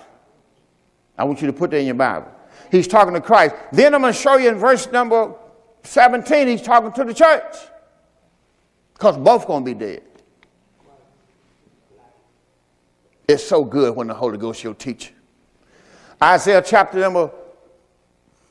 I 1.18 1.24
want 1.24 1.42
you 1.42 1.48
to 1.48 1.54
put 1.54 1.72
that 1.72 1.78
in 1.78 1.86
your 1.86 1.96
Bible. 1.96 2.32
He's 2.72 2.88
talking 2.88 3.14
to 3.14 3.22
Christ. 3.22 3.56
Then 3.72 3.94
I'm 3.94 4.02
going 4.02 4.14
to 4.14 4.20
show 4.20 4.38
you 4.38 4.50
in 4.50 4.56
verse 4.56 4.92
number 4.92 5.36
17, 5.84 6.48
he's 6.48 6.62
talking 6.62 6.92
to 6.94 7.04
the 7.04 7.14
church. 7.14 7.56
Because 8.94 9.18
both 9.18 9.48
going 9.48 9.66
to 9.66 9.74
be 9.74 9.80
dead. 9.80 10.04
It's 13.28 13.46
so 13.46 13.64
good 13.64 13.96
when 13.96 14.08
the 14.08 14.14
Holy 14.14 14.38
Ghost 14.38 14.64
will 14.64 14.74
teach. 14.74 15.14
Isaiah 16.22 16.64
chapter 16.66 17.00
number 17.00 17.32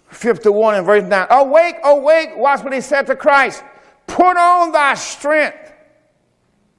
51 0.08 0.76
and 0.76 0.86
verse 0.86 1.04
9. 1.04 1.26
Awake, 1.30 1.76
awake, 1.84 2.30
watch 2.36 2.62
what 2.62 2.72
he 2.72 2.80
said 2.80 3.06
to 3.06 3.16
Christ. 3.16 3.64
Put 4.12 4.36
on 4.36 4.72
thy 4.72 4.92
strength. 4.92 5.72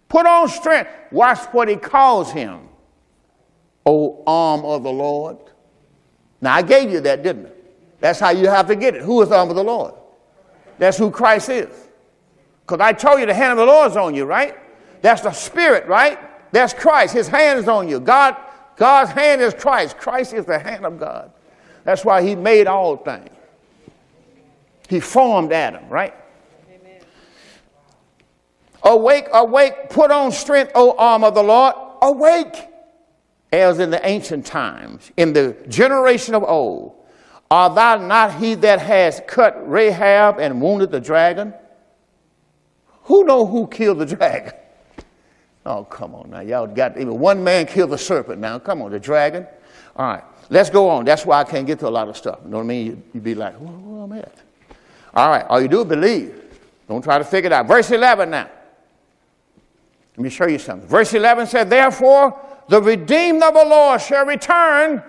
Put 0.07 0.27
on 0.27 0.47
strength. 0.47 0.91
Watch 1.11 1.39
what 1.51 1.67
he 1.67 1.75
calls 1.75 2.31
him. 2.31 2.69
O 3.87 4.21
arm 4.27 4.63
of 4.63 4.83
the 4.83 4.91
Lord. 4.91 5.37
Now 6.41 6.53
I 6.53 6.61
gave 6.61 6.91
you 6.91 6.99
that, 7.01 7.23
didn't 7.23 7.47
I? 7.47 7.51
That's 7.99 8.19
how 8.19 8.29
you 8.29 8.47
have 8.47 8.67
to 8.67 8.75
get 8.75 8.93
it. 8.93 9.01
Who 9.01 9.19
is 9.23 9.29
the 9.29 9.35
arm 9.35 9.49
of 9.49 9.55
the 9.55 9.63
Lord? 9.63 9.95
That's 10.77 10.95
who 10.95 11.09
Christ 11.09 11.49
is. 11.49 11.75
Because 12.61 12.79
I 12.79 12.93
told 12.93 13.19
you 13.19 13.25
the 13.25 13.33
hand 13.33 13.53
of 13.53 13.57
the 13.57 13.65
Lord 13.65 13.89
is 13.89 13.97
on 13.97 14.13
you, 14.13 14.25
right? 14.25 14.55
That's 15.01 15.21
the 15.21 15.31
Spirit, 15.31 15.87
right? 15.87 16.19
That's 16.51 16.71
Christ. 16.71 17.15
His 17.15 17.27
hand 17.27 17.57
is 17.57 17.67
on 17.67 17.89
you. 17.89 17.99
God, 17.99 18.37
God's 18.75 19.09
hand 19.09 19.41
is 19.41 19.55
Christ. 19.55 19.97
Christ 19.97 20.35
is 20.35 20.45
the 20.45 20.59
hand 20.59 20.85
of 20.85 20.99
God. 20.99 21.31
That's 21.83 22.05
why 22.05 22.21
he 22.21 22.35
made 22.35 22.67
all 22.67 22.95
things. 22.95 23.29
He 24.87 24.99
formed 24.99 25.51
Adam, 25.51 25.89
right? 25.89 26.13
Awake, 28.83 29.27
awake, 29.33 29.89
put 29.89 30.11
on 30.11 30.31
strength, 30.31 30.71
O 30.75 30.95
arm 30.97 31.23
of 31.23 31.35
the 31.35 31.43
Lord. 31.43 31.75
Awake, 32.01 32.67
as 33.51 33.79
in 33.79 33.89
the 33.89 34.05
ancient 34.05 34.45
times, 34.45 35.11
in 35.15 35.31
the 35.31 35.55
generation 35.69 36.35
of 36.35 36.43
old. 36.43 36.95
Are 37.49 37.73
thou 37.73 37.97
not 37.97 38.35
he 38.35 38.55
that 38.55 38.79
has 38.79 39.21
cut 39.27 39.69
Rahab 39.69 40.39
and 40.39 40.61
wounded 40.61 40.91
the 40.91 40.99
dragon? 40.99 41.53
Who 43.03 43.23
know 43.25 43.45
who 43.45 43.67
killed 43.67 43.99
the 43.99 44.05
dragon? 44.17 44.53
Oh, 45.65 45.85
come 45.85 46.13
on 46.13 46.29
now. 46.31 46.41
Y'all 46.41 46.67
got 46.67 46.97
even 46.97 47.19
one 47.19 47.43
man 47.43 47.65
killed 47.65 47.91
the 47.91 47.97
serpent 47.97 48.41
now. 48.41 48.59
Come 48.59 48.81
on, 48.81 48.91
the 48.91 48.99
dragon. 48.99 49.47
All 49.95 50.07
right, 50.07 50.23
let's 50.49 50.69
go 50.69 50.89
on. 50.89 51.05
That's 51.05 51.25
why 51.25 51.39
I 51.39 51.43
can't 51.45 51.65
get 51.65 51.79
to 51.79 51.87
a 51.87 51.89
lot 51.89 52.09
of 52.09 52.17
stuff. 52.17 52.39
You 52.43 52.49
know 52.49 52.57
what 52.57 52.63
I 52.63 52.67
mean? 52.67 52.85
You, 52.87 53.03
would 53.13 53.23
be 53.23 53.35
like, 53.35 53.55
where 53.55 54.03
am 54.03 54.11
I 54.11 54.17
at? 54.17 54.35
All 55.13 55.29
right, 55.29 55.45
all 55.47 55.61
you 55.61 55.67
do 55.67 55.81
is 55.81 55.87
believe. 55.87 56.41
Don't 56.89 57.01
try 57.01 57.17
to 57.17 57.23
figure 57.23 57.47
it 57.47 57.53
out. 57.53 57.67
Verse 57.67 57.91
11 57.91 58.29
now. 58.31 58.49
Let 60.15 60.23
me 60.23 60.29
show 60.29 60.47
you 60.47 60.59
something. 60.59 60.87
Verse 60.87 61.13
11 61.13 61.47
said, 61.47 61.69
Therefore, 61.69 62.39
the 62.67 62.81
redeemed 62.81 63.41
of 63.41 63.53
the 63.53 63.65
Lord 63.65 64.01
shall 64.01 64.25
return. 64.25 65.03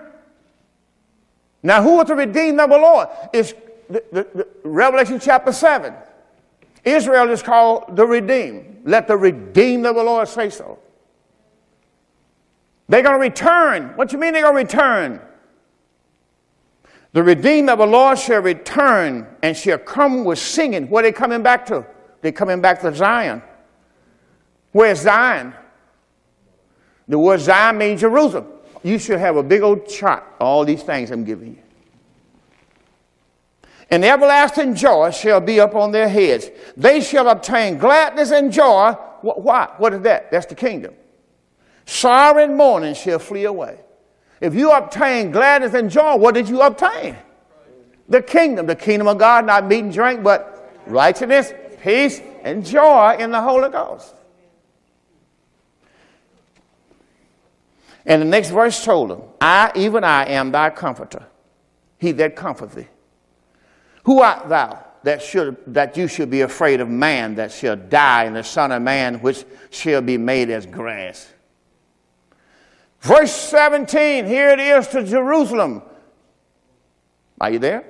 Now, 1.61 1.81
who 1.81 2.03
the 2.03 2.15
redeemed 2.15 2.59
of 2.59 2.69
the 2.69 2.77
Lord? 2.77 3.07
It's 3.33 3.53
the, 3.89 4.03
the, 4.11 4.27
the 4.33 4.47
Revelation 4.63 5.19
chapter 5.19 5.51
7. 5.51 5.93
Israel 6.83 7.29
is 7.29 7.41
called 7.41 7.95
the 7.95 8.05
redeemed. 8.05 8.81
Let 8.83 9.07
the 9.07 9.17
redeemed 9.17 9.85
of 9.85 9.95
the 9.95 10.03
Lord 10.03 10.27
say 10.27 10.49
so. 10.49 10.79
They're 12.87 13.01
going 13.01 13.15
to 13.15 13.19
return. 13.19 13.93
What 13.95 14.13
you 14.13 14.19
mean 14.19 14.33
they're 14.33 14.43
going 14.43 14.67
to 14.67 14.75
return? 14.75 15.21
The 17.13 17.23
redeemed 17.23 17.69
of 17.69 17.79
the 17.79 17.87
Lord 17.87 18.19
shall 18.19 18.41
return 18.41 19.27
and 19.41 19.55
shall 19.55 19.77
come 19.77 20.23
with 20.23 20.37
singing. 20.37 20.89
Where 20.89 21.03
are 21.03 21.07
they 21.07 21.11
coming 21.11 21.41
back 21.41 21.65
to? 21.67 21.85
They're 22.21 22.31
coming 22.31 22.61
back 22.61 22.81
to 22.81 22.93
Zion. 22.93 23.41
Where's 24.75 24.99
Zion? 24.99 25.53
The 27.07 27.17
word 27.17 27.39
Zion 27.39 27.77
means 27.77 28.01
Jerusalem. 28.01 28.47
You 28.83 28.99
should 28.99 29.19
have 29.19 29.37
a 29.37 29.41
big 29.41 29.61
old 29.61 29.87
chart, 29.87 30.25
all 30.37 30.65
these 30.65 30.83
things 30.83 31.11
I'm 31.11 31.23
giving 31.23 31.55
you. 31.55 31.61
And 33.89 34.03
everlasting 34.03 34.75
joy 34.75 35.11
shall 35.11 35.39
be 35.39 35.59
upon 35.59 35.93
their 35.93 36.09
heads. 36.09 36.49
They 36.75 36.99
shall 36.99 37.29
obtain 37.29 37.77
gladness 37.77 38.31
and 38.31 38.51
joy. 38.51 38.91
Why? 39.21 39.71
What 39.77 39.93
is 39.93 40.01
that? 40.01 40.29
That's 40.29 40.47
the 40.47 40.55
kingdom. 40.55 40.93
Sorrow 41.85 42.43
and 42.43 42.57
mourning 42.57 42.95
shall 42.95 43.19
flee 43.19 43.45
away. 43.45 43.79
If 44.41 44.55
you 44.55 44.73
obtain 44.73 45.31
gladness 45.31 45.73
and 45.73 45.89
joy, 45.89 46.17
what 46.17 46.35
did 46.35 46.49
you 46.49 46.61
obtain? 46.61 47.15
The 48.09 48.21
kingdom. 48.21 48.65
The 48.65 48.75
kingdom 48.75 49.07
of 49.07 49.19
God, 49.19 49.45
not 49.45 49.67
meat 49.67 49.85
and 49.85 49.93
drink, 49.93 50.21
but 50.21 50.69
righteousness, 50.85 51.53
peace, 51.81 52.19
and 52.43 52.65
joy 52.65 53.15
in 53.17 53.31
the 53.31 53.41
Holy 53.41 53.69
Ghost. 53.69 54.14
And 58.05 58.21
the 58.21 58.25
next 58.25 58.49
verse 58.49 58.83
told 58.83 59.11
him, 59.11 59.21
I, 59.41 59.71
even 59.75 60.03
I, 60.03 60.25
am 60.25 60.51
thy 60.51 60.69
comforter, 60.69 61.25
he 61.97 62.11
that 62.13 62.35
comforts 62.35 62.75
thee. 62.75 62.87
Who 64.03 64.21
art 64.21 64.47
thou 64.47 64.85
that, 65.03 65.21
should, 65.21 65.57
that 65.67 65.97
you 65.97 66.07
should 66.07 66.29
be 66.29 66.41
afraid 66.41 66.81
of 66.81 66.89
man 66.89 67.35
that 67.35 67.51
shall 67.51 67.75
die, 67.75 68.25
and 68.25 68.35
the 68.35 68.43
Son 68.43 68.71
of 68.71 68.81
Man 68.81 69.15
which 69.21 69.43
shall 69.71 70.01
be 70.01 70.17
made 70.17 70.51
as 70.51 70.65
grass? 70.65 71.33
Verse 73.01 73.31
17, 73.31 74.25
here 74.25 74.49
it 74.49 74.59
is 74.59 74.87
to 74.89 75.03
Jerusalem. 75.03 75.81
Are 77.39 77.51
you 77.51 77.59
there? 77.59 77.85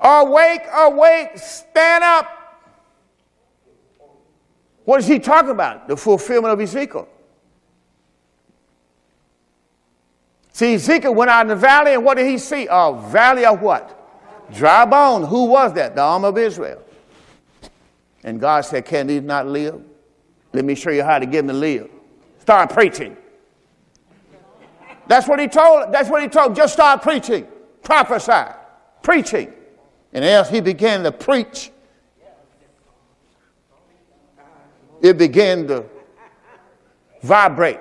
Awake, 0.00 0.62
awake, 0.72 1.38
stand 1.38 2.04
up. 2.04 2.28
What 4.84 5.00
is 5.00 5.06
he 5.06 5.18
talking 5.18 5.50
about? 5.50 5.88
The 5.88 5.96
fulfillment 5.96 6.52
of 6.52 6.60
Ezekiel. 6.60 7.08
See, 10.54 10.74
Ezekiel 10.74 11.12
went 11.12 11.32
out 11.32 11.42
in 11.42 11.48
the 11.48 11.56
valley, 11.56 11.94
and 11.94 12.04
what 12.04 12.16
did 12.16 12.28
he 12.28 12.38
see? 12.38 12.68
A 12.70 12.92
valley 13.08 13.44
of 13.44 13.60
what? 13.60 14.52
Dry 14.54 14.84
bone. 14.84 15.24
Who 15.24 15.46
was 15.46 15.72
that? 15.74 15.96
The 15.96 16.00
arm 16.00 16.24
of 16.24 16.38
Israel. 16.38 16.80
And 18.22 18.40
God 18.40 18.60
said, 18.60 18.84
Can 18.84 19.08
these 19.08 19.22
not 19.22 19.48
live? 19.48 19.82
Let 20.52 20.64
me 20.64 20.76
show 20.76 20.90
you 20.90 21.02
how 21.02 21.18
to 21.18 21.26
get 21.26 21.38
them 21.38 21.48
to 21.48 21.52
live. 21.54 21.90
Start 22.38 22.70
preaching. 22.70 23.16
That's 25.08 25.26
what 25.26 25.40
he 25.40 25.48
told. 25.48 25.92
That's 25.92 26.08
what 26.08 26.22
he 26.22 26.28
told. 26.28 26.54
Just 26.54 26.74
start 26.74 27.02
preaching. 27.02 27.48
Prophesy. 27.82 28.54
Preaching. 29.02 29.52
And 30.12 30.24
as 30.24 30.48
he 30.48 30.60
began 30.60 31.02
to 31.02 31.10
preach, 31.10 31.72
it 35.02 35.18
began 35.18 35.66
to 35.66 35.84
vibrate. 37.22 37.80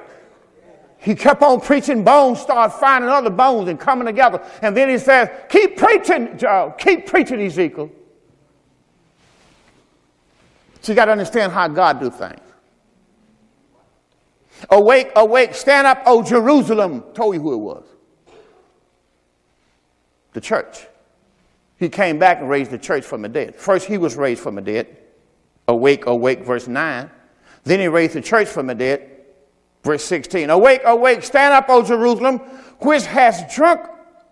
He 1.03 1.15
kept 1.15 1.41
on 1.41 1.59
preaching, 1.59 2.01
bones 2.05 2.39
started 2.39 2.73
finding 2.73 3.09
other 3.09 3.29
bones 3.29 3.67
and 3.67 3.77
coming 3.77 4.05
together. 4.05 4.41
And 4.61 4.75
then 4.75 4.87
he 4.87 4.97
says, 4.97 5.29
Keep 5.49 5.75
preaching, 5.75 6.37
Joe. 6.37 6.73
Keep 6.77 7.07
preaching, 7.07 7.41
Ezekiel. 7.41 7.91
So 10.79 10.93
you 10.93 10.95
got 10.95 11.05
to 11.05 11.11
understand 11.11 11.51
how 11.51 11.67
God 11.67 11.99
do 11.99 12.09
things. 12.09 12.39
Awake, 14.69 15.11
awake, 15.17 15.55
stand 15.55 15.87
up, 15.87 16.03
O 16.05 16.23
Jerusalem. 16.23 17.03
Told 17.13 17.35
you 17.35 17.41
who 17.41 17.53
it 17.53 17.57
was. 17.57 17.85
The 20.31 20.39
church. 20.39 20.87
He 21.77 21.89
came 21.89 22.17
back 22.17 22.39
and 22.39 22.49
raised 22.49 22.71
the 22.71 22.77
church 22.77 23.03
from 23.03 23.23
the 23.23 23.29
dead. 23.29 23.57
First, 23.57 23.87
he 23.87 23.97
was 23.97 24.15
raised 24.15 24.41
from 24.41 24.55
the 24.55 24.61
dead. 24.61 24.87
Awake, 25.67 26.05
awake, 26.05 26.45
verse 26.45 26.69
9. 26.69 27.11
Then 27.65 27.79
he 27.81 27.89
raised 27.89 28.13
the 28.13 28.21
church 28.21 28.47
from 28.47 28.67
the 28.67 28.75
dead. 28.75 29.12
Verse 29.83 30.03
16 30.05 30.49
Awake, 30.49 30.81
awake, 30.85 31.23
stand 31.23 31.53
up, 31.53 31.65
O 31.69 31.83
Jerusalem, 31.83 32.39
which 32.79 33.05
has 33.05 33.43
drunk 33.53 33.81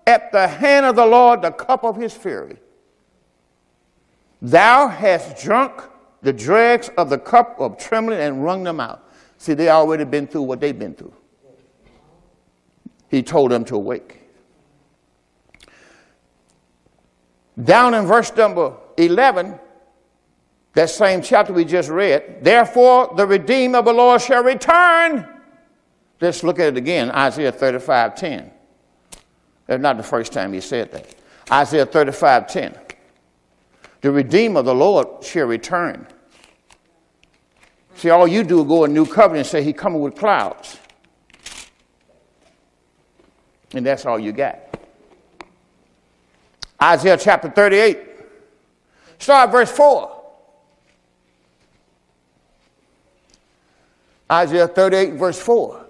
at 0.08 0.32
the 0.32 0.47
hand 0.47 0.86
of 0.86 0.95
the 0.95 1.06
Lord 1.06 1.41
the 1.41 1.52
cup 1.52 1.84
of 1.84 1.95
his 1.95 2.14
fury. 2.14 2.58
Thou 4.41 4.88
hast 4.88 5.41
drunk 5.43 5.84
the 6.22 6.34
dregs 6.34 6.89
of 6.97 7.10
the 7.10 7.18
cup 7.18 7.60
of 7.60 7.78
trembling 7.78 8.20
and 8.20 8.43
wrung 8.43 8.64
them 8.64 8.80
out. 8.80 9.08
See, 9.38 9.54
they 9.54 9.70
already 9.70 10.04
been 10.04 10.28
through 10.28 10.43
what 10.43 10.60
they've 10.60 10.78
been 10.78 10.93
through. 10.93 11.14
He 13.10 13.22
told 13.22 13.52
them 13.52 13.66
to 13.66 13.76
awake. 13.76 14.22
Down 17.62 17.93
in 17.93 18.06
verse 18.06 18.34
number 18.36 18.76
11, 18.97 19.60
that 20.74 20.89
same 20.89 21.22
chapter 21.22 21.52
we 21.52 21.66
just 21.66 21.89
read, 21.89 22.43
therefore 22.43 23.14
the 23.16 23.28
redeemed 23.28 23.76
of 23.76 23.86
the 23.86 23.93
Lord 23.93 24.22
shall 24.22 24.43
return 24.43 25.28
Let's 26.22 26.43
look 26.43 26.59
at 26.59 26.67
it 26.67 26.78
again, 26.78 27.09
Isaiah 27.09 27.51
35 27.51 28.15
10. 28.15 28.51
That's 29.65 29.82
not 29.82 29.97
the 29.97 30.03
first 30.03 30.32
time 30.32 30.53
he 30.53 30.61
said 30.61 30.91
that. 30.91 31.15
Isaiah 31.51 31.86
35 31.86 32.47
10. 32.47 32.78
The 34.01 34.11
Redeemer 34.11 34.59
of 34.59 34.65
the 34.65 34.76
Lord 34.76 35.24
shall 35.24 35.47
return. 35.47 36.07
See, 37.95 38.09
all 38.09 38.28
you 38.28 38.43
do 38.43 38.61
is 38.61 38.67
go 38.67 38.84
a 38.84 38.88
new 38.88 39.05
covenant 39.05 39.45
and 39.45 39.47
say 39.47 39.63
he 39.63 39.74
coming 39.74 39.99
with 39.99 40.15
clouds. 40.15 40.78
And 43.74 43.86
that's 43.86 44.05
all 44.05 44.19
you 44.19 44.32
got. 44.32 44.59
Isaiah 46.82 47.17
chapter 47.17 47.49
38. 47.49 47.99
Start 49.17 49.51
verse 49.51 49.72
4. 49.72 50.22
Isaiah 54.32 54.67
38, 54.67 55.13
verse 55.13 55.39
4. 55.39 55.81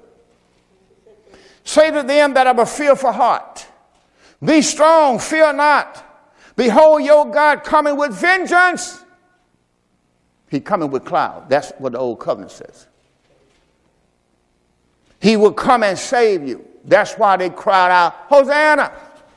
Say 1.72 1.90
to 1.90 2.04
them 2.04 2.34
that 2.34 2.48
have 2.48 2.60
a 2.60 2.66
fearful 2.66 3.14
heart, 3.14 3.66
Be 4.44 4.62
strong, 4.62 5.20
fear 5.20 5.54
not. 5.54 6.06
Behold, 6.58 7.02
your 7.02 7.32
God 7.32 7.64
coming 7.64 7.96
with 7.96 8.12
vengeance. 8.12 9.02
He 10.50 10.60
coming 10.60 10.92
with 10.92 11.06
cloud. 11.06 11.48
That's 11.48 11.72
what 11.78 11.94
the 11.94 11.98
old 11.98 12.20
covenant 12.20 12.52
says. 12.52 12.88
He 15.22 15.38
will 15.38 15.54
come 15.54 15.84
and 15.84 15.98
save 15.98 16.46
you. 16.46 16.68
That's 16.84 17.14
why 17.14 17.38
they 17.38 17.50
cried 17.50 17.90
out, 17.90 18.16
Hosanna. 18.28 18.92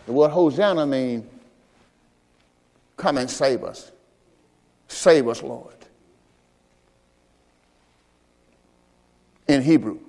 The 0.06 0.12
word 0.12 0.30
Hosanna 0.30 0.86
means 0.86 1.24
come 2.96 3.18
and 3.18 3.30
save 3.30 3.62
us. 3.62 3.92
Save 4.88 5.28
us, 5.28 5.40
Lord. 5.40 5.76
In 9.46 9.62
Hebrew. 9.62 10.00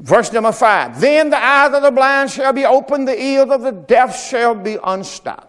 Verse 0.00 0.32
number 0.32 0.52
five 0.52 1.00
Then 1.00 1.30
the 1.30 1.42
eyes 1.42 1.72
of 1.74 1.82
the 1.82 1.90
blind 1.90 2.30
shall 2.30 2.52
be 2.52 2.64
opened, 2.64 3.06
the 3.06 3.22
ears 3.22 3.50
of 3.50 3.60
the 3.60 3.72
deaf 3.72 4.18
shall 4.18 4.54
be 4.54 4.78
unstopped. 4.82 5.46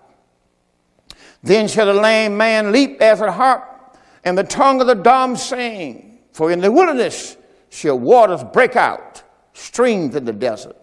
Then 1.42 1.68
shall 1.68 1.88
the 1.88 1.94
lame 1.94 2.38
man 2.38 2.72
leap 2.72 3.02
as 3.02 3.22
a 3.22 3.32
harp, 3.32 3.98
and 4.24 4.38
the 4.38 4.44
tongue 4.44 4.82
of 4.82 4.88
the 4.88 4.96
dumb 4.96 5.36
sing. 5.36 6.20
For 6.34 6.52
in 6.52 6.60
the 6.62 6.72
wilderness 6.72 7.36
shall 7.70 7.98
waters 7.98 8.44
break 8.44 8.76
out, 8.76 9.24
streams 9.54 10.16
in 10.16 10.26
the 10.26 10.34
desert. 10.34 10.76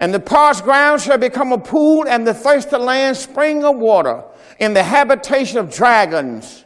And 0.00 0.14
the 0.14 0.20
parched 0.20 0.62
ground 0.62 1.00
shall 1.00 1.18
become 1.18 1.52
a 1.52 1.58
pool, 1.58 2.06
and 2.08 2.26
the 2.26 2.32
thirsty 2.32 2.76
land 2.76 3.16
spring 3.16 3.64
of 3.64 3.76
water. 3.76 4.22
In 4.60 4.72
the 4.72 4.82
habitation 4.82 5.58
of 5.58 5.72
dragons 5.72 6.64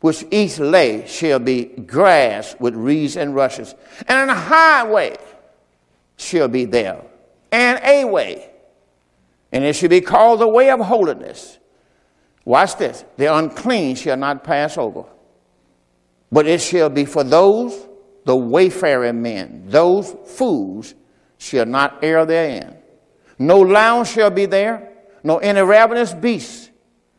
which 0.00 0.24
each 0.30 0.58
lay 0.58 1.06
shall 1.06 1.38
be 1.38 1.64
grass 1.64 2.54
with 2.58 2.74
reeds 2.74 3.16
and 3.16 3.34
rushes, 3.34 3.74
and 4.06 4.30
a 4.30 4.34
highway 4.34 5.16
shall 6.16 6.48
be 6.48 6.64
there, 6.64 7.02
and 7.50 7.80
a 7.82 8.04
way, 8.04 8.50
and 9.52 9.64
it 9.64 9.74
shall 9.74 9.88
be 9.88 10.00
called 10.00 10.40
the 10.40 10.48
way 10.48 10.70
of 10.70 10.80
holiness. 10.80 11.58
Watch 12.44 12.76
this 12.76 13.04
the 13.16 13.34
unclean 13.34 13.96
shall 13.96 14.16
not 14.16 14.44
pass 14.44 14.78
over, 14.78 15.04
but 16.30 16.46
it 16.46 16.60
shall 16.60 16.88
be 16.88 17.04
for 17.04 17.24
those, 17.24 17.88
the 18.24 18.36
wayfaring 18.36 19.22
men, 19.22 19.64
those 19.66 20.14
fools 20.26 20.94
shall 21.38 21.66
not 21.66 21.98
err 22.02 22.24
therein. 22.24 22.76
No 23.38 23.60
lion 23.60 24.04
shall 24.04 24.30
be 24.30 24.46
there, 24.46 24.92
nor 25.22 25.42
any 25.42 25.60
ravenous 25.60 26.14
beast 26.14 26.65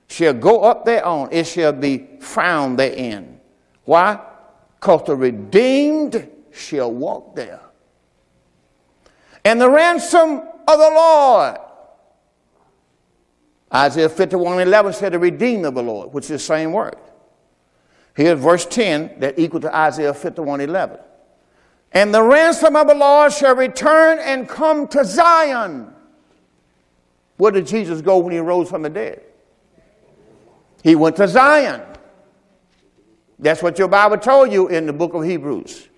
shall 0.07 0.33
go 0.33 0.61
up 0.61 0.85
thereon, 0.85 1.29
it 1.31 1.45
shall 1.45 1.73
be 1.73 2.07
found 2.19 2.79
therein. 2.79 3.39
Why? 3.83 4.19
Because 4.79 5.05
the 5.05 5.15
redeemed 5.15 6.29
shall 6.51 6.91
walk 6.91 7.35
there. 7.35 7.61
And 9.43 9.61
the 9.61 9.69
ransom 9.69 10.41
of 10.67 10.79
the 10.79 10.91
Lord. 10.93 11.57
Isaiah 13.73 14.09
51 14.09 14.61
11 14.61 14.93
said 14.93 15.13
the 15.13 15.19
redeemed 15.19 15.65
of 15.65 15.75
the 15.75 15.83
Lord, 15.83 16.13
which 16.13 16.25
is 16.25 16.29
the 16.29 16.39
same 16.39 16.71
word. 16.71 16.97
Here's 18.15 18.39
verse 18.39 18.65
10 18.65 19.19
that 19.19 19.37
equal 19.37 19.59
to 19.61 19.75
Isaiah 19.75 20.13
51 20.13 20.61
11. 20.61 20.99
And 21.91 22.13
the 22.13 22.23
ransom 22.23 22.75
of 22.75 22.87
the 22.87 22.95
Lord 22.95 23.31
shall 23.31 23.55
return 23.55 24.19
and 24.19 24.47
come 24.47 24.87
to 24.89 25.05
Zion. 25.05 25.93
Where 27.37 27.51
did 27.51 27.67
Jesus 27.67 28.01
go 28.01 28.17
when 28.17 28.33
he 28.33 28.39
rose 28.39 28.69
from 28.69 28.81
the 28.81 28.89
dead? 28.89 29.23
He 30.87 30.95
went 30.95 31.17
to 31.17 31.27
Zion. 31.27 31.81
That's 33.37 33.61
what 33.61 33.77
your 33.77 33.89
Bible 33.89 34.19
told 34.19 34.53
you 34.53 34.69
in 34.69 34.85
the 34.85 34.93
book 34.93 35.13
of 35.13 35.25
Hebrews. 35.25 35.89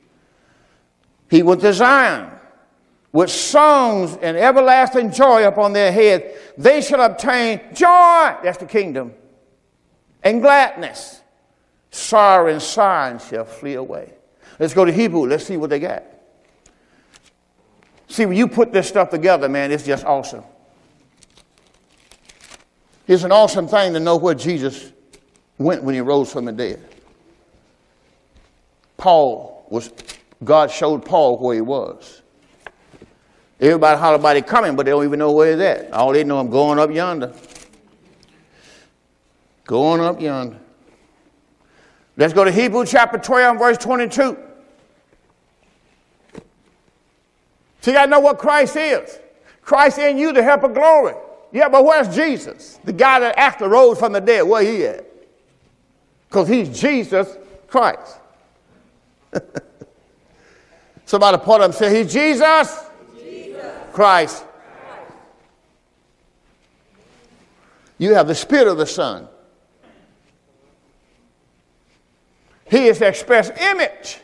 He 1.29 1.43
went 1.43 1.61
to 1.61 1.71
Zion 1.73 2.31
with 3.11 3.29
songs 3.29 4.17
and 4.19 4.35
everlasting 4.35 5.11
joy 5.11 5.47
upon 5.47 5.73
their 5.73 5.91
head. 5.91 6.35
They 6.57 6.81
shall 6.81 7.01
obtain 7.01 7.61
joy, 7.71 8.35
that's 8.41 8.57
the 8.57 8.65
kingdom, 8.65 9.13
and 10.23 10.41
gladness. 10.41 11.21
Sorrow 11.91 12.51
and 12.51 12.59
sighing 12.59 13.19
shall 13.19 13.45
flee 13.45 13.75
away. 13.75 14.11
Let's 14.57 14.73
go 14.73 14.85
to 14.85 14.91
Hebrew. 14.91 15.27
Let's 15.27 15.45
see 15.45 15.57
what 15.57 15.69
they 15.69 15.79
got. 15.79 16.03
See, 18.07 18.25
when 18.25 18.35
you 18.35 18.47
put 18.47 18.73
this 18.73 18.87
stuff 18.87 19.11
together, 19.11 19.49
man, 19.49 19.71
it's 19.71 19.85
just 19.85 20.03
awesome. 20.03 20.45
It's 23.09 23.23
an 23.23 23.31
awesome 23.31 23.67
thing 23.67 23.93
to 23.93 23.99
know 23.99 24.17
where 24.17 24.35
Jesus 24.35 24.91
went 25.57 25.81
when 25.81 25.95
he 25.95 26.01
rose 26.01 26.31
from 26.31 26.45
the 26.45 26.51
dead. 26.51 26.79
Paul 28.97 29.65
was, 29.67 29.91
God 30.43 30.69
showed 30.69 31.03
Paul 31.03 31.39
where 31.39 31.55
he 31.55 31.61
was. 31.61 32.21
Everybody 33.59 33.99
holler 33.99 34.17
about 34.17 34.37
it 34.37 34.45
coming, 34.45 34.75
but 34.75 34.85
they 34.85 34.91
don't 34.91 35.05
even 35.05 35.17
know 35.17 35.31
where 35.31 35.53
he's 35.53 35.59
at. 35.59 35.91
All 35.91 36.13
they 36.13 36.23
know, 36.23 36.37
I'm 36.37 36.51
going 36.51 36.77
up 36.77 36.91
yonder. 36.91 37.33
Going 39.65 40.01
up 40.01 40.21
yonder. 40.21 40.59
Let's 42.15 42.33
go 42.33 42.43
to 42.43 42.51
Hebrews 42.51 42.91
chapter 42.91 43.17
12, 43.17 43.57
verse 43.57 43.77
22. 43.79 44.37
So 47.81 47.95
I 47.95 48.05
know 48.05 48.19
what 48.19 48.37
Christ 48.37 48.75
is. 48.75 49.17
Christ 49.63 49.97
in 49.97 50.19
you, 50.19 50.31
the 50.31 50.43
help 50.43 50.61
of 50.61 50.75
glory. 50.75 51.15
Yeah, 51.51 51.69
but 51.69 51.83
where's 51.83 52.13
Jesus? 52.15 52.79
The 52.83 52.93
guy 52.93 53.19
that 53.19 53.37
actually 53.37 53.69
rose 53.69 53.97
from 53.97 54.13
the 54.13 54.21
dead, 54.21 54.43
where 54.43 54.63
he 54.63 54.85
at? 54.85 55.05
Because 56.27 56.47
he's 56.47 56.79
Jesus 56.79 57.27
Christ. 57.67 58.17
Somebody 61.05 61.37
point 61.39 61.63
him 61.63 61.71
say, 61.71 62.03
He's 62.03 62.13
Jesus, 62.13 62.85
Jesus. 63.17 63.63
Christ. 63.91 64.43
Christ. 64.43 64.45
You 67.97 68.13
have 68.13 68.27
the 68.27 68.35
Spirit 68.35 68.67
of 68.67 68.77
the 68.77 68.85
Son. 68.85 69.27
He 72.69 72.85
is 72.85 72.99
the 72.99 73.07
express 73.07 73.49
image 73.59 74.19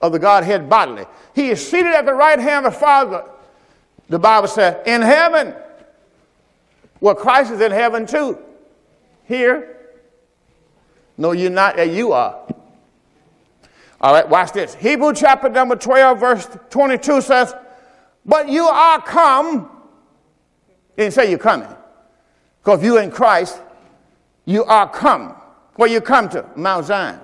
of 0.00 0.12
the 0.12 0.18
Godhead 0.18 0.70
bodily. 0.70 1.04
He 1.34 1.50
is 1.50 1.66
seated 1.66 1.92
at 1.92 2.06
the 2.06 2.14
right 2.14 2.38
hand 2.38 2.64
of 2.64 2.72
the 2.72 2.78
Father. 2.78 3.24
The 4.08 4.18
Bible 4.18 4.48
says, 4.48 4.78
in 4.86 5.02
heaven. 5.02 5.54
Well, 7.04 7.14
Christ 7.14 7.52
is 7.52 7.60
in 7.60 7.70
heaven 7.70 8.06
too. 8.06 8.38
Here. 9.24 9.76
No, 11.18 11.32
you're 11.32 11.50
not, 11.50 11.76
you 11.86 12.12
are. 12.12 12.46
All 14.00 14.14
right, 14.14 14.26
watch 14.26 14.52
this. 14.52 14.74
Hebrew 14.74 15.12
chapter 15.12 15.50
number 15.50 15.76
12, 15.76 16.18
verse 16.18 16.48
22 16.70 17.20
says, 17.20 17.54
But 18.24 18.48
you 18.48 18.64
are 18.64 19.02
come. 19.02 19.70
didn't 20.96 21.12
say 21.12 21.28
you're 21.28 21.38
coming. 21.38 21.68
Because 22.62 22.78
if 22.78 22.86
you're 22.86 23.02
in 23.02 23.10
Christ, 23.10 23.60
you 24.46 24.64
are 24.64 24.88
come. 24.88 25.36
Where 25.74 25.90
you 25.90 26.00
come 26.00 26.30
to? 26.30 26.46
Mount 26.56 26.86
Zion. 26.86 27.20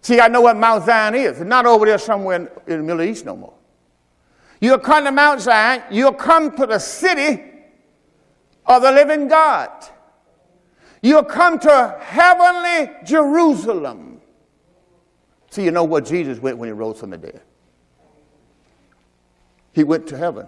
See, 0.00 0.18
I 0.18 0.28
know 0.28 0.40
what 0.40 0.56
Mount 0.56 0.86
Zion 0.86 1.14
is. 1.14 1.40
It's 1.40 1.46
not 1.46 1.66
over 1.66 1.84
there 1.84 1.98
somewhere 1.98 2.50
in 2.66 2.78
the 2.78 2.82
Middle 2.82 3.02
East 3.02 3.26
no 3.26 3.36
more. 3.36 3.52
You'll 4.62 4.78
come 4.78 5.04
to 5.04 5.10
Mount 5.10 5.40
Zion. 5.40 5.82
You'll 5.90 6.12
come 6.12 6.56
to 6.56 6.66
the 6.66 6.78
city 6.78 7.42
of 8.64 8.80
the 8.80 8.92
living 8.92 9.26
God. 9.26 9.70
You'll 11.02 11.24
come 11.24 11.58
to 11.58 11.98
heavenly 12.00 12.92
Jerusalem. 13.04 14.20
So 15.50 15.62
you 15.62 15.72
know 15.72 15.82
what 15.82 16.06
Jesus 16.06 16.38
went 16.38 16.58
when 16.58 16.68
he 16.68 16.72
rose 16.72 17.00
from 17.00 17.10
the 17.10 17.18
dead. 17.18 17.42
He 19.72 19.82
went 19.82 20.06
to 20.06 20.16
heaven. 20.16 20.46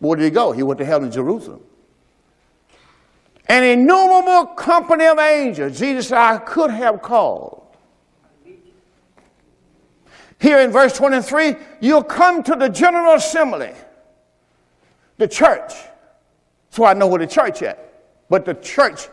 Where 0.00 0.16
did 0.16 0.24
he 0.24 0.30
go? 0.30 0.50
He 0.50 0.64
went 0.64 0.78
to 0.78 0.84
heaven, 0.84 1.06
in 1.06 1.12
Jerusalem. 1.12 1.60
An 3.46 3.62
innumerable 3.62 4.46
company 4.54 5.06
of 5.06 5.20
angels. 5.20 5.78
Jesus 5.78 6.08
said, 6.08 6.18
I 6.18 6.38
could 6.38 6.72
have 6.72 7.00
called 7.00 7.59
here 10.40 10.60
in 10.60 10.70
verse 10.70 10.94
23, 10.94 11.54
you'll 11.80 12.02
come 12.02 12.42
to 12.44 12.56
the 12.56 12.68
general 12.68 13.14
assembly, 13.14 13.72
the 15.18 15.28
church. 15.28 15.74
So 16.70 16.84
I 16.84 16.94
know 16.94 17.06
where 17.08 17.18
the 17.18 17.26
church 17.26 17.62
at. 17.62 17.92
But 18.30 18.46
the 18.46 18.54
church 18.54 19.08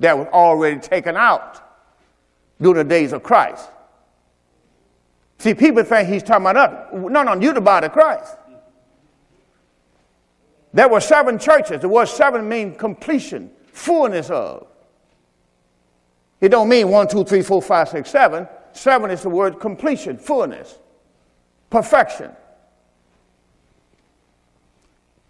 that 0.00 0.16
was 0.16 0.26
already 0.28 0.78
taken 0.78 1.16
out 1.16 1.62
during 2.60 2.76
the 2.76 2.84
days 2.84 3.12
of 3.12 3.22
Christ. 3.22 3.70
See, 5.38 5.54
people 5.54 5.82
think 5.82 6.08
he's 6.08 6.22
talking 6.22 6.46
about 6.46 6.56
us. 6.56 6.88
No, 6.92 7.22
no, 7.22 7.40
you 7.40 7.54
the 7.54 7.60
body 7.60 7.86
of 7.86 7.92
Christ. 7.92 8.36
There 10.74 10.88
were 10.88 11.00
seven 11.00 11.38
churches. 11.38 11.80
The 11.80 11.88
word 11.88 12.06
seven 12.06 12.46
means 12.46 12.76
completion, 12.76 13.50
fullness 13.72 14.28
of. 14.28 14.66
It 16.40 16.50
don't 16.50 16.68
mean 16.68 16.90
one, 16.90 17.08
two, 17.08 17.24
three, 17.24 17.40
four, 17.40 17.62
five, 17.62 17.88
six, 17.88 18.10
seven. 18.10 18.46
Seven 18.76 19.10
is 19.10 19.22
the 19.22 19.30
word 19.30 19.60
completion, 19.60 20.18
fullness, 20.18 20.78
perfection. 21.70 22.32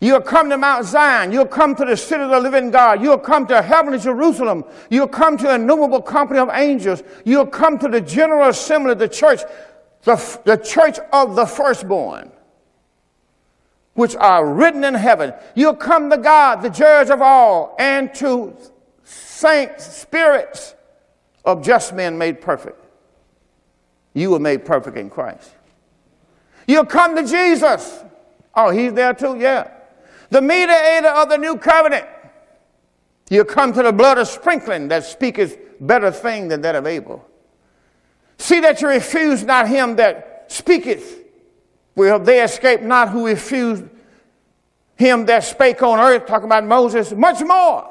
You'll 0.01 0.20
come 0.20 0.51
to 0.51 0.59
Mount 0.59 0.84
Zion. 0.84 1.32
You'll 1.32 1.47
come 1.47 1.74
to 1.76 1.84
the 1.84 1.97
city 1.97 2.22
of 2.22 2.30
the 2.30 2.40
living 2.40 2.70
God. 2.70 3.03
You'll 3.03 3.18
come 3.18 3.47
to 3.47 3.62
heavenly 3.62 3.99
Jerusalem. 3.99 4.64
You'll 4.90 5.09
come 5.09 5.38
to 5.38 5.51
an 5.51 5.62
innumerable 5.62 6.03
company 6.03 6.38
of 6.38 6.51
angels. 6.53 7.03
You'll 7.24 7.47
come 7.47 7.78
to 7.78 7.88
the 7.88 8.01
general 8.01 8.49
assembly 8.49 8.92
of 8.92 8.99
the 8.99 9.09
church, 9.09 9.40
the, 10.03 10.40
the 10.44 10.57
church 10.57 10.99
of 11.12 11.34
the 11.34 11.47
firstborn. 11.47 12.30
which 13.94 14.14
are 14.16 14.47
written 14.47 14.84
in 14.84 14.94
heaven. 14.94 15.32
You'll 15.55 15.74
come 15.74 16.11
to 16.11 16.18
God, 16.18 16.62
the 16.62 16.70
judge 16.70 17.09
of 17.11 17.22
all, 17.22 17.74
and 17.78 18.14
to 18.16 18.55
saints, 19.05 19.86
spirits 19.86 20.74
of 21.44 21.64
just 21.64 21.94
men 21.94 22.18
made 22.18 22.40
perfect. 22.40 22.86
You 24.17 24.31
were 24.31 24.39
made 24.39 24.64
perfect 24.64 24.97
in 24.97 25.11
Christ. 25.11 25.53
You'll 26.67 26.87
come 26.87 27.14
to 27.14 27.25
Jesus. 27.25 28.03
Oh, 28.55 28.71
he's 28.71 28.93
there 28.95 29.14
too? 29.14 29.37
Yeah. 29.39 29.71
The 30.31 30.41
mediator 30.41 31.09
of 31.09 31.29
the 31.29 31.37
new 31.37 31.57
covenant. 31.57 32.07
You'll 33.31 33.45
come 33.45 33.73
to 33.75 33.83
the 33.83 33.93
blood 33.93 34.19
of 34.19 34.27
sprinkling 34.27 34.89
that 34.89 35.05
speaketh 35.05 35.59
better 35.79 36.11
thing 36.11 36.49
than 36.49 36.62
that 36.62 36.75
of 36.75 36.87
Abel. 36.87 37.25
See 38.39 38.59
that 38.61 38.81
you 38.81 38.89
refuse 38.89 39.45
not 39.45 39.69
him 39.69 39.97
that 39.97 40.47
speaketh 40.49 41.27
Will 41.97 42.19
they 42.19 42.43
escape 42.43 42.83
not 42.83 43.09
who 43.09 43.27
refused 43.27 43.85
him 44.97 45.27
that 45.27 45.45
spake 45.45 45.83
on 45.83 45.99
earth, 45.99 46.27
talking 46.27 46.47
about 46.47 46.64
Moses, 46.64 47.12
much 47.12 47.41
more 47.43 47.91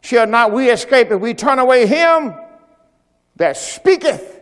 shall 0.00 0.26
not 0.26 0.52
we 0.52 0.68
escape 0.68 1.12
if 1.12 1.20
we 1.20 1.32
turn 1.32 1.60
away 1.60 1.86
him 1.86 2.34
that 3.36 3.56
speaketh 3.56 4.40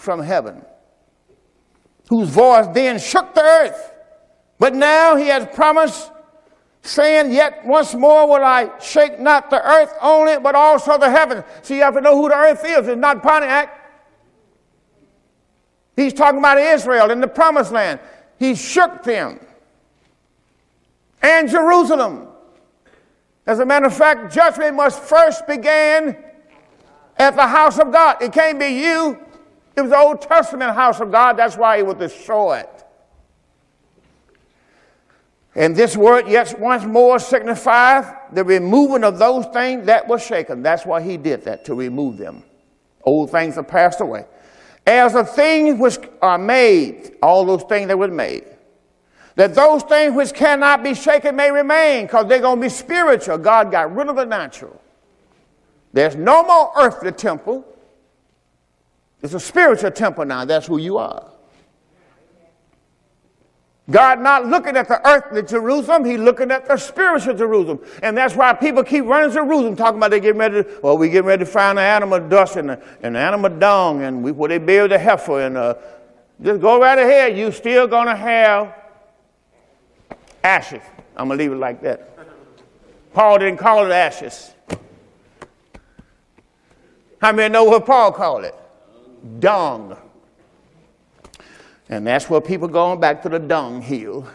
from 0.00 0.22
heaven, 0.22 0.64
whose 2.08 2.28
voice 2.28 2.66
then 2.72 2.98
shook 2.98 3.34
the 3.34 3.42
earth. 3.42 3.92
But 4.58 4.74
now 4.74 5.14
he 5.16 5.26
has 5.26 5.46
promised, 5.54 6.10
saying, 6.82 7.32
Yet 7.32 7.64
once 7.66 7.94
more 7.94 8.26
will 8.26 8.44
I 8.44 8.70
shake 8.80 9.20
not 9.20 9.50
the 9.50 9.62
earth 9.62 9.92
only, 10.00 10.38
but 10.38 10.54
also 10.54 10.98
the 10.98 11.10
heavens. 11.10 11.44
So 11.62 11.74
you 11.74 11.82
have 11.82 11.94
to 11.94 12.00
know 12.00 12.16
who 12.16 12.28
the 12.28 12.34
earth 12.34 12.64
is. 12.64 12.88
It's 12.88 12.98
not 12.98 13.22
Pontiac. 13.22 13.76
He's 15.96 16.14
talking 16.14 16.38
about 16.38 16.58
Israel 16.58 17.10
in 17.10 17.20
the 17.20 17.28
promised 17.28 17.72
land. 17.72 18.00
He 18.38 18.54
shook 18.54 19.02
them. 19.02 19.38
And 21.22 21.48
Jerusalem. 21.48 22.28
As 23.46 23.58
a 23.58 23.66
matter 23.66 23.86
of 23.86 23.96
fact, 23.96 24.32
judgment 24.32 24.76
must 24.76 25.02
first 25.02 25.46
begin 25.46 26.16
at 27.18 27.36
the 27.36 27.46
house 27.46 27.78
of 27.78 27.92
God. 27.92 28.22
It 28.22 28.32
can't 28.32 28.58
be 28.58 28.68
you. 28.68 29.18
It 29.80 29.82
was 29.82 29.90
the 29.90 29.98
Old 29.98 30.22
Testament 30.22 30.74
house 30.74 31.00
of 31.00 31.10
God. 31.10 31.36
That's 31.36 31.56
why 31.56 31.78
he 31.78 31.82
was 31.82 31.96
it. 32.00 32.84
And 35.54 35.74
this 35.74 35.96
word, 35.96 36.28
yet 36.28 36.58
once 36.60 36.84
more, 36.84 37.18
signifies 37.18 38.04
the 38.32 38.44
removing 38.44 39.02
of 39.02 39.18
those 39.18 39.46
things 39.46 39.86
that 39.86 40.06
were 40.06 40.18
shaken. 40.18 40.62
That's 40.62 40.86
why 40.86 41.02
he 41.02 41.16
did 41.16 41.44
that, 41.44 41.64
to 41.64 41.74
remove 41.74 42.18
them. 42.18 42.44
Old 43.02 43.30
things 43.30 43.56
have 43.56 43.66
passed 43.66 44.00
away 44.00 44.26
as 44.86 45.12
the 45.12 45.24
things 45.24 45.78
which 45.78 45.98
are 46.20 46.38
made, 46.38 47.16
all 47.22 47.44
those 47.44 47.62
things 47.64 47.88
that 47.88 47.98
were 47.98 48.08
made, 48.08 48.44
that 49.36 49.54
those 49.54 49.82
things 49.84 50.14
which 50.14 50.34
cannot 50.34 50.82
be 50.82 50.94
shaken 50.94 51.36
may 51.36 51.50
remain 51.50 52.06
because 52.06 52.26
they're 52.26 52.40
going 52.40 52.58
to 52.58 52.62
be 52.62 52.68
spiritual. 52.68 53.38
God 53.38 53.70
got 53.70 53.94
rid 53.94 54.08
of 54.08 54.16
the 54.16 54.24
natural. 54.24 54.80
There's 55.92 56.16
no 56.16 56.42
more 56.42 56.72
earthly 56.76 57.12
temple. 57.12 57.64
It's 59.22 59.34
a 59.34 59.40
spiritual 59.40 59.90
temple 59.90 60.24
now. 60.24 60.44
That's 60.44 60.66
who 60.66 60.78
you 60.78 60.98
are. 60.98 61.30
God 63.90 64.20
not 64.20 64.46
looking 64.46 64.76
at 64.76 64.86
the 64.86 65.06
earthly 65.06 65.42
Jerusalem, 65.42 66.04
He's 66.04 66.18
looking 66.18 66.50
at 66.52 66.66
the 66.66 66.76
spiritual 66.76 67.34
Jerusalem. 67.34 67.80
And 68.02 68.16
that's 68.16 68.36
why 68.36 68.52
people 68.52 68.84
keep 68.84 69.04
running 69.04 69.30
to 69.30 69.34
Jerusalem 69.34 69.74
talking 69.74 69.98
about 69.98 70.12
they 70.12 70.20
getting 70.20 70.38
ready 70.38 70.62
to, 70.62 70.80
well, 70.82 70.96
we 70.96 71.08
getting 71.08 71.26
ready 71.26 71.44
to 71.44 71.50
find 71.50 71.76
the 71.76 71.82
animal 71.82 72.20
dust 72.20 72.56
and 72.56 72.70
the, 72.70 72.80
animal 73.02 73.50
dung 73.50 74.02
and 74.02 74.22
we, 74.22 74.30
where 74.32 74.48
they 74.48 74.58
build 74.58 74.92
the 74.92 74.98
heifer 74.98 75.40
and 75.40 75.56
uh, 75.56 75.74
just 76.42 76.60
go 76.60 76.80
right 76.80 76.98
ahead. 76.98 77.36
You 77.36 77.50
still 77.50 77.88
gonna 77.88 78.14
have 78.14 78.74
ashes. 80.44 80.82
I'm 81.16 81.28
gonna 81.28 81.38
leave 81.38 81.52
it 81.52 81.56
like 81.56 81.82
that. 81.82 82.16
Paul 83.12 83.40
didn't 83.40 83.58
call 83.58 83.86
it 83.86 83.90
ashes. 83.90 84.52
How 87.20 87.32
many 87.32 87.52
know 87.52 87.64
what 87.64 87.84
Paul 87.84 88.12
called 88.12 88.44
it? 88.44 88.54
Dung. 89.38 89.96
And 91.88 92.06
that's 92.06 92.30
where 92.30 92.40
people 92.40 92.68
going 92.68 93.00
back 93.00 93.22
to 93.22 93.28
the 93.28 93.38
dung 93.38 93.82
hill. 93.82 94.26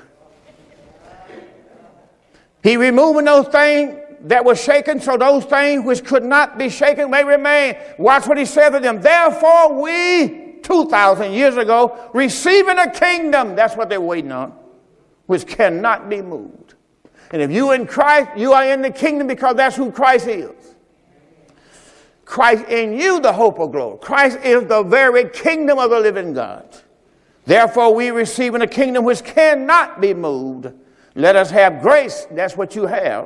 He 2.61 2.77
removing 2.77 3.25
those 3.25 3.47
things 3.47 3.99
that 4.21 4.43
were 4.43 4.55
shaken, 4.55 4.99
so 4.99 5.17
those 5.17 5.45
things 5.45 5.85
which 5.85 6.03
could 6.03 6.23
not 6.23 6.57
be 6.57 6.67
shaken 6.67 7.11
may 7.11 7.23
remain. 7.23 7.77
Watch 7.97 8.27
what 8.27 8.37
he 8.37 8.45
said 8.45 8.71
to 8.71 8.79
them. 8.79 9.01
Therefore, 9.01 9.81
we, 9.81 10.57
2,000 10.63 11.31
years 11.31 11.57
ago, 11.57 12.09
receiving 12.13 12.77
a 12.79 12.89
kingdom, 12.89 13.55
that's 13.55 13.75
what 13.77 13.87
they're 13.87 14.01
waiting 14.01 14.31
on, 14.31 14.53
which 15.27 15.45
cannot 15.45 16.09
be 16.09 16.21
moved. 16.21 16.73
And 17.31 17.41
if 17.41 17.51
you 17.51 17.71
in 17.71 17.85
Christ, 17.87 18.31
you 18.35 18.53
are 18.53 18.65
in 18.65 18.81
the 18.81 18.91
kingdom 18.91 19.27
because 19.27 19.55
that's 19.55 19.75
who 19.75 19.91
Christ 19.91 20.27
is. 20.27 20.74
Christ 22.25 22.65
in 22.65 22.97
you, 22.97 23.19
the 23.19 23.31
hope 23.31 23.59
of 23.59 23.71
glory. 23.71 23.99
Christ 24.01 24.39
is 24.43 24.65
the 24.65 24.83
very 24.83 25.29
kingdom 25.29 25.77
of 25.77 25.91
the 25.91 25.99
living 25.99 26.33
God. 26.33 26.67
Therefore, 27.45 27.93
we 27.93 28.09
receive 28.09 28.55
in 28.55 28.63
a 28.63 28.67
kingdom 28.67 29.05
which 29.05 29.23
cannot 29.23 30.01
be 30.01 30.13
moved. 30.13 30.73
Let 31.13 31.35
us 31.35 31.51
have 31.51 31.81
grace, 31.81 32.27
that's 32.31 32.57
what 32.57 32.75
you 32.75 32.87
have, 32.87 33.25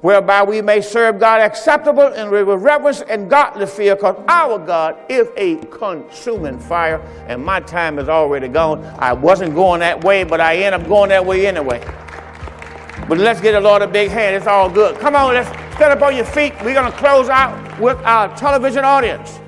whereby 0.00 0.44
we 0.44 0.62
may 0.62 0.80
serve 0.80 1.18
God 1.18 1.40
acceptable 1.40 2.04
and 2.04 2.30
with 2.30 2.48
reverence 2.62 3.02
and 3.02 3.28
godly 3.28 3.66
fear, 3.66 3.96
because 3.96 4.16
our 4.28 4.58
God 4.58 4.96
is 5.08 5.28
a 5.36 5.56
consuming 5.66 6.60
fire, 6.60 7.00
and 7.26 7.44
my 7.44 7.58
time 7.58 7.98
is 7.98 8.08
already 8.08 8.46
gone. 8.46 8.84
I 9.00 9.12
wasn't 9.12 9.56
going 9.56 9.80
that 9.80 10.04
way, 10.04 10.22
but 10.22 10.40
I 10.40 10.58
end 10.58 10.76
up 10.76 10.86
going 10.86 11.08
that 11.10 11.26
way 11.26 11.46
anyway. 11.46 11.84
But 13.08 13.18
let's 13.18 13.40
get 13.40 13.52
the 13.52 13.60
Lord 13.60 13.80
a 13.80 13.86
big 13.86 14.10
hand. 14.10 14.36
It's 14.36 14.46
all 14.46 14.68
good. 14.68 14.98
Come 14.98 15.16
on, 15.16 15.32
let's 15.32 15.48
stand 15.76 15.92
up 15.92 16.02
on 16.02 16.14
your 16.14 16.26
feet. 16.26 16.52
We're 16.62 16.74
going 16.74 16.92
to 16.92 16.98
close 16.98 17.30
out 17.30 17.80
with 17.80 17.96
our 17.98 18.34
television 18.36 18.84
audience. 18.84 19.40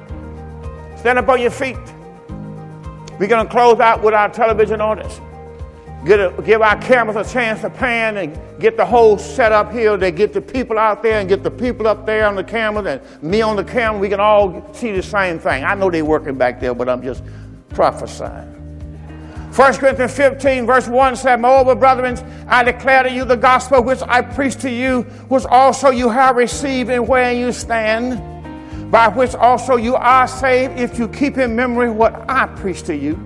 Stand 0.99 1.19
up 1.19 1.29
on 1.29 1.43
your 1.43 1.51
feet. 1.51 1.77
We're 3.19 3.29
going 3.29 3.47
to 3.47 3.53
close 3.53 3.79
out 3.81 4.03
with 4.03 4.15
our 4.15 4.31
television 4.31 4.81
audience. 4.81 5.21
A, 6.07 6.43
give 6.43 6.63
our 6.63 6.81
cameras 6.81 7.17
a 7.17 7.31
chance 7.31 7.61
to 7.61 7.69
pan 7.69 8.17
and 8.17 8.39
get 8.59 8.79
the 8.79 8.87
whole 8.87 9.19
set 9.19 9.53
up 9.53 9.71
here. 9.71 9.99
They 9.99 10.11
get 10.11 10.33
the 10.33 10.41
people 10.41 10.79
out 10.79 11.03
there 11.03 11.21
and 11.21 11.29
get 11.29 11.43
the 11.43 11.51
people 11.51 11.87
up 11.87 12.07
there 12.07 12.27
on 12.27 12.37
the 12.37 12.45
cameras 12.45 12.87
and 12.87 13.23
me 13.23 13.43
on 13.43 13.57
the 13.57 13.65
camera. 13.65 14.01
We 14.01 14.09
can 14.09 14.21
all 14.21 14.73
see 14.73 14.93
the 14.93 15.03
same 15.03 15.39
thing. 15.39 15.65
I 15.65 15.75
know 15.75 15.91
they're 15.91 16.03
working 16.03 16.39
back 16.39 16.61
there, 16.61 16.75
but 16.75 16.89
I'm 16.89 17.03
just 17.03 17.23
prophesying. 17.69 18.60
1 19.55 19.75
Corinthians 19.75 20.15
15, 20.15 20.65
verse 20.65 20.87
1 20.87 21.17
said, 21.17 21.41
Moreover, 21.41 21.75
brethren, 21.75 22.17
I 22.47 22.63
declare 22.63 23.03
to 23.03 23.11
you 23.11 23.25
the 23.25 23.37
gospel 23.37 23.83
which 23.83 24.01
I 24.03 24.23
preached 24.23 24.61
to 24.61 24.71
you, 24.71 25.03
which 25.29 25.45
also 25.47 25.91
you 25.91 26.09
have 26.09 26.37
received 26.37 26.89
and 26.89 27.07
where 27.07 27.33
you 27.33 27.51
stand 27.53 28.23
by 28.91 29.09
which 29.09 29.35
also 29.35 29.77
you 29.77 29.95
are 29.95 30.27
saved 30.27 30.79
if 30.79 30.99
you 30.99 31.09
keep 31.09 31.39
in 31.39 31.55
memory 31.55 31.91
what 31.91 32.25
I 32.29 32.47
preached 32.47 32.87
to 32.87 32.97
you, 32.97 33.19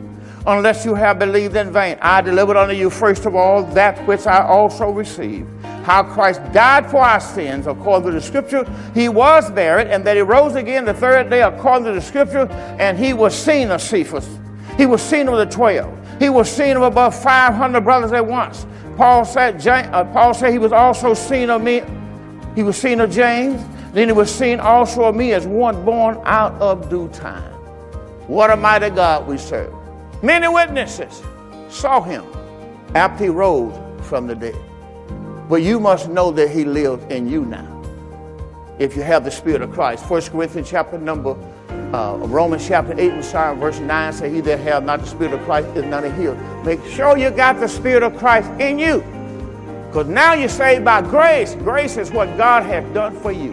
unless 0.46 0.84
you 0.84 0.94
have 0.94 1.18
believed 1.18 1.56
in 1.56 1.72
vain. 1.72 1.98
I 2.00 2.20
delivered 2.20 2.56
unto 2.56 2.74
you 2.74 2.90
first 2.90 3.26
of 3.26 3.34
all 3.34 3.62
that 3.74 3.98
which 4.06 4.26
I 4.26 4.46
also 4.46 4.90
received. 4.90 5.48
How 5.84 6.02
Christ 6.02 6.40
died 6.52 6.90
for 6.90 6.98
our 6.98 7.20
sins 7.20 7.66
according 7.66 8.10
to 8.10 8.12
the 8.12 8.20
scripture. 8.20 8.64
He 8.94 9.10
was 9.10 9.50
buried, 9.50 9.88
and 9.88 10.04
that 10.04 10.16
he 10.16 10.22
rose 10.22 10.54
again 10.54 10.86
the 10.86 10.94
third 10.94 11.28
day 11.28 11.42
according 11.42 11.84
to 11.84 11.92
the 11.92 12.00
scripture, 12.00 12.46
and 12.78 12.98
he 12.98 13.12
was 13.12 13.34
seen 13.34 13.70
of 13.70 13.82
Cephas. 13.82 14.26
He 14.76 14.86
was 14.86 15.02
seen 15.02 15.28
of 15.28 15.36
the 15.36 15.46
twelve. 15.46 15.98
He 16.18 16.28
was 16.28 16.50
seen 16.50 16.76
of 16.76 16.82
above 16.82 17.20
500 17.20 17.80
brothers 17.80 18.12
at 18.12 18.24
once. 18.24 18.66
Paul 18.96 19.24
said, 19.24 19.66
uh, 19.66 20.04
Paul 20.04 20.34
said 20.34 20.52
he 20.52 20.58
was 20.58 20.72
also 20.72 21.14
seen 21.14 21.50
of 21.50 21.62
me. 21.62 21.82
He 22.54 22.62
was 22.62 22.76
seen 22.76 23.00
of 23.00 23.10
James. 23.10 23.62
Then 23.92 24.08
he 24.08 24.12
was 24.12 24.32
seen 24.32 24.60
also 24.60 25.04
of 25.04 25.16
me 25.16 25.32
as 25.32 25.46
one 25.46 25.84
born 25.84 26.20
out 26.24 26.52
of 26.60 26.88
due 26.88 27.08
time. 27.08 27.52
What 28.26 28.50
a 28.50 28.56
mighty 28.56 28.90
God 28.90 29.26
we 29.26 29.38
serve. 29.38 29.72
Many 30.22 30.48
witnesses 30.48 31.22
saw 31.68 32.00
him 32.00 32.24
after 32.94 33.24
he 33.24 33.30
rose 33.30 33.74
from 34.06 34.26
the 34.26 34.34
dead. 34.34 34.56
But 35.48 35.62
you 35.62 35.78
must 35.78 36.08
know 36.08 36.30
that 36.30 36.50
he 36.50 36.64
lives 36.64 37.04
in 37.12 37.28
you 37.28 37.44
now. 37.44 37.70
If 38.78 38.96
you 38.96 39.02
have 39.02 39.24
the 39.24 39.30
Spirit 39.30 39.62
of 39.62 39.72
Christ. 39.72 40.08
1 40.08 40.22
Corinthians 40.22 40.68
chapter 40.68 40.98
number, 40.98 41.36
uh, 41.92 42.16
Romans 42.18 42.66
chapter 42.66 42.92
8 42.98 43.12
and 43.12 43.24
sorry, 43.24 43.56
verse 43.58 43.78
9 43.80 44.12
say, 44.12 44.32
He 44.32 44.40
that 44.42 44.60
hath 44.60 44.84
not 44.84 45.00
the 45.00 45.06
Spirit 45.06 45.34
of 45.34 45.40
Christ 45.44 45.68
is 45.76 45.84
not 45.84 46.04
a 46.04 46.12
healed. 46.14 46.38
Make 46.64 46.84
sure 46.86 47.18
you 47.18 47.30
got 47.30 47.60
the 47.60 47.68
Spirit 47.68 48.02
of 48.02 48.16
Christ 48.16 48.50
in 48.60 48.78
you. 48.78 49.00
Because 49.88 50.08
now 50.08 50.34
you're 50.34 50.48
saved 50.48 50.84
by 50.84 51.02
grace. 51.02 51.54
Grace 51.56 51.96
is 51.96 52.10
what 52.10 52.36
God 52.36 52.64
has 52.64 52.84
done 52.94 53.18
for 53.20 53.32
you 53.32 53.52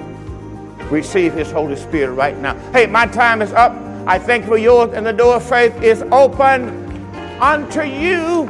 receive 0.92 1.34
His 1.34 1.52
Holy 1.52 1.76
Spirit 1.76 2.14
right 2.14 2.38
now. 2.38 2.54
Hey, 2.72 2.86
my 2.86 3.08
time 3.08 3.42
is 3.42 3.54
up. 3.54 3.72
I 4.06 4.20
thank 4.20 4.44
you 4.44 4.50
for 4.50 4.58
yours, 4.58 4.92
and 4.94 5.06
the 5.06 5.14
door 5.14 5.36
of 5.36 5.48
faith 5.48 5.82
is 5.82 6.02
open 6.12 6.70
unto 7.40 7.82
you. 7.82 8.50